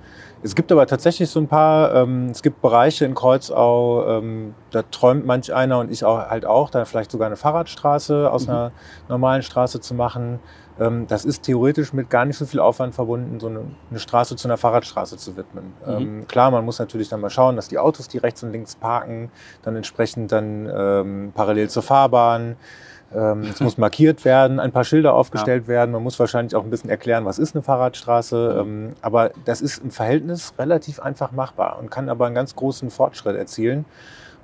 Es 0.47 0.55
gibt 0.55 0.71
aber 0.71 0.87
tatsächlich 0.87 1.29
so 1.29 1.41
ein 1.41 1.49
paar, 1.49 1.93
ähm, 1.93 2.29
es 2.31 2.41
gibt 2.41 2.63
Bereiche 2.63 3.05
in 3.05 3.17
Kreuzau, 3.17 4.07
ähm, 4.09 4.55
da 4.71 4.83
träumt 4.83 5.27
manch 5.27 5.53
einer 5.53 5.81
und 5.81 5.91
ich 5.91 6.05
auch, 6.05 6.19
halt 6.19 6.47
auch, 6.47 6.71
da 6.71 6.85
vielleicht 6.85 7.11
sogar 7.11 7.27
eine 7.27 7.37
Fahrradstraße 7.37 8.31
aus 8.31 8.47
mhm. 8.47 8.53
einer 8.53 8.73
normalen 9.09 9.43
Straße 9.43 9.81
zu 9.81 9.95
machen. 9.95 10.39
Ähm, 10.79 11.09
das 11.09 11.25
ist 11.25 11.43
theoretisch 11.43 11.93
mit 11.93 12.11
gar 12.11 12.25
nicht 12.25 12.37
so 12.37 12.47
viel 12.47 12.61
Aufwand 12.61 12.95
verbunden, 12.95 13.41
so 13.41 13.49
eine, 13.49 13.63
eine 13.91 13.99
Straße 13.99 14.37
zu 14.37 14.47
einer 14.47 14.57
Fahrradstraße 14.57 15.17
zu 15.17 15.37
widmen. 15.37 15.73
Mhm. 15.85 15.93
Ähm, 15.93 16.29
klar, 16.29 16.53
man 16.53 16.65
muss 16.65 16.79
natürlich 16.79 17.09
dann 17.09 17.21
mal 17.21 17.31
schauen, 17.31 17.57
dass 17.57 17.67
die 17.67 17.79
Autos, 17.79 18.07
die 18.07 18.19
rechts 18.19 18.45
und 18.45 18.53
links 18.53 18.77
parken, 18.77 19.33
dann 19.63 19.75
entsprechend 19.75 20.31
dann 20.31 20.71
ähm, 20.73 21.33
parallel 21.35 21.71
zur 21.71 21.83
Fahrbahn. 21.83 22.55
Ähm, 23.15 23.43
es 23.43 23.61
muss 23.61 23.79
markiert 23.79 24.25
werden, 24.25 24.61
ein 24.61 24.73
paar 24.73 24.85
Schilder 24.85 25.15
aufgestellt 25.15 25.65
ja. 25.65 25.69
werden. 25.69 25.93
Man 25.93 26.03
muss 26.03 26.19
wahrscheinlich 26.19 26.55
auch 26.55 26.65
ein 26.65 26.71
bisschen 26.71 26.91
erklären, 26.91 27.25
was 27.25 27.39
ist 27.39 27.55
eine 27.55 27.63
Fahrradstraße. 27.63 28.65
Mhm. 28.65 28.87
Ähm, 28.87 28.93
aber 29.01 29.31
das 29.45 29.61
ist 29.61 29.83
im 29.83 29.91
Verhältnis 29.91 30.55
relativ 30.59 31.01
einfach 31.01 31.33
machbar 31.33 31.79
und 31.79 31.91
kann 31.91 32.09
aber 32.09 32.27
einen 32.27 32.35
ganz 32.35 32.57
großen 32.57 32.91
Fortschritt 32.91 33.37
erzielen 33.37 33.85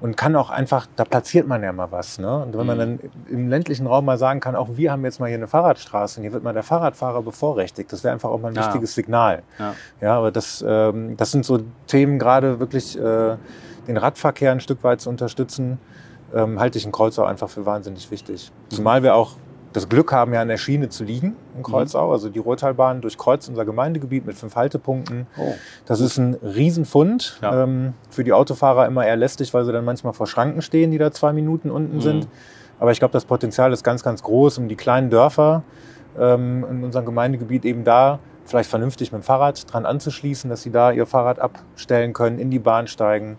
und 0.03 0.17
kann 0.17 0.35
auch 0.35 0.51
einfach, 0.51 0.87
da 0.97 1.05
platziert 1.05 1.47
man 1.47 1.63
ja 1.63 1.73
mal 1.73 1.93
was. 1.93 2.19
Ne? 2.19 2.43
Und 2.43 2.59
wenn 2.59 2.67
man 2.67 2.77
mhm. 2.77 2.81
dann 2.81 3.11
im 3.31 3.49
ländlichen 3.49 3.87
Raum 3.87 4.05
mal 4.05 4.19
sagen 4.19 4.41
kann, 4.41 4.57
auch 4.57 4.71
wir 4.75 4.91
haben 4.91 5.05
jetzt 5.05 5.21
mal 5.21 5.27
hier 5.27 5.37
eine 5.37 5.47
Fahrradstraße 5.47 6.19
und 6.19 6.25
hier 6.25 6.33
wird 6.33 6.43
mal 6.43 6.53
der 6.53 6.65
Fahrradfahrer 6.65 7.23
bevorrechtigt, 7.23 7.93
das 7.93 8.03
wäre 8.03 8.13
einfach 8.13 8.31
auch 8.31 8.41
mal 8.41 8.49
ein 8.49 8.55
ja. 8.55 8.67
wichtiges 8.67 8.95
Signal. 8.95 9.43
Ja. 9.59 9.75
ja, 10.01 10.19
aber 10.19 10.33
das, 10.33 10.65
ähm, 10.67 11.17
das 11.17 11.31
sind 11.31 11.45
so 11.45 11.61
Themen, 11.87 12.19
gerade 12.19 12.59
wirklich 12.59 12.99
äh, 12.99 13.37
den 13.87 13.97
Radverkehr 13.97 14.51
ein 14.51 14.61
Stück 14.61 14.83
weit 14.83 15.01
zu 15.01 15.09
unterstützen, 15.09 15.79
ähm, 16.35 16.59
halte 16.59 16.79
ich 16.79 16.85
in 16.85 16.93
Kreuzau 16.93 17.25
einfach 17.25 17.49
für 17.49 17.67
wahnsinnig 17.67 18.11
wichtig. 18.11 18.51
Zumal 18.69 19.03
wir 19.03 19.15
auch 19.15 19.37
das 19.73 19.89
Glück 19.89 20.13
haben, 20.13 20.35
ja 20.35 20.43
an 20.43 20.49
der 20.49 20.59
Schiene 20.59 20.89
zu 20.89 21.05
liegen 21.05 21.37
in. 21.57 21.63
Kreuzau. 21.63 22.07
Mhm. 22.09 22.13
Also 22.13 22.29
die 22.29 22.39
Ruhrtalbahn 22.39 23.01
durchkreuzt 23.01 23.49
unser 23.49 23.65
Gemeindegebiet 23.65 24.27
mit 24.27 24.37
fünf 24.37 24.55
Haltepunkten. 24.55 25.27
Oh. 25.39 25.55
Das 25.87 26.01
ist 26.01 26.19
ein 26.19 26.35
Riesenfund. 26.35 27.39
Ja. 27.43 27.63
Ähm, 27.63 27.95
für 28.11 28.25
die 28.25 28.33
Autofahrer 28.33 28.87
immer 28.87 29.07
eher 29.07 29.17
lästig, 29.17 29.53
weil 29.55 29.65
sie 29.65 29.73
dann 29.73 29.85
manchmal 29.85 30.13
vor 30.13 30.27
Schranken 30.27 30.63
stehen, 30.63 30.91
die 30.91 30.99
da 30.99 31.11
zwei 31.11 31.33
Minuten 31.33 31.71
unten 31.71 31.97
mhm. 31.97 32.01
sind. 32.01 32.29
Aber 32.79 32.93
ich 32.93 32.99
glaube, 32.99 33.13
das 33.13 33.25
Potenzial 33.25 33.73
ist 33.73 33.85
ganz, 33.85 34.03
ganz 34.03 34.23
groß, 34.23 34.59
um 34.59 34.69
die 34.69 34.77
kleinen 34.77 35.09
Dörfer 35.09 35.63
ähm, 36.19 36.67
in 36.69 36.85
unserem 36.85 37.07
Gemeindegebiet 37.07 37.65
eben 37.65 37.85
da 37.85 38.19
vielleicht 38.45 38.69
vernünftig 38.69 39.13
mit 39.13 39.23
dem 39.23 39.25
Fahrrad 39.25 39.73
dran 39.73 39.87
anzuschließen, 39.87 40.51
dass 40.51 40.63
sie 40.63 40.71
da 40.71 40.91
ihr 40.91 41.07
Fahrrad 41.07 41.39
abstellen 41.39 42.13
können, 42.13 42.39
in 42.39 42.51
die 42.51 42.59
Bahn 42.59 42.89
steigen. 42.89 43.39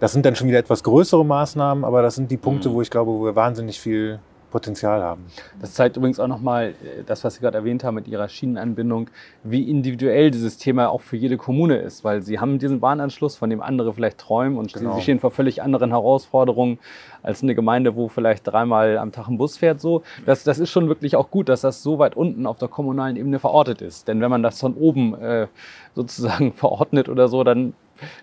Das 0.00 0.12
sind 0.12 0.26
dann 0.26 0.36
schon 0.36 0.48
wieder 0.48 0.58
etwas 0.58 0.82
größere 0.82 1.24
Maßnahmen, 1.24 1.84
aber 1.84 2.02
das 2.02 2.14
sind 2.14 2.30
die 2.30 2.36
Punkte, 2.36 2.68
mhm. 2.68 2.74
wo 2.74 2.82
ich 2.82 2.90
glaube, 2.90 3.10
wo 3.12 3.24
wir 3.24 3.34
wahnsinnig 3.34 3.80
viel 3.80 4.20
Potenzial 4.50 5.02
haben. 5.02 5.26
Das 5.60 5.74
zeigt 5.74 5.96
übrigens 5.96 6.20
auch 6.20 6.28
nochmal 6.28 6.68
äh, 6.68 7.02
das, 7.04 7.24
was 7.24 7.34
Sie 7.34 7.40
gerade 7.40 7.58
erwähnt 7.58 7.84
haben 7.84 7.94
mit 7.94 8.08
Ihrer 8.08 8.28
Schienenanbindung, 8.28 9.10
wie 9.42 9.68
individuell 9.68 10.30
dieses 10.30 10.56
Thema 10.56 10.88
auch 10.88 11.00
für 11.00 11.16
jede 11.16 11.36
Kommune 11.36 11.76
ist, 11.76 12.04
weil 12.04 12.22
Sie 12.22 12.38
haben 12.38 12.58
diesen 12.58 12.80
Bahnanschluss, 12.80 13.36
von 13.36 13.50
dem 13.50 13.60
andere 13.60 13.92
vielleicht 13.92 14.18
träumen 14.18 14.56
und 14.56 14.72
genau. 14.72 14.94
Sie 14.94 15.02
stehen 15.02 15.20
vor 15.20 15.30
völlig 15.30 15.62
anderen 15.62 15.90
Herausforderungen 15.90 16.78
als 17.22 17.42
eine 17.42 17.54
Gemeinde, 17.54 17.96
wo 17.96 18.08
vielleicht 18.08 18.46
dreimal 18.46 18.98
am 18.98 19.12
Tag 19.12 19.28
ein 19.28 19.36
Bus 19.36 19.56
fährt. 19.58 19.80
So, 19.80 20.02
das, 20.24 20.44
das 20.44 20.58
ist 20.58 20.70
schon 20.70 20.88
wirklich 20.88 21.16
auch 21.16 21.30
gut, 21.30 21.48
dass 21.48 21.60
das 21.60 21.82
so 21.82 21.98
weit 21.98 22.16
unten 22.16 22.46
auf 22.46 22.58
der 22.58 22.68
kommunalen 22.68 23.16
Ebene 23.16 23.38
verortet 23.38 23.82
ist. 23.82 24.08
Denn 24.08 24.20
wenn 24.20 24.30
man 24.30 24.42
das 24.42 24.60
von 24.60 24.74
oben 24.74 25.14
äh, 25.20 25.48
sozusagen 25.94 26.52
verordnet 26.54 27.08
oder 27.08 27.28
so, 27.28 27.42
dann 27.44 27.74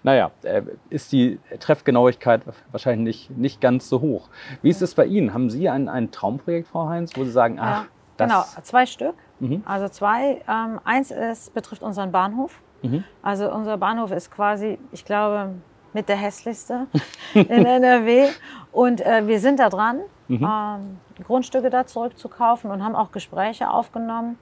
naja, 0.04 0.32
äh, 0.44 0.62
ist 0.90 1.12
die 1.12 1.40
Treffgenauigkeit 1.60 2.42
wahrscheinlich 2.72 3.30
nicht, 3.30 3.38
nicht 3.38 3.62
ganz 3.62 3.90
so 3.90 4.02
hoch. 4.02 4.30
Wie 4.62 4.70
ist 4.70 4.82
es 4.82 4.96
bei 4.96 5.06
Ihnen? 5.06 5.34
Haben 5.34 5.50
Sie 5.50 5.70
ein, 5.70 5.90
ein 5.90 6.12
Traumprojekt, 6.12 6.68
Frau 6.68 6.88
Heinz, 6.88 7.16
wo 7.16 7.24
Sie 7.24 7.32
sagen, 7.32 7.58
ach, 7.60 7.84
ja, 7.84 7.86
das... 8.18 8.30
Genau, 8.30 8.44
zwei 8.64 8.86
Stück. 8.86 9.16
Mhm. 9.40 9.64
Also 9.66 9.90
zwei. 9.90 10.42
Ähm, 10.48 10.80
eins 10.84 11.12
ist, 11.12 11.54
betrifft 11.54 11.82
unseren 11.82 12.12
Bahnhof. 12.12 12.62
Mhm. 12.82 13.04
Also 13.22 13.52
unser 13.52 13.78
Bahnhof 13.78 14.12
ist 14.12 14.32
quasi, 14.32 14.78
ich 14.92 15.06
glaube, 15.06 15.56
mit 15.94 16.10
der 16.10 16.16
hässlichste 16.16 16.88
in 17.34 17.66
NRW. 17.66 18.30
Und 18.72 19.02
äh, 19.02 19.28
wir 19.28 19.40
sind 19.40 19.60
da 19.60 19.70
dran, 19.70 20.02
mhm. 20.28 20.44
ähm, 20.44 21.24
Grundstücke 21.24 21.70
da 21.70 21.86
zurückzukaufen 21.86 22.72
und 22.72 22.84
haben 22.84 22.96
auch 22.96 23.12
Gespräche 23.12 23.70
aufgenommen 23.70 24.38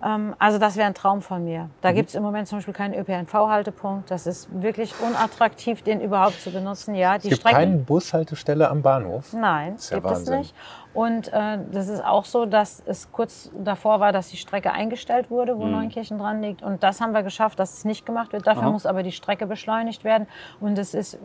also 0.00 0.58
das 0.58 0.76
wäre 0.76 0.86
ein 0.86 0.94
Traum 0.94 1.22
von 1.22 1.44
mir. 1.44 1.70
Da 1.80 1.90
mhm. 1.90 1.96
gibt 1.96 2.08
es 2.10 2.14
im 2.14 2.22
Moment 2.22 2.46
zum 2.46 2.58
Beispiel 2.58 2.74
keinen 2.74 2.94
ÖPNV-Haltepunkt. 2.94 4.10
Das 4.10 4.26
ist 4.26 4.48
wirklich 4.62 4.94
unattraktiv, 5.00 5.82
den 5.82 6.00
überhaupt 6.00 6.40
zu 6.40 6.50
benutzen. 6.50 6.94
Ja, 6.94 7.18
die 7.18 7.28
es 7.28 7.30
gibt 7.30 7.40
Strecken, 7.40 7.56
keine 7.56 7.76
Bushaltestelle 7.78 8.68
am 8.68 8.82
Bahnhof. 8.82 9.32
Nein, 9.32 9.76
ja 9.78 9.96
gibt 9.96 10.04
Wahnsinn. 10.04 10.34
es 10.34 10.38
nicht. 10.38 10.54
Und 10.94 11.32
äh, 11.32 11.58
das 11.70 11.88
ist 11.88 12.04
auch 12.04 12.24
so, 12.24 12.46
dass 12.46 12.82
es 12.86 13.12
kurz 13.12 13.50
davor 13.54 14.00
war, 14.00 14.12
dass 14.12 14.28
die 14.28 14.36
Strecke 14.36 14.72
eingestellt 14.72 15.30
wurde, 15.30 15.58
wo 15.58 15.64
mhm. 15.64 15.72
Neunkirchen 15.72 16.18
dran 16.18 16.42
liegt. 16.42 16.62
Und 16.62 16.82
das 16.82 17.00
haben 17.00 17.12
wir 17.12 17.22
geschafft, 17.22 17.58
dass 17.58 17.74
es 17.74 17.84
nicht 17.84 18.06
gemacht 18.06 18.32
wird. 18.32 18.46
Dafür 18.46 18.64
Aha. 18.64 18.70
muss 18.70 18.86
aber 18.86 19.02
die 19.02 19.12
Strecke 19.12 19.46
beschleunigt 19.46 20.04
werden. 20.04 20.26
Und 20.60 20.78
es 20.78 20.94
ist 20.94 21.18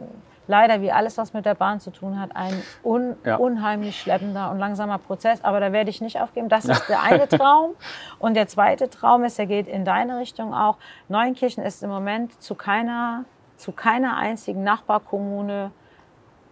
leider, 0.48 0.82
wie 0.82 0.92
alles, 0.92 1.18
was 1.18 1.34
mit 1.34 1.46
der 1.46 1.56
Bahn 1.56 1.80
zu 1.80 1.92
tun 1.92 2.20
hat, 2.20 2.36
ein 2.36 2.62
un 2.84 3.16
ja. 3.24 3.38
unheimlich 3.38 4.00
schleppender 4.00 4.52
und 4.52 4.60
langsamer 4.60 4.98
Prozess. 4.98 5.44
Aber 5.44 5.60
da 5.60 5.72
werde 5.72 5.90
ich 5.90 6.02
nicht 6.02 6.20
aufgeben. 6.20 6.50
Das 6.50 6.66
ist 6.70 6.88
der 6.90 7.02
eine 7.02 7.28
Traum. 7.28 7.72
Und 8.20 8.36
der 8.36 8.48
zweite 8.48 8.90
Traum 8.90 9.24
ist, 9.24 9.38
der 9.38 9.46
geht 9.46 9.68
in 9.68 9.86
deine 9.86 10.20
Richtung 10.20 10.54
auch. 10.54 10.78
Neunkirchen 11.08 11.64
ist 11.64 11.84
im 11.84 11.90
Moment 11.90 12.42
zu 12.42 12.56
keiner, 12.56 13.24
zu 13.56 13.72
keiner 13.72 14.18
einzigen 14.18 14.64
Nachbarkommune 14.64 15.72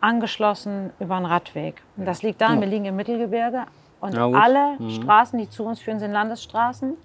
angeschlossen 0.02 0.92
über 1.00 1.16
einen 1.16 1.26
Radweg. 1.26 1.82
Und 1.96 2.06
das 2.06 2.24
liegt 2.24 2.42
daran, 2.42 2.60
wir 2.60 2.68
liegen 2.68 2.86
im 2.86 2.96
Mittelgebirge 2.96 3.66
und 4.02 4.18
alle 4.18 4.78
mhm. 4.80 4.90
Straßen, 4.90 5.40
die 5.40 5.50
zu 5.50 5.64
uns 5.64 5.80
führen, 5.80 6.00
sind 6.00 6.12
Landesstraßen. 6.12 6.98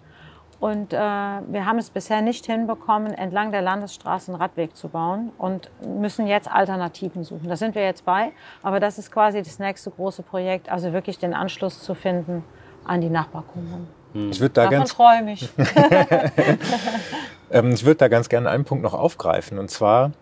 Und 0.59 0.94
äh, 0.94 0.97
wir 0.97 1.66
haben 1.66 1.78
es 1.78 1.90
bisher 1.90 2.22
nicht 2.22 2.47
hinbekommen, 2.47 3.12
entlang 3.12 3.53
der 3.53 3.61
Landesstraße 3.61 4.32
einen 4.32 4.40
Radweg 4.40 4.74
zu 4.74 4.88
bauen 4.88 5.30
und 5.36 5.70
müssen 5.86 6.26
jetzt 6.26 6.51
Alternativen 6.51 7.24
suchen. 7.24 7.47
Da 7.47 7.57
sind 7.57 7.74
wir 7.74 7.84
jetzt 7.84 8.07
bei. 8.07 8.32
Aber 8.62 8.80
das 8.80 8.99
ist 8.99 9.12
quasi 9.12 9.42
das 9.42 9.59
nächste 9.59 9.90
große 9.90 10.22
Projekt, 10.22 10.70
also 10.70 10.94
wirklich 10.94 11.18
den 11.18 11.34
Anschluss 11.34 11.82
zu 11.82 11.94
finden 11.94 12.42
an 12.86 13.03
die 13.03 13.11
Nachbarkommunen. 13.11 13.86
Hm. 14.14 14.30
Ich 14.30 14.40
würde 14.40 14.55
da 14.55 14.62
Davon 14.62 14.78
ganz 14.78 14.94
träume 14.94 15.32
ich. 15.32 15.47
ähm, 17.51 17.72
ich 17.72 17.84
würde 17.84 17.99
da 17.99 18.09
ganz 18.09 18.30
gerne 18.30 18.49
einen 18.49 18.64
Punkt 18.64 18.82
noch 18.82 18.94
aufgreifen. 18.94 19.59
Und 19.59 19.70
zwar 19.70 20.12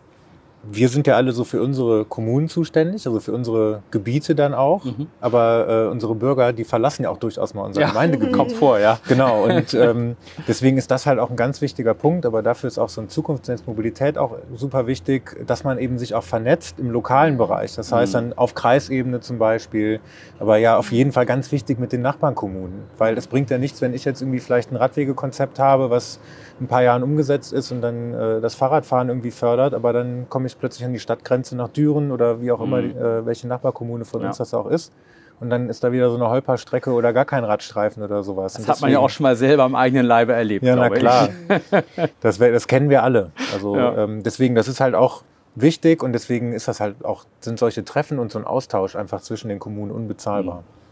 wir 0.70 0.88
sind 0.88 1.06
ja 1.06 1.16
alle 1.16 1.32
so 1.32 1.44
für 1.44 1.62
unsere 1.62 2.04
Kommunen 2.04 2.48
zuständig, 2.48 3.06
also 3.06 3.20
für 3.20 3.32
unsere 3.32 3.82
Gebiete 3.90 4.34
dann 4.34 4.54
auch. 4.54 4.84
Mhm. 4.84 5.06
Aber 5.20 5.86
äh, 5.86 5.90
unsere 5.90 6.14
Bürger, 6.14 6.52
die 6.52 6.64
verlassen 6.64 7.04
ja 7.04 7.10
auch 7.10 7.18
durchaus 7.18 7.54
mal 7.54 7.62
unser 7.62 7.80
ja. 7.80 7.88
Gemeindegebiet. 7.88 8.34
Kommt 8.34 8.52
vor, 8.52 8.78
ja. 8.78 8.98
Genau. 9.08 9.44
Und 9.48 9.74
ähm, 9.74 10.16
deswegen 10.48 10.76
ist 10.76 10.90
das 10.90 11.06
halt 11.06 11.18
auch 11.18 11.30
ein 11.30 11.36
ganz 11.36 11.60
wichtiger 11.60 11.94
Punkt. 11.94 12.26
Aber 12.26 12.42
dafür 12.42 12.68
ist 12.68 12.78
auch 12.78 12.88
so 12.88 13.00
ein 13.00 13.08
Zukunftsnetz 13.08 13.66
Mobilität 13.66 14.18
auch 14.18 14.36
super 14.54 14.86
wichtig, 14.86 15.36
dass 15.46 15.64
man 15.64 15.78
eben 15.78 15.98
sich 15.98 16.14
auch 16.14 16.24
vernetzt 16.24 16.78
im 16.78 16.90
lokalen 16.90 17.36
Bereich. 17.36 17.74
Das 17.74 17.92
heißt 17.92 18.12
mhm. 18.12 18.18
dann 18.18 18.32
auf 18.34 18.54
Kreisebene 18.54 19.20
zum 19.20 19.38
Beispiel. 19.38 20.00
Aber 20.38 20.56
ja, 20.56 20.76
auf 20.76 20.92
jeden 20.92 21.12
Fall 21.12 21.26
ganz 21.26 21.52
wichtig 21.52 21.78
mit 21.78 21.92
den 21.92 22.02
Nachbarnkommunen. 22.02 22.84
Weil 22.98 23.16
es 23.18 23.26
bringt 23.26 23.50
ja 23.50 23.58
nichts, 23.58 23.80
wenn 23.80 23.94
ich 23.94 24.04
jetzt 24.04 24.22
irgendwie 24.22 24.40
vielleicht 24.40 24.72
ein 24.72 24.76
Radwegekonzept 24.76 25.58
habe, 25.58 25.90
was 25.90 26.18
ein 26.60 26.68
paar 26.68 26.82
Jahren 26.82 27.02
umgesetzt 27.02 27.52
ist 27.52 27.72
und 27.72 27.80
dann 27.80 28.14
äh, 28.14 28.40
das 28.40 28.54
Fahrradfahren 28.54 29.08
irgendwie 29.08 29.30
fördert, 29.30 29.74
aber 29.74 29.92
dann 29.92 30.28
komme 30.28 30.46
ich 30.46 30.58
plötzlich 30.58 30.84
an 30.84 30.92
die 30.92 31.00
Stadtgrenze 31.00 31.56
nach 31.56 31.68
Düren 31.68 32.12
oder 32.12 32.40
wie 32.40 32.52
auch 32.52 32.60
immer, 32.60 32.80
mhm. 32.80 32.96
äh, 32.96 33.26
welche 33.26 33.48
Nachbarkommune 33.48 34.04
von 34.04 34.20
ja. 34.20 34.28
uns 34.28 34.38
das 34.38 34.54
auch 34.54 34.66
ist. 34.66 34.92
Und 35.40 35.50
dann 35.50 35.68
ist 35.68 35.82
da 35.82 35.90
wieder 35.90 36.10
so 36.10 36.16
eine 36.16 36.28
Holperstrecke 36.28 36.92
oder 36.92 37.12
gar 37.12 37.24
kein 37.24 37.42
Radstreifen 37.42 38.02
oder 38.04 38.22
sowas. 38.22 38.54
Das 38.54 38.68
hat 38.68 38.80
man 38.80 38.90
ja 38.90 39.00
auch 39.00 39.10
schon 39.10 39.24
mal 39.24 39.34
selber 39.34 39.64
am 39.64 39.74
eigenen 39.74 40.06
Leibe 40.06 40.32
erlebt. 40.32 40.64
Ja, 40.64 40.76
na 40.76 40.88
klar. 40.90 41.28
das, 42.20 42.38
das, 42.38 42.68
kennen 42.68 42.88
wir 42.88 43.02
alle. 43.02 43.32
Also 43.52 43.76
ja. 43.76 44.04
ähm, 44.04 44.22
deswegen, 44.22 44.54
das 44.54 44.68
ist 44.68 44.80
halt 44.80 44.94
auch 44.94 45.24
wichtig 45.56 46.04
und 46.04 46.12
deswegen 46.12 46.52
ist 46.52 46.68
das 46.68 46.78
halt 46.80 47.04
auch, 47.04 47.24
sind 47.40 47.58
solche 47.58 47.84
Treffen 47.84 48.20
und 48.20 48.30
so 48.30 48.38
ein 48.38 48.44
Austausch 48.44 48.94
einfach 48.94 49.20
zwischen 49.22 49.48
den 49.48 49.58
Kommunen 49.58 49.90
unbezahlbar. 49.90 50.60
Mhm. 50.60 50.84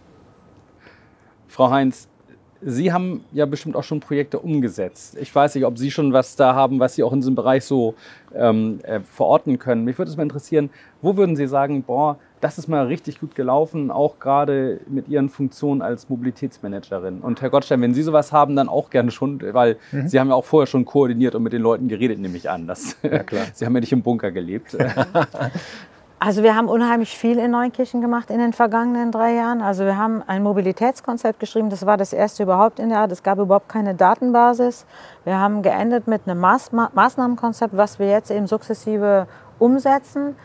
Frau 1.49 1.71
Heinz, 1.71 2.09
Sie 2.65 2.93
haben 2.93 3.25
ja 3.33 3.47
bestimmt 3.47 3.77
auch 3.77 3.83
schon 3.83 4.01
Projekte 4.01 4.39
umgesetzt. 4.39 5.17
Ich 5.21 5.35
weiß 5.35 5.55
nicht, 5.55 5.65
ob 5.65 5.79
Sie 5.79 5.91
schon 5.91 6.13
was 6.13 6.37
da 6.37 6.55
haben, 6.55 6.79
was 6.81 6.95
Sie 6.95 7.03
auch 7.03 7.13
in 7.13 7.21
diesem 7.21 7.35
Bereich 7.35 7.65
so 7.65 7.95
ähm, 8.35 8.79
äh, 8.85 9.01
verorten 9.01 9.59
können. 9.59 9.85
Mich 9.85 9.99
würde 9.99 10.11
es 10.11 10.17
mal 10.17 10.23
interessieren, 10.23 10.71
wo 11.01 11.17
würden 11.17 11.35
Sie 11.37 11.47
sagen, 11.47 11.83
boah, 11.83 12.19
das 12.41 12.59
ist 12.59 12.67
mal 12.67 12.87
richtig 12.87 13.21
gut 13.21 13.35
gelaufen, 13.37 13.91
auch 13.91 14.19
gerade 14.19 14.81
mit 14.89 15.09
Ihren 15.09 15.29
Funktionen 15.29 15.81
als 15.81 16.09
Mobilitätsmanagerin. 16.09 17.21
Und 17.21 17.41
Herr 17.41 17.51
Gottstein, 17.51 17.81
wenn 17.81 17.95
Sie 17.95 18.03
sowas 18.03 18.33
haben, 18.33 18.57
dann 18.57 18.69
auch 18.69 18.91
gerne 18.91 19.13
schon, 19.13 19.41
weil 19.55 19.77
mhm. 19.93 20.09
Sie 20.09 20.19
haben 20.19 20.29
ja 20.29 20.35
auch 20.35 20.45
vorher 20.45 20.67
schon 20.67 20.85
koordiniert 20.85 21.35
und 21.37 21.45
mit 21.45 21.53
den 21.53 21.63
Leuten 21.63 21.87
geredet, 21.89 22.19
nehme 22.19 22.37
ich 22.37 22.51
an. 22.51 22.67
Das, 22.67 22.97
ja, 23.03 23.23
klar. 23.23 23.47
Sie 23.55 23.65
haben 23.65 23.75
ja 23.75 23.81
nicht 23.81 23.93
im 23.93 24.03
Bunker 24.03 24.33
gelebt. 24.33 24.77
Also 26.25 26.45
wir 26.45 26.55
haben 26.55 26.68
unheimlich 26.68 27.18
viel 27.18 27.37
in 27.37 27.51
Neunkirchen 27.51 28.01
gemacht 28.01 28.31
in 28.31 28.39
den 28.39 28.53
vergangenen 28.53 29.11
drei 29.11 29.35
Jahren. 29.35 29.61
Also 29.61 29.85
wir 29.85 29.97
haben 29.97 30.23
ein 30.25 30.45
Mobilitätskonzept 30.45 31.41
geschrieben, 31.41 31.68
das 31.68 31.85
war 31.85 31.97
das 31.97 32.12
erste 32.12 32.45
überhaupt 32.45 32.79
in 32.79 32.91
der 32.91 32.99
Art. 33.01 33.11
Es 33.11 33.25
gab 33.25 33.41
überhaupt 33.41 33.68
keine 33.68 33.97
Datenbasis. 33.97 34.87
Wir 35.25 35.41
haben 35.41 35.62
geendet 35.62 36.07
mit 36.07 36.29
einem 36.29 36.39
Maß 36.39 36.70
Maßnahmenkonzept, 36.70 37.77
was 37.77 37.99
wir 37.99 38.09
jetzt 38.09 38.31
eben 38.31 38.47
sukzessive 38.47 39.27
umsetzen. 39.59 40.37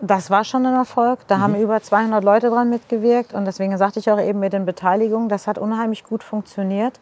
Das 0.00 0.30
war 0.30 0.44
schon 0.44 0.64
ein 0.64 0.74
Erfolg. 0.74 1.26
Da 1.26 1.38
mhm. 1.38 1.42
haben 1.42 1.54
über 1.56 1.82
200 1.82 2.22
Leute 2.22 2.48
dran 2.48 2.70
mitgewirkt. 2.70 3.34
Und 3.34 3.46
deswegen 3.46 3.76
sagte 3.78 3.98
ich 3.98 4.08
auch 4.08 4.20
eben 4.20 4.38
mit 4.38 4.52
den 4.52 4.64
Beteiligungen, 4.64 5.28
das 5.28 5.48
hat 5.48 5.58
unheimlich 5.58 6.04
gut 6.04 6.22
funktioniert. 6.22 7.00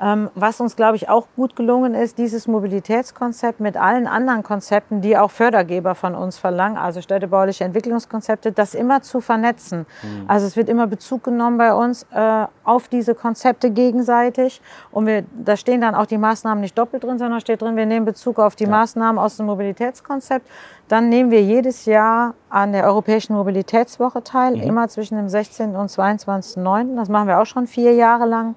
Ähm, 0.00 0.30
was 0.34 0.60
uns, 0.60 0.76
glaube 0.76 0.96
ich, 0.96 1.08
auch 1.08 1.26
gut 1.36 1.56
gelungen 1.56 1.94
ist, 1.94 2.18
dieses 2.18 2.46
Mobilitätskonzept 2.46 3.60
mit 3.60 3.78
allen 3.78 4.06
anderen 4.06 4.42
Konzepten, 4.42 5.00
die 5.00 5.16
auch 5.16 5.30
Fördergeber 5.30 5.94
von 5.94 6.14
uns 6.14 6.36
verlangen, 6.36 6.76
also 6.76 7.00
städtebauliche 7.00 7.64
Entwicklungskonzepte, 7.64 8.52
das 8.52 8.74
immer 8.74 9.00
zu 9.00 9.22
vernetzen. 9.22 9.86
Mhm. 10.02 10.24
Also 10.28 10.46
es 10.46 10.56
wird 10.56 10.68
immer 10.68 10.86
Bezug 10.86 11.24
genommen 11.24 11.56
bei 11.56 11.72
uns 11.72 12.06
äh, 12.12 12.46
auf 12.64 12.88
diese 12.88 13.14
Konzepte 13.14 13.70
gegenseitig. 13.70 14.60
Und 14.90 15.06
wir, 15.06 15.24
da 15.32 15.56
stehen 15.56 15.80
dann 15.80 15.94
auch 15.94 16.06
die 16.06 16.18
Maßnahmen 16.18 16.60
nicht 16.60 16.76
doppelt 16.76 17.04
drin, 17.04 17.18
sondern 17.18 17.40
steht 17.40 17.62
drin, 17.62 17.76
wir 17.76 17.86
nehmen 17.86 18.04
Bezug 18.04 18.38
auf 18.38 18.54
die 18.54 18.64
ja. 18.64 18.70
Maßnahmen 18.70 19.18
aus 19.18 19.38
dem 19.38 19.46
Mobilitätskonzept. 19.46 20.46
Dann 20.88 21.08
nehmen 21.08 21.30
wir 21.30 21.42
jedes 21.42 21.86
Jahr 21.86 22.34
an 22.50 22.72
der 22.72 22.84
Europäischen 22.84 23.34
Mobilitätswoche 23.34 24.22
teil, 24.22 24.56
mhm. 24.56 24.62
immer 24.62 24.88
zwischen 24.88 25.16
dem 25.16 25.30
16. 25.30 25.74
und 25.74 25.90
22.09. 25.90 26.96
Das 26.96 27.08
machen 27.08 27.28
wir 27.28 27.40
auch 27.40 27.46
schon 27.46 27.66
vier 27.66 27.94
Jahre 27.94 28.26
lang. 28.26 28.56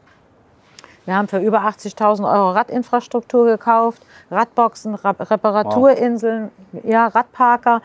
Wir 1.05 1.15
haben 1.15 1.27
für 1.27 1.39
über 1.39 1.61
80.000 1.61 2.23
Euro 2.23 2.51
Radinfrastruktur 2.51 3.45
gekauft, 3.45 4.01
Radboxen, 4.29 4.95
Reparaturinseln, 4.95 6.51
wow. 6.71 6.83
ja, 6.83 7.07
Radparker. 7.07 7.81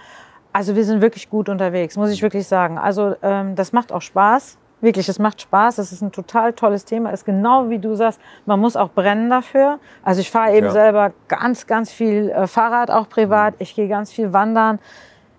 Also 0.52 0.76
wir 0.76 0.84
sind 0.84 1.00
wirklich 1.00 1.30
gut 1.30 1.48
unterwegs, 1.48 1.96
muss 1.96 2.10
ich 2.10 2.22
wirklich 2.22 2.46
sagen. 2.46 2.78
Also 2.78 3.16
ähm, 3.22 3.56
das 3.56 3.72
macht 3.72 3.92
auch 3.92 4.02
Spaß. 4.02 4.58
Wirklich, 4.80 5.08
es 5.08 5.18
macht 5.18 5.40
Spaß. 5.40 5.78
Es 5.78 5.92
ist 5.92 6.02
ein 6.02 6.12
total 6.12 6.52
tolles 6.52 6.84
Thema. 6.84 7.10
Es 7.10 7.20
ist 7.20 7.24
genau 7.24 7.70
wie 7.70 7.78
du 7.78 7.94
sagst, 7.94 8.20
man 8.44 8.60
muss 8.60 8.76
auch 8.76 8.90
brennen 8.90 9.30
dafür. 9.30 9.78
Also 10.02 10.20
ich 10.20 10.30
fahre 10.30 10.54
eben 10.54 10.66
ja. 10.66 10.72
selber 10.72 11.12
ganz, 11.26 11.66
ganz 11.66 11.90
viel 11.90 12.28
äh, 12.28 12.46
Fahrrad, 12.46 12.90
auch 12.90 13.08
privat. 13.08 13.54
Ich 13.58 13.74
gehe 13.74 13.88
ganz 13.88 14.12
viel 14.12 14.32
wandern. 14.32 14.78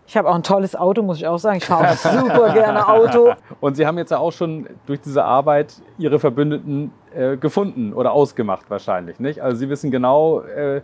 Ich 0.07 0.15
habe 0.15 0.29
auch 0.29 0.35
ein 0.35 0.43
tolles 0.43 0.75
Auto, 0.75 1.01
muss 1.01 1.17
ich 1.17 1.27
auch 1.27 1.39
sagen. 1.39 1.57
Ich 1.57 1.65
fahre 1.65 1.89
auch 1.89 1.95
super 1.97 2.53
gerne 2.53 2.87
Auto. 2.87 3.33
Und 3.59 3.75
Sie 3.75 3.87
haben 3.87 3.97
jetzt 3.97 4.11
ja 4.11 4.19
auch 4.19 4.31
schon 4.31 4.67
durch 4.85 5.01
diese 5.01 5.23
Arbeit 5.23 5.81
Ihre 5.97 6.19
Verbündeten 6.19 6.91
äh, 7.13 7.37
gefunden 7.37 7.93
oder 7.93 8.11
ausgemacht 8.11 8.69
wahrscheinlich, 8.69 9.19
nicht? 9.19 9.41
Also 9.41 9.57
Sie 9.57 9.69
wissen 9.69 9.89
genau, 9.89 10.41
äh, 10.41 10.81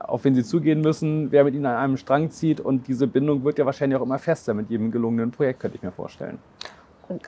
auf 0.00 0.24
wen 0.24 0.34
Sie 0.34 0.42
zugehen 0.42 0.80
müssen, 0.80 1.30
wer 1.30 1.44
mit 1.44 1.54
Ihnen 1.54 1.66
an 1.66 1.76
einem 1.76 1.96
Strang 1.96 2.30
zieht 2.30 2.60
und 2.60 2.88
diese 2.88 3.06
Bindung 3.06 3.44
wird 3.44 3.58
ja 3.58 3.66
wahrscheinlich 3.66 3.98
auch 3.98 4.04
immer 4.04 4.18
fester 4.18 4.54
mit 4.54 4.70
jedem 4.70 4.90
gelungenen 4.90 5.30
Projekt, 5.30 5.60
könnte 5.60 5.76
ich 5.76 5.82
mir 5.82 5.92
vorstellen. 5.92 6.38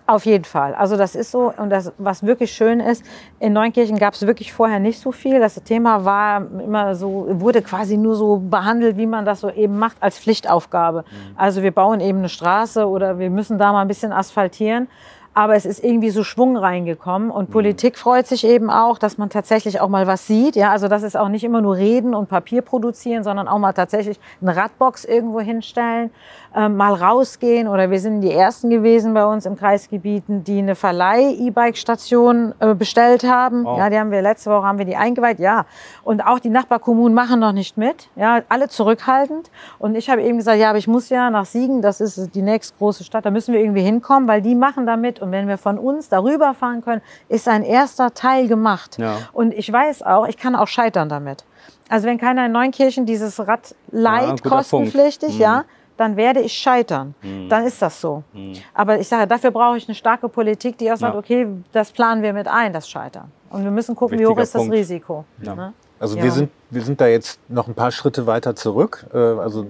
Auf 0.07 0.27
jeden 0.27 0.45
Fall. 0.45 0.75
Also 0.75 0.97
das 0.97 1.15
ist 1.15 1.31
so 1.31 1.53
und 1.57 1.71
das, 1.71 1.93
was 1.99 2.25
wirklich 2.25 2.53
schön 2.53 2.81
ist, 2.81 3.05
in 3.39 3.53
Neunkirchen 3.53 3.99
gab 3.99 4.15
es 4.15 4.27
wirklich 4.27 4.53
vorher 4.53 4.79
nicht 4.79 5.01
so 5.01 5.13
viel. 5.13 5.41
Das 5.41 5.55
Thema 5.63 6.05
war 6.05 6.47
immer 6.61 6.95
so, 6.95 7.27
wurde 7.31 7.63
quasi 7.63 7.97
nur 7.97 8.15
so 8.15 8.39
behandelt, 8.39 8.97
wie 8.97 9.07
man 9.07 9.25
das 9.25 9.41
so 9.41 9.51
eben 9.51 9.79
macht, 9.79 9.97
als 10.01 10.19
Pflichtaufgabe. 10.19 11.03
Mhm. 11.03 11.37
Also 11.37 11.63
wir 11.63 11.73
bauen 11.73 12.01
eben 12.01 12.19
eine 12.19 12.29
Straße 12.29 12.89
oder 12.89 13.19
wir 13.19 13.31
müssen 13.31 13.59
da 13.59 13.73
mal 13.73 13.83
ein 13.83 13.89
bisschen 13.89 14.13
asphaltieren 14.13 14.89
aber 15.37 15.55
es 15.55 15.67
ist 15.67 15.85
irgendwie 15.85 16.09
so 16.09 16.25
Schwung 16.25 16.57
reingekommen 16.57 17.31
und 17.31 17.51
mhm. 17.51 17.53
Politik 17.53 17.99
freut 17.99 18.27
sich 18.27 18.43
eben 18.47 18.71
auch, 18.71 18.97
dass 18.97 19.19
man 19.19 19.29
tatsächlich 19.29 19.83
auch 19.83 19.91
mal 19.91 20.07
was 20.07 20.27
sieht. 20.27 20.57
Ja, 20.57 20.71
also 20.71 20.89
das 20.89 21.03
ist 21.03 21.15
auch 21.15 21.29
nicht 21.29 21.45
immer 21.45 21.61
nur 21.61 21.77
reden 21.77 22.15
und 22.15 22.31
Papier 22.31 22.63
produzieren, 22.63 23.23
sondern 23.23 23.47
auch 23.47 23.59
mal 23.59 23.75
tatsächlich 23.75 24.19
eine 24.41 24.57
Radbox 24.57 25.05
irgendwo 25.05 25.41
hinstellen, 25.41 26.11
äh, 26.57 26.71
mal 26.71 26.95
rausgehen 26.95 27.69
oder 27.69 27.91
wir 27.91 28.01
sind 28.01 28.23
die 28.23 28.33
ersten 28.33 28.71
gewesen 28.71 29.13
bei 29.13 29.27
uns 29.27 29.45
im 29.45 29.57
Kreisgebieten, 29.57 30.43
die 30.43 30.61
eine 30.61 30.75
Verleih-E-Bike-Station 30.75 32.55
äh, 32.61 32.75
bestellt 32.75 33.25
haben. 33.25 33.67
Oh. 33.67 33.77
Ja, 33.77 33.91
die 33.91 33.99
haben 33.99 34.11
wir 34.11 34.23
letzte 34.23 34.51
Woche 34.51 34.65
haben 34.65 34.79
wir 34.79 34.87
die 34.87 34.97
eingeweiht. 34.97 35.39
Ja, 35.39 35.67
und 36.03 36.23
auch 36.23 36.39
die 36.39 36.49
Nachbarkommunen 36.49 37.15
machen 37.15 37.41
noch 37.41 37.53
nicht 37.53 37.77
mit. 37.77 38.09
Ja, 38.17 38.41
alle 38.49 38.69
zurückhaltend. 38.71 39.51
Und 39.79 39.97
ich 39.97 40.09
habe 40.09 40.23
eben 40.23 40.39
gesagt, 40.39 40.59
ja, 40.59 40.71
aber 40.71 40.79
ich 40.79 40.89
muss 40.89 41.11
ja 41.11 41.29
nach 41.29 41.45
Siegen, 41.45 41.83
das 41.83 42.01
ist 42.01 42.35
die 42.35 42.41
nächste 42.41 42.75
große 42.79 43.05
Stadt, 43.05 43.27
da 43.27 43.31
müssen 43.31 43.53
wir 43.53 43.61
irgendwie 43.61 43.83
hinkommen, 43.83 44.27
weil 44.27 44.41
die 44.41 44.55
machen 44.55 44.87
damit 44.87 45.21
und 45.21 45.33
wenn 45.33 45.49
wir 45.49 45.59
von 45.59 45.79
uns 45.79 46.09
darüber 46.09 46.55
fahren 46.55 46.83
können, 46.83 47.03
ist 47.29 47.49
ein 47.49 47.65
erster 47.65 48.15
Teil 48.15 48.49
gemacht. 48.49 48.97
Ja. 48.99 49.19
Und 49.35 49.53
ich 49.53 49.71
weiß 49.71 50.03
auch, 50.05 50.27
ich 50.27 50.39
kann 50.39 50.57
auch 50.57 50.69
scheitern 50.69 51.11
damit. 51.11 51.45
Also 51.89 52.07
wenn 52.07 52.19
keiner 52.19 52.47
in 52.47 52.53
Neunkirchen 52.53 53.07
dieses 53.07 53.47
Rad 53.47 53.75
leiht, 53.91 54.43
ja, 54.43 54.51
kostenpflichtig, 54.51 55.35
mhm. 55.35 55.41
ja, 55.41 55.65
dann 55.97 56.17
werde 56.17 56.41
ich 56.41 56.53
scheitern. 56.53 57.15
Mhm. 57.23 57.49
Dann 57.49 57.65
ist 57.65 57.81
das 57.81 58.01
so. 58.01 58.23
Mhm. 58.33 58.55
Aber 58.75 58.99
ich 58.99 59.09
sage, 59.09 59.27
dafür 59.27 59.51
brauche 59.51 59.77
ich 59.77 59.89
eine 59.89 59.95
starke 59.95 60.29
Politik, 60.29 60.79
die 60.79 60.91
auch 60.91 60.97
sagt, 60.97 61.15
ja. 61.15 61.19
okay, 61.19 61.47
das 61.73 61.93
planen 61.93 62.23
wir 62.23 62.33
mit 62.33 62.49
ein, 62.49 62.73
das 62.73 62.89
Scheitern. 62.89 63.31
Und 63.51 63.65
wir 63.65 63.71
müssen 63.71 63.95
gucken, 63.95 64.19
Wichtiger 64.19 64.31
wie 64.31 64.35
hoch 64.35 64.43
ist 64.43 64.53
Punkt. 64.53 64.73
das 64.73 64.79
Risiko. 64.79 65.25
Ja. 65.43 65.55
Ne? 65.55 65.73
Also 65.99 66.17
ja. 66.17 66.25
wir, 66.25 66.33
sind, 66.33 66.51
wir 66.71 66.83
sind 66.83 67.01
da 67.01 67.07
jetzt 67.07 67.41
noch 67.49 67.69
ein 67.69 67.75
paar 67.75 67.91
Schritte 67.91 68.27
weiter 68.27 68.55
zurück. 68.55 69.07
Äh, 69.15 69.19
also 69.19 69.67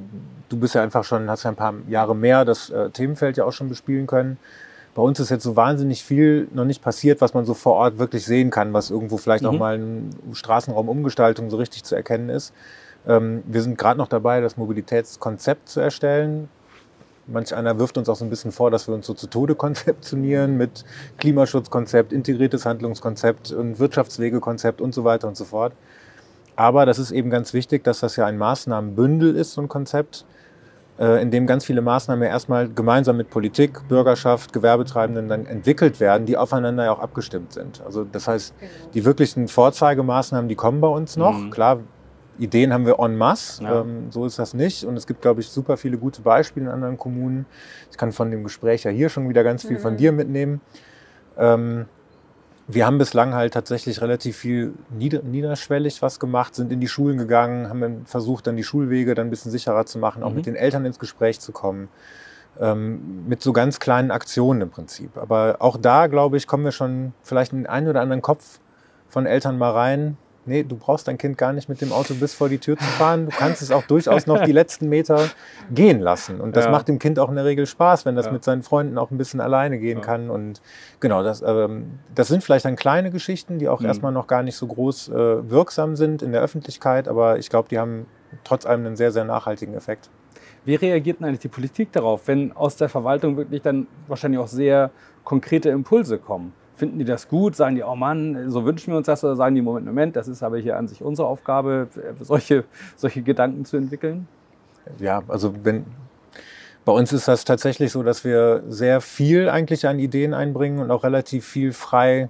du 0.48 0.56
bist 0.58 0.74
ja 0.74 0.82
einfach 0.82 1.04
schon, 1.04 1.30
hast 1.30 1.44
ja 1.44 1.50
ein 1.50 1.56
paar 1.56 1.74
Jahre 1.88 2.16
mehr 2.16 2.44
das 2.44 2.70
äh, 2.70 2.90
Themenfeld 2.90 3.36
ja 3.36 3.44
auch 3.44 3.52
schon 3.52 3.68
bespielen 3.68 4.06
können. 4.06 4.38
Bei 4.94 5.02
uns 5.02 5.20
ist 5.20 5.30
jetzt 5.30 5.44
so 5.44 5.56
wahnsinnig 5.56 6.02
viel 6.02 6.48
noch 6.54 6.64
nicht 6.64 6.82
passiert, 6.82 7.20
was 7.20 7.34
man 7.34 7.44
so 7.44 7.52
vor 7.52 7.74
Ort 7.74 7.98
wirklich 7.98 8.24
sehen 8.24 8.50
kann, 8.50 8.72
was 8.72 8.90
irgendwo 8.90 9.18
vielleicht 9.18 9.42
mhm. 9.42 9.50
auch 9.50 9.58
mal 9.58 9.76
in 9.76 10.10
Straßenraumumgestaltung 10.32 11.50
so 11.50 11.58
richtig 11.58 11.84
zu 11.84 11.94
erkennen 11.94 12.30
ist. 12.30 12.54
Ähm, 13.06 13.42
wir 13.46 13.62
sind 13.62 13.78
gerade 13.78 13.98
noch 13.98 14.08
dabei, 14.08 14.40
das 14.40 14.56
Mobilitätskonzept 14.56 15.68
zu 15.68 15.80
erstellen. 15.80 16.48
Manch 17.28 17.54
einer 17.54 17.78
wirft 17.78 17.98
uns 17.98 18.08
auch 18.08 18.16
so 18.16 18.24
ein 18.24 18.30
bisschen 18.30 18.52
vor, 18.52 18.70
dass 18.70 18.86
wir 18.86 18.94
uns 18.94 19.06
so 19.06 19.14
zu 19.14 19.26
Tode 19.26 19.54
konzeptionieren 19.56 20.56
mit 20.56 20.84
Klimaschutzkonzept, 21.18 22.12
integriertes 22.12 22.66
Handlungskonzept 22.66 23.52
und 23.52 23.78
Wirtschaftswegekonzept 23.78 24.80
und 24.80 24.94
so 24.94 25.04
weiter 25.04 25.28
und 25.28 25.36
so 25.36 25.44
fort. 25.44 25.72
Aber 26.56 26.86
das 26.86 26.98
ist 26.98 27.10
eben 27.10 27.28
ganz 27.30 27.52
wichtig, 27.52 27.84
dass 27.84 28.00
das 28.00 28.16
ja 28.16 28.26
ein 28.26 28.38
Maßnahmenbündel 28.38 29.36
ist, 29.36 29.52
so 29.52 29.60
ein 29.60 29.68
Konzept, 29.68 30.24
äh, 30.98 31.20
in 31.20 31.30
dem 31.30 31.46
ganz 31.46 31.66
viele 31.66 31.82
Maßnahmen 31.82 32.24
ja 32.24 32.30
erstmal 32.30 32.68
gemeinsam 32.70 33.18
mit 33.18 33.28
Politik, 33.28 33.86
Bürgerschaft, 33.88 34.54
Gewerbetreibenden 34.54 35.28
dann 35.28 35.44
entwickelt 35.44 36.00
werden, 36.00 36.24
die 36.24 36.38
aufeinander 36.38 36.84
ja 36.84 36.92
auch 36.92 37.00
abgestimmt 37.00 37.52
sind. 37.52 37.82
Also 37.84 38.04
das 38.04 38.26
heißt, 38.26 38.54
die 38.94 39.04
wirklichen 39.04 39.48
Vorzeigemaßnahmen, 39.48 40.48
die 40.48 40.54
kommen 40.54 40.80
bei 40.80 40.88
uns 40.88 41.18
noch. 41.18 41.36
Mhm. 41.36 41.50
Klar, 41.50 41.80
Ideen 42.38 42.72
haben 42.72 42.86
wir 42.86 42.98
en 42.98 43.16
masse, 43.16 43.62
ja. 43.62 43.80
ähm, 43.80 44.10
so 44.10 44.26
ist 44.26 44.38
das 44.38 44.54
nicht. 44.54 44.84
Und 44.84 44.96
es 44.96 45.06
gibt, 45.06 45.22
glaube 45.22 45.40
ich, 45.40 45.48
super 45.48 45.76
viele 45.76 45.98
gute 45.98 46.22
Beispiele 46.22 46.66
in 46.66 46.72
anderen 46.72 46.98
Kommunen. 46.98 47.46
Ich 47.90 47.96
kann 47.96 48.12
von 48.12 48.30
dem 48.30 48.44
Gespräch 48.44 48.84
ja 48.84 48.90
hier 48.90 49.08
schon 49.08 49.28
wieder 49.28 49.44
ganz 49.44 49.62
viel 49.62 49.78
mhm. 49.78 49.82
von 49.82 49.96
dir 49.96 50.12
mitnehmen. 50.12 50.60
Ähm, 51.38 51.86
wir 52.68 52.84
haben 52.84 52.98
bislang 52.98 53.34
halt 53.34 53.54
tatsächlich 53.54 54.02
relativ 54.02 54.36
viel 54.36 54.74
niederschwellig 54.90 56.02
was 56.02 56.18
gemacht, 56.18 56.54
sind 56.54 56.72
in 56.72 56.80
die 56.80 56.88
Schulen 56.88 57.16
gegangen, 57.16 57.68
haben 57.68 58.02
versucht, 58.06 58.46
dann 58.46 58.56
die 58.56 58.64
Schulwege 58.64 59.14
dann 59.14 59.28
ein 59.28 59.30
bisschen 59.30 59.52
sicherer 59.52 59.86
zu 59.86 59.98
machen, 59.98 60.24
auch 60.24 60.30
mhm. 60.30 60.36
mit 60.36 60.46
den 60.46 60.56
Eltern 60.56 60.84
ins 60.84 60.98
Gespräch 60.98 61.38
zu 61.40 61.52
kommen. 61.52 61.88
Ähm, 62.58 63.28
mit 63.28 63.42
so 63.42 63.52
ganz 63.52 63.80
kleinen 63.80 64.10
Aktionen 64.10 64.62
im 64.62 64.70
Prinzip. 64.70 65.18
Aber 65.18 65.56
auch 65.58 65.76
da, 65.76 66.06
glaube 66.06 66.38
ich, 66.38 66.46
kommen 66.46 66.64
wir 66.64 66.72
schon 66.72 67.12
vielleicht 67.22 67.52
in 67.52 67.58
den 67.58 67.66
einen 67.66 67.88
oder 67.88 68.00
anderen 68.00 68.22
Kopf 68.22 68.60
von 69.08 69.26
Eltern 69.26 69.58
mal 69.58 69.72
rein, 69.72 70.16
nee, 70.46 70.62
du 70.62 70.76
brauchst 70.76 71.08
dein 71.08 71.18
Kind 71.18 71.36
gar 71.38 71.52
nicht 71.52 71.68
mit 71.68 71.80
dem 71.80 71.92
Auto 71.92 72.14
bis 72.14 72.34
vor 72.34 72.48
die 72.48 72.58
Tür 72.58 72.76
zu 72.76 72.84
fahren. 72.84 73.26
Du 73.26 73.36
kannst 73.36 73.62
es 73.62 73.70
auch 73.70 73.82
durchaus 73.84 74.26
noch 74.26 74.42
die 74.42 74.52
letzten 74.52 74.88
Meter 74.88 75.28
gehen 75.70 76.00
lassen. 76.00 76.40
Und 76.40 76.56
das 76.56 76.66
ja. 76.66 76.70
macht 76.70 76.88
dem 76.88 76.98
Kind 76.98 77.18
auch 77.18 77.28
in 77.28 77.36
der 77.36 77.44
Regel 77.44 77.66
Spaß, 77.66 78.06
wenn 78.06 78.16
das 78.16 78.26
ja. 78.26 78.32
mit 78.32 78.44
seinen 78.44 78.62
Freunden 78.62 78.98
auch 78.98 79.10
ein 79.10 79.18
bisschen 79.18 79.40
alleine 79.40 79.78
gehen 79.78 79.98
ja. 79.98 80.04
kann. 80.04 80.30
Und 80.30 80.60
genau, 81.00 81.22
das, 81.22 81.42
ähm, 81.42 81.98
das 82.14 82.28
sind 82.28 82.42
vielleicht 82.42 82.64
dann 82.64 82.76
kleine 82.76 83.10
Geschichten, 83.10 83.58
die 83.58 83.68
auch 83.68 83.80
mhm. 83.80 83.86
erstmal 83.86 84.12
noch 84.12 84.26
gar 84.26 84.42
nicht 84.42 84.56
so 84.56 84.66
groß 84.66 85.08
äh, 85.08 85.50
wirksam 85.50 85.96
sind 85.96 86.22
in 86.22 86.32
der 86.32 86.42
Öffentlichkeit. 86.42 87.08
Aber 87.08 87.38
ich 87.38 87.50
glaube, 87.50 87.68
die 87.68 87.78
haben 87.78 88.06
trotz 88.44 88.66
allem 88.66 88.86
einen 88.86 88.96
sehr, 88.96 89.12
sehr 89.12 89.24
nachhaltigen 89.24 89.74
Effekt. 89.74 90.10
Wie 90.64 90.74
reagiert 90.74 91.20
denn 91.20 91.26
eigentlich 91.26 91.40
die 91.40 91.48
Politik 91.48 91.92
darauf, 91.92 92.26
wenn 92.26 92.52
aus 92.52 92.76
der 92.76 92.88
Verwaltung 92.88 93.36
wirklich 93.36 93.62
dann 93.62 93.86
wahrscheinlich 94.08 94.40
auch 94.40 94.48
sehr 94.48 94.90
konkrete 95.22 95.68
Impulse 95.70 96.18
kommen? 96.18 96.52
Finden 96.76 96.98
die 96.98 97.04
das 97.04 97.28
gut? 97.28 97.56
Sagen 97.56 97.74
die, 97.74 97.82
oh 97.82 97.96
Mann, 97.96 98.50
so 98.50 98.64
wünschen 98.64 98.92
wir 98.92 98.98
uns 98.98 99.06
das? 99.06 99.24
Oder 99.24 99.34
sagen 99.34 99.54
die, 99.54 99.62
Moment, 99.62 99.86
Moment, 99.86 100.16
das 100.16 100.28
ist 100.28 100.42
aber 100.42 100.58
hier 100.58 100.76
an 100.76 100.88
sich 100.88 101.02
unsere 101.02 101.26
Aufgabe, 101.26 101.88
solche, 102.20 102.64
solche 102.96 103.22
Gedanken 103.22 103.64
zu 103.64 103.76
entwickeln? 103.76 104.28
Ja, 104.98 105.22
also 105.26 105.54
wenn, 105.64 105.86
bei 106.84 106.92
uns 106.92 107.12
ist 107.12 107.28
das 107.28 107.44
tatsächlich 107.44 107.92
so, 107.92 108.02
dass 108.02 108.24
wir 108.24 108.62
sehr 108.68 109.00
viel 109.00 109.48
eigentlich 109.48 109.88
an 109.88 109.98
Ideen 109.98 110.34
einbringen 110.34 110.78
und 110.78 110.90
auch 110.90 111.02
relativ 111.02 111.44
viel 111.44 111.72
frei 111.72 112.28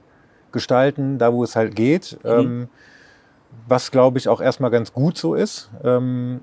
gestalten, 0.53 1.19
da 1.19 1.33
wo 1.33 1.45
es 1.45 1.57
halt 1.57 1.77
geht. 1.77 2.19
Mhm. 2.23 2.31
Ähm, 2.31 2.69
was, 3.69 3.91
glaube 3.91 4.19
ich, 4.19 4.29
auch 4.29 4.41
erstmal 4.41 4.71
ganz 4.71 4.93
gut 4.93 5.19
so 5.19 5.35
ist. 5.35 5.71
Ähm, 5.83 6.41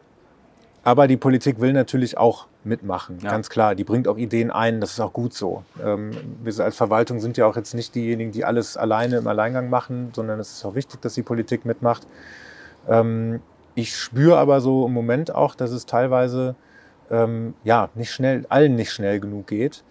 aber 0.84 1.08
die 1.08 1.16
Politik 1.16 1.62
will 1.62 1.72
natürlich 1.72 2.18
auch 2.18 2.48
mitmachen, 2.66 3.20
ja. 3.22 3.32
ganz 3.32 3.50
klar. 3.50 3.74
Die 3.74 3.86
bringt 3.86 4.08
auch 4.08 4.18
Ideen 4.18 4.52
ein, 4.52 4.82
das 4.82 4.92
ist 4.92 5.00
auch 5.00 5.14
gut 5.14 5.34
so. 5.34 5.64
Ähm, 5.84 6.12
wir 6.44 6.60
als 6.60 6.76
Verwaltung 6.76 7.22
sind 7.22 7.38
ja 7.38 7.46
auch 7.46 7.56
jetzt 7.56 7.74
nicht 7.74 7.96
diejenigen, 7.96 8.32
die 8.32 8.44
alles 8.44 8.76
alleine 8.76 9.18
im 9.18 9.28
Alleingang 9.28 9.70
machen, 9.70 10.12
sondern 10.14 10.40
es 10.40 10.52
ist 10.52 10.66
auch 10.66 10.76
wichtig, 10.76 11.02
dass 11.02 11.14
die 11.14 11.24
Politik 11.24 11.66
mitmacht. 11.66 12.06
Ähm, 12.90 13.40
ich 13.76 13.96
spüre 13.96 14.38
aber 14.38 14.60
so 14.60 14.86
im 14.86 14.94
Moment 14.94 15.34
auch, 15.34 15.56
dass 15.56 15.72
es 15.72 15.86
teilweise 15.86 16.56
ähm, 17.10 17.54
ja 17.64 17.90
nicht 17.96 18.12
schnell, 18.12 18.46
allen 18.50 18.76
nicht 18.76 18.92
schnell 18.92 19.20
genug 19.20 19.48
geht. 19.48 19.84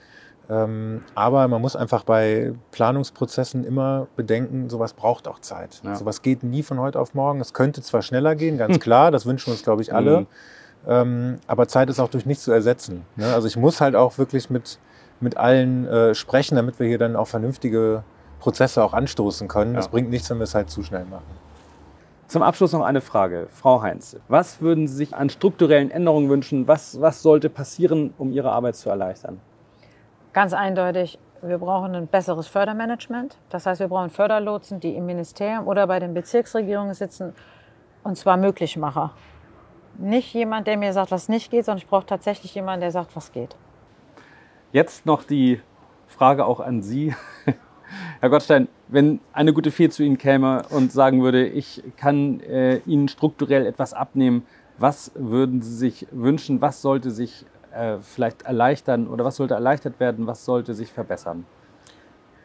Aber 0.49 1.49
man 1.49 1.63
muss 1.63 1.77
einfach 1.77 2.05
bei 2.05 2.53
Planungsprozessen 2.73 3.65
immer 3.65 4.09
bedenken, 4.17 4.69
sowas 4.69 4.93
braucht 4.93 5.27
auch 5.27 5.39
Zeit. 5.39 5.81
Ja. 5.83 5.95
Sowas 5.95 6.21
geht 6.21 6.43
nie 6.43 6.63
von 6.63 6.79
heute 6.79 7.01
auf 7.01 7.15
morgen. 7.15 7.41
Es 7.41 7.55
könnte 7.55 7.81
zwar 7.81 8.03
schneller 8.03 8.35
gehen, 8.35 8.59
ganz 8.59 8.79
klar, 8.81 9.11
das 9.11 9.25
wünschen 9.25 9.47
wir 9.47 9.53
uns, 9.53 9.63
glaube 9.63 9.81
ich, 9.81 9.95
alle. 9.95 10.21
Mhm. 10.21 10.27
Ähm, 10.87 11.39
aber 11.47 11.69
Zeit 11.69 11.89
ist 11.91 12.01
auch 12.01 12.09
durch 12.09 12.27
nichts 12.27 12.45
zu 12.45 12.53
ersetzen. 12.53 13.05
Ne? 13.17 13.33
Also 13.33 13.47
ich 13.47 13.57
muss 13.57 13.81
halt 13.81 13.95
auch 13.95 14.19
wirklich 14.19 14.51
mit, 14.51 14.79
mit 15.21 15.37
allen 15.37 15.87
äh, 15.87 16.15
sprechen, 16.15 16.57
damit 16.57 16.79
wir 16.81 16.87
hier 16.87 16.99
dann 16.99 17.17
auch 17.17 17.29
vernünftige 17.29 18.03
Prozesse 18.41 18.83
auch 18.83 18.93
anstoßen 18.93 19.47
können. 19.47 19.77
Es 19.77 19.89
bringt 19.89 20.11
nichts, 20.11 20.29
wenn 20.31 20.39
wir 20.39 20.45
es 20.45 20.55
halt 20.55 20.71
zu 20.71 20.83
schnell 20.83 21.05
machen. 21.05 21.43
Zum 22.27 22.43
Abschluss 22.43 22.73
noch 22.73 22.83
eine 22.83 23.03
Frage. 23.03 23.47
Frau 23.51 23.83
Heinz, 23.83 24.17
was 24.29 24.61
würden 24.61 24.89
Sie 24.89 24.95
sich 24.95 25.15
an 25.15 25.29
strukturellen 25.29 25.91
Änderungen 25.91 26.29
wünschen? 26.31 26.67
Was, 26.67 27.01
was 27.01 27.23
sollte 27.23 27.51
passieren, 27.51 28.15
um 28.19 28.33
Ihre 28.33 28.51
Arbeit 28.51 28.75
zu 28.75 28.89
erleichtern? 28.89 29.39
Ganz 30.33 30.55
eindeutig, 30.55 31.19
wir 31.43 31.59
brauchen 31.59 31.95
ein 31.95 32.07
besseres 32.07 32.47
Fördermanagement. 32.47 33.37
Das 33.51 33.67
heißt, 33.67 33.81
wir 33.81 33.89
brauchen 33.89 34.09
Förderlotsen, 34.09 34.81
die 34.81 34.97
im 34.97 35.07
Ministerium 35.07 35.67
oder 35.67 35.87
bei 35.87 36.01
den 36.01 36.15
Bezirksregierungen 36.15 36.95
sitzen, 36.95 37.35
und 38.03 38.17
zwar 38.17 38.37
Möglichmacher. 38.37 39.11
Nicht 39.99 40.33
jemand, 40.35 40.67
der 40.67 40.77
mir 40.77 40.93
sagt, 40.93 41.11
was 41.11 41.29
nicht 41.29 41.51
geht, 41.51 41.65
sondern 41.65 41.79
ich 41.79 41.87
brauche 41.87 42.07
tatsächlich 42.07 42.55
jemanden, 42.55 42.81
der 42.81 42.91
sagt, 42.91 43.15
was 43.15 43.33
geht. 43.33 43.57
Jetzt 44.73 45.07
noch 45.07 45.23
die 45.23 45.61
Frage 46.07 46.47
auch 46.47 46.61
an 46.61 46.83
Sie. 46.83 47.15
Herr 48.21 48.31
Gottstein, 48.31 48.69
wenn 48.89 49.21
eine 49.33 49.53
gute 49.53 49.71
Fee 49.71 49.91
zu 49.91 50.03
Ihnen 50.03 50.19
käme 50.19 50.63
und 50.71 50.93
sagen 50.93 51.23
würde, 51.23 51.47
ich 51.47 51.83
kann 51.97 52.41
äh, 52.41 52.79
Ihnen 52.87 53.09
strukturell 53.09 53.67
etwas 53.67 53.93
abnehmen, 53.93 54.47
was 54.79 55.13
würden 55.15 55.63
Sie 55.63 55.75
sich 55.75 56.07
wünschen? 56.11 56.61
Was 56.61 56.83
sollte 56.83 57.11
sich 57.11 57.45
äh, 57.73 57.99
vielleicht 58.01 58.43
erleichtern 58.43 59.07
oder 59.07 59.25
was 59.25 59.37
sollte 59.37 59.55
erleichtert 59.55 60.01
werden? 60.01 60.27
Was 60.27 60.45
sollte 60.45 60.75
sich 60.75 60.91
verbessern? 60.91 61.45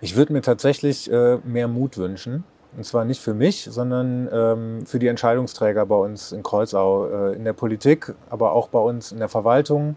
Ich 0.02 0.16
würde 0.16 0.34
mir 0.34 0.42
tatsächlich 0.42 1.12
äh, 1.12 1.38
mehr 1.44 1.68
Mut 1.68 1.98
wünschen. 1.98 2.44
Und 2.78 2.84
zwar 2.84 3.06
nicht 3.06 3.22
für 3.22 3.34
mich, 3.34 3.68
sondern 3.70 4.30
ähm, 4.32 4.86
für 4.86 5.00
die 5.00 5.08
Entscheidungsträger 5.08 5.88
bei 5.88 5.96
uns 5.96 6.32
in 6.32 6.44
Kreuzau, 6.44 7.08
äh, 7.08 7.36
in 7.36 7.44
der 7.44 7.54
Politik, 7.54 8.14
aber 8.30 8.52
auch 8.52 8.68
bei 8.68 8.78
uns 8.80 9.12
in 9.12 9.18
der 9.18 9.30
Verwaltung. 9.30 9.96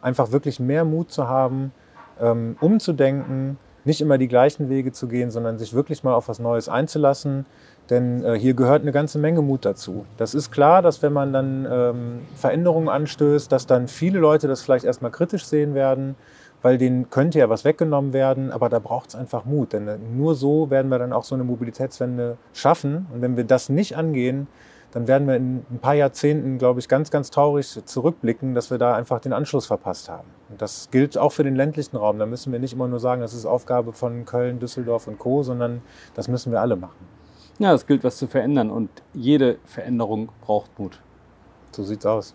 Einfach 0.00 0.30
wirklich 0.30 0.60
mehr 0.60 0.84
Mut 0.84 1.10
zu 1.10 1.26
haben, 1.26 1.72
ähm, 2.20 2.56
umzudenken, 2.60 3.58
nicht 3.84 4.00
immer 4.00 4.16
die 4.16 4.28
gleichen 4.28 4.68
Wege 4.68 4.92
zu 4.92 5.08
gehen, 5.08 5.32
sondern 5.32 5.58
sich 5.58 5.74
wirklich 5.74 6.04
mal 6.04 6.14
auf 6.14 6.28
was 6.28 6.38
Neues 6.38 6.68
einzulassen. 6.68 7.46
Denn 7.90 8.22
äh, 8.24 8.38
hier 8.38 8.54
gehört 8.54 8.82
eine 8.82 8.92
ganze 8.92 9.18
Menge 9.18 9.42
Mut 9.42 9.64
dazu. 9.64 10.06
Das 10.16 10.32
ist 10.32 10.52
klar, 10.52 10.82
dass 10.82 11.02
wenn 11.02 11.12
man 11.12 11.32
dann 11.32 11.66
ähm, 11.68 12.20
Veränderungen 12.36 12.88
anstößt, 12.88 13.50
dass 13.50 13.66
dann 13.66 13.88
viele 13.88 14.20
Leute 14.20 14.46
das 14.46 14.62
vielleicht 14.62 14.84
erstmal 14.84 15.10
kritisch 15.10 15.44
sehen 15.44 15.74
werden, 15.74 16.14
weil 16.62 16.78
denen 16.78 17.10
könnte 17.10 17.38
ja 17.38 17.48
was 17.48 17.64
weggenommen 17.64 18.12
werden, 18.12 18.50
aber 18.50 18.68
da 18.68 18.78
braucht 18.78 19.10
es 19.10 19.14
einfach 19.14 19.44
Mut. 19.44 19.72
Denn 19.72 19.88
äh, 19.88 19.98
nur 19.98 20.34
so 20.34 20.70
werden 20.70 20.90
wir 20.90 20.98
dann 20.98 21.12
auch 21.12 21.24
so 21.24 21.34
eine 21.34 21.44
Mobilitätswende 21.44 22.36
schaffen. 22.52 23.06
Und 23.12 23.22
wenn 23.22 23.36
wir 23.36 23.44
das 23.44 23.68
nicht 23.68 23.96
angehen, 23.96 24.46
dann 24.92 25.06
werden 25.06 25.28
wir 25.28 25.36
in 25.36 25.64
ein 25.70 25.78
paar 25.78 25.94
Jahrzehnten, 25.94 26.58
glaube 26.58 26.80
ich, 26.80 26.88
ganz, 26.88 27.10
ganz 27.10 27.30
traurig 27.30 27.80
zurückblicken, 27.84 28.54
dass 28.54 28.70
wir 28.70 28.78
da 28.78 28.94
einfach 28.94 29.20
den 29.20 29.32
Anschluss 29.32 29.66
verpasst 29.66 30.08
haben. 30.08 30.28
Und 30.48 30.60
das 30.60 30.90
gilt 30.90 31.16
auch 31.16 31.30
für 31.30 31.44
den 31.44 31.54
ländlichen 31.54 31.96
Raum. 31.96 32.18
Da 32.18 32.26
müssen 32.26 32.52
wir 32.52 32.58
nicht 32.58 32.72
immer 32.72 32.88
nur 32.88 32.98
sagen, 32.98 33.20
das 33.20 33.32
ist 33.32 33.46
Aufgabe 33.46 33.92
von 33.92 34.24
Köln, 34.24 34.58
Düsseldorf 34.58 35.06
und 35.06 35.18
Co., 35.18 35.42
sondern 35.42 35.82
das 36.14 36.28
müssen 36.28 36.50
wir 36.50 36.60
alle 36.60 36.76
machen. 36.76 37.06
Ja, 37.58 37.72
es 37.72 37.86
gilt 37.86 38.02
was 38.02 38.16
zu 38.16 38.26
verändern 38.26 38.70
und 38.70 38.90
jede 39.12 39.58
Veränderung 39.64 40.30
braucht 40.40 40.76
Mut. 40.78 41.00
So 41.72 41.84
sieht's 41.84 42.06
aus. 42.06 42.34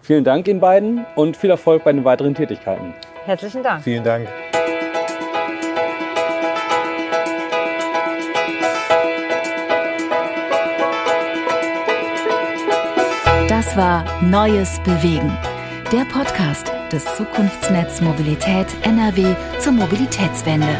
Vielen 0.00 0.24
Dank 0.24 0.46
Ihnen 0.46 0.60
beiden 0.60 1.04
und 1.16 1.36
viel 1.36 1.50
Erfolg 1.50 1.84
bei 1.84 1.92
den 1.92 2.04
weiteren 2.04 2.34
Tätigkeiten. 2.34 2.94
Herzlichen 3.28 3.62
Dank. 3.62 3.84
Vielen 3.84 4.04
Dank. 4.04 4.26
Das 13.46 13.76
war 13.76 14.22
Neues 14.22 14.80
Bewegen, 14.82 15.30
der 15.92 16.06
Podcast 16.06 16.72
des 16.90 17.04
Zukunftsnetz 17.16 18.00
Mobilität 18.00 18.66
NRW 18.80 19.34
zur 19.58 19.72
Mobilitätswende. 19.72 20.78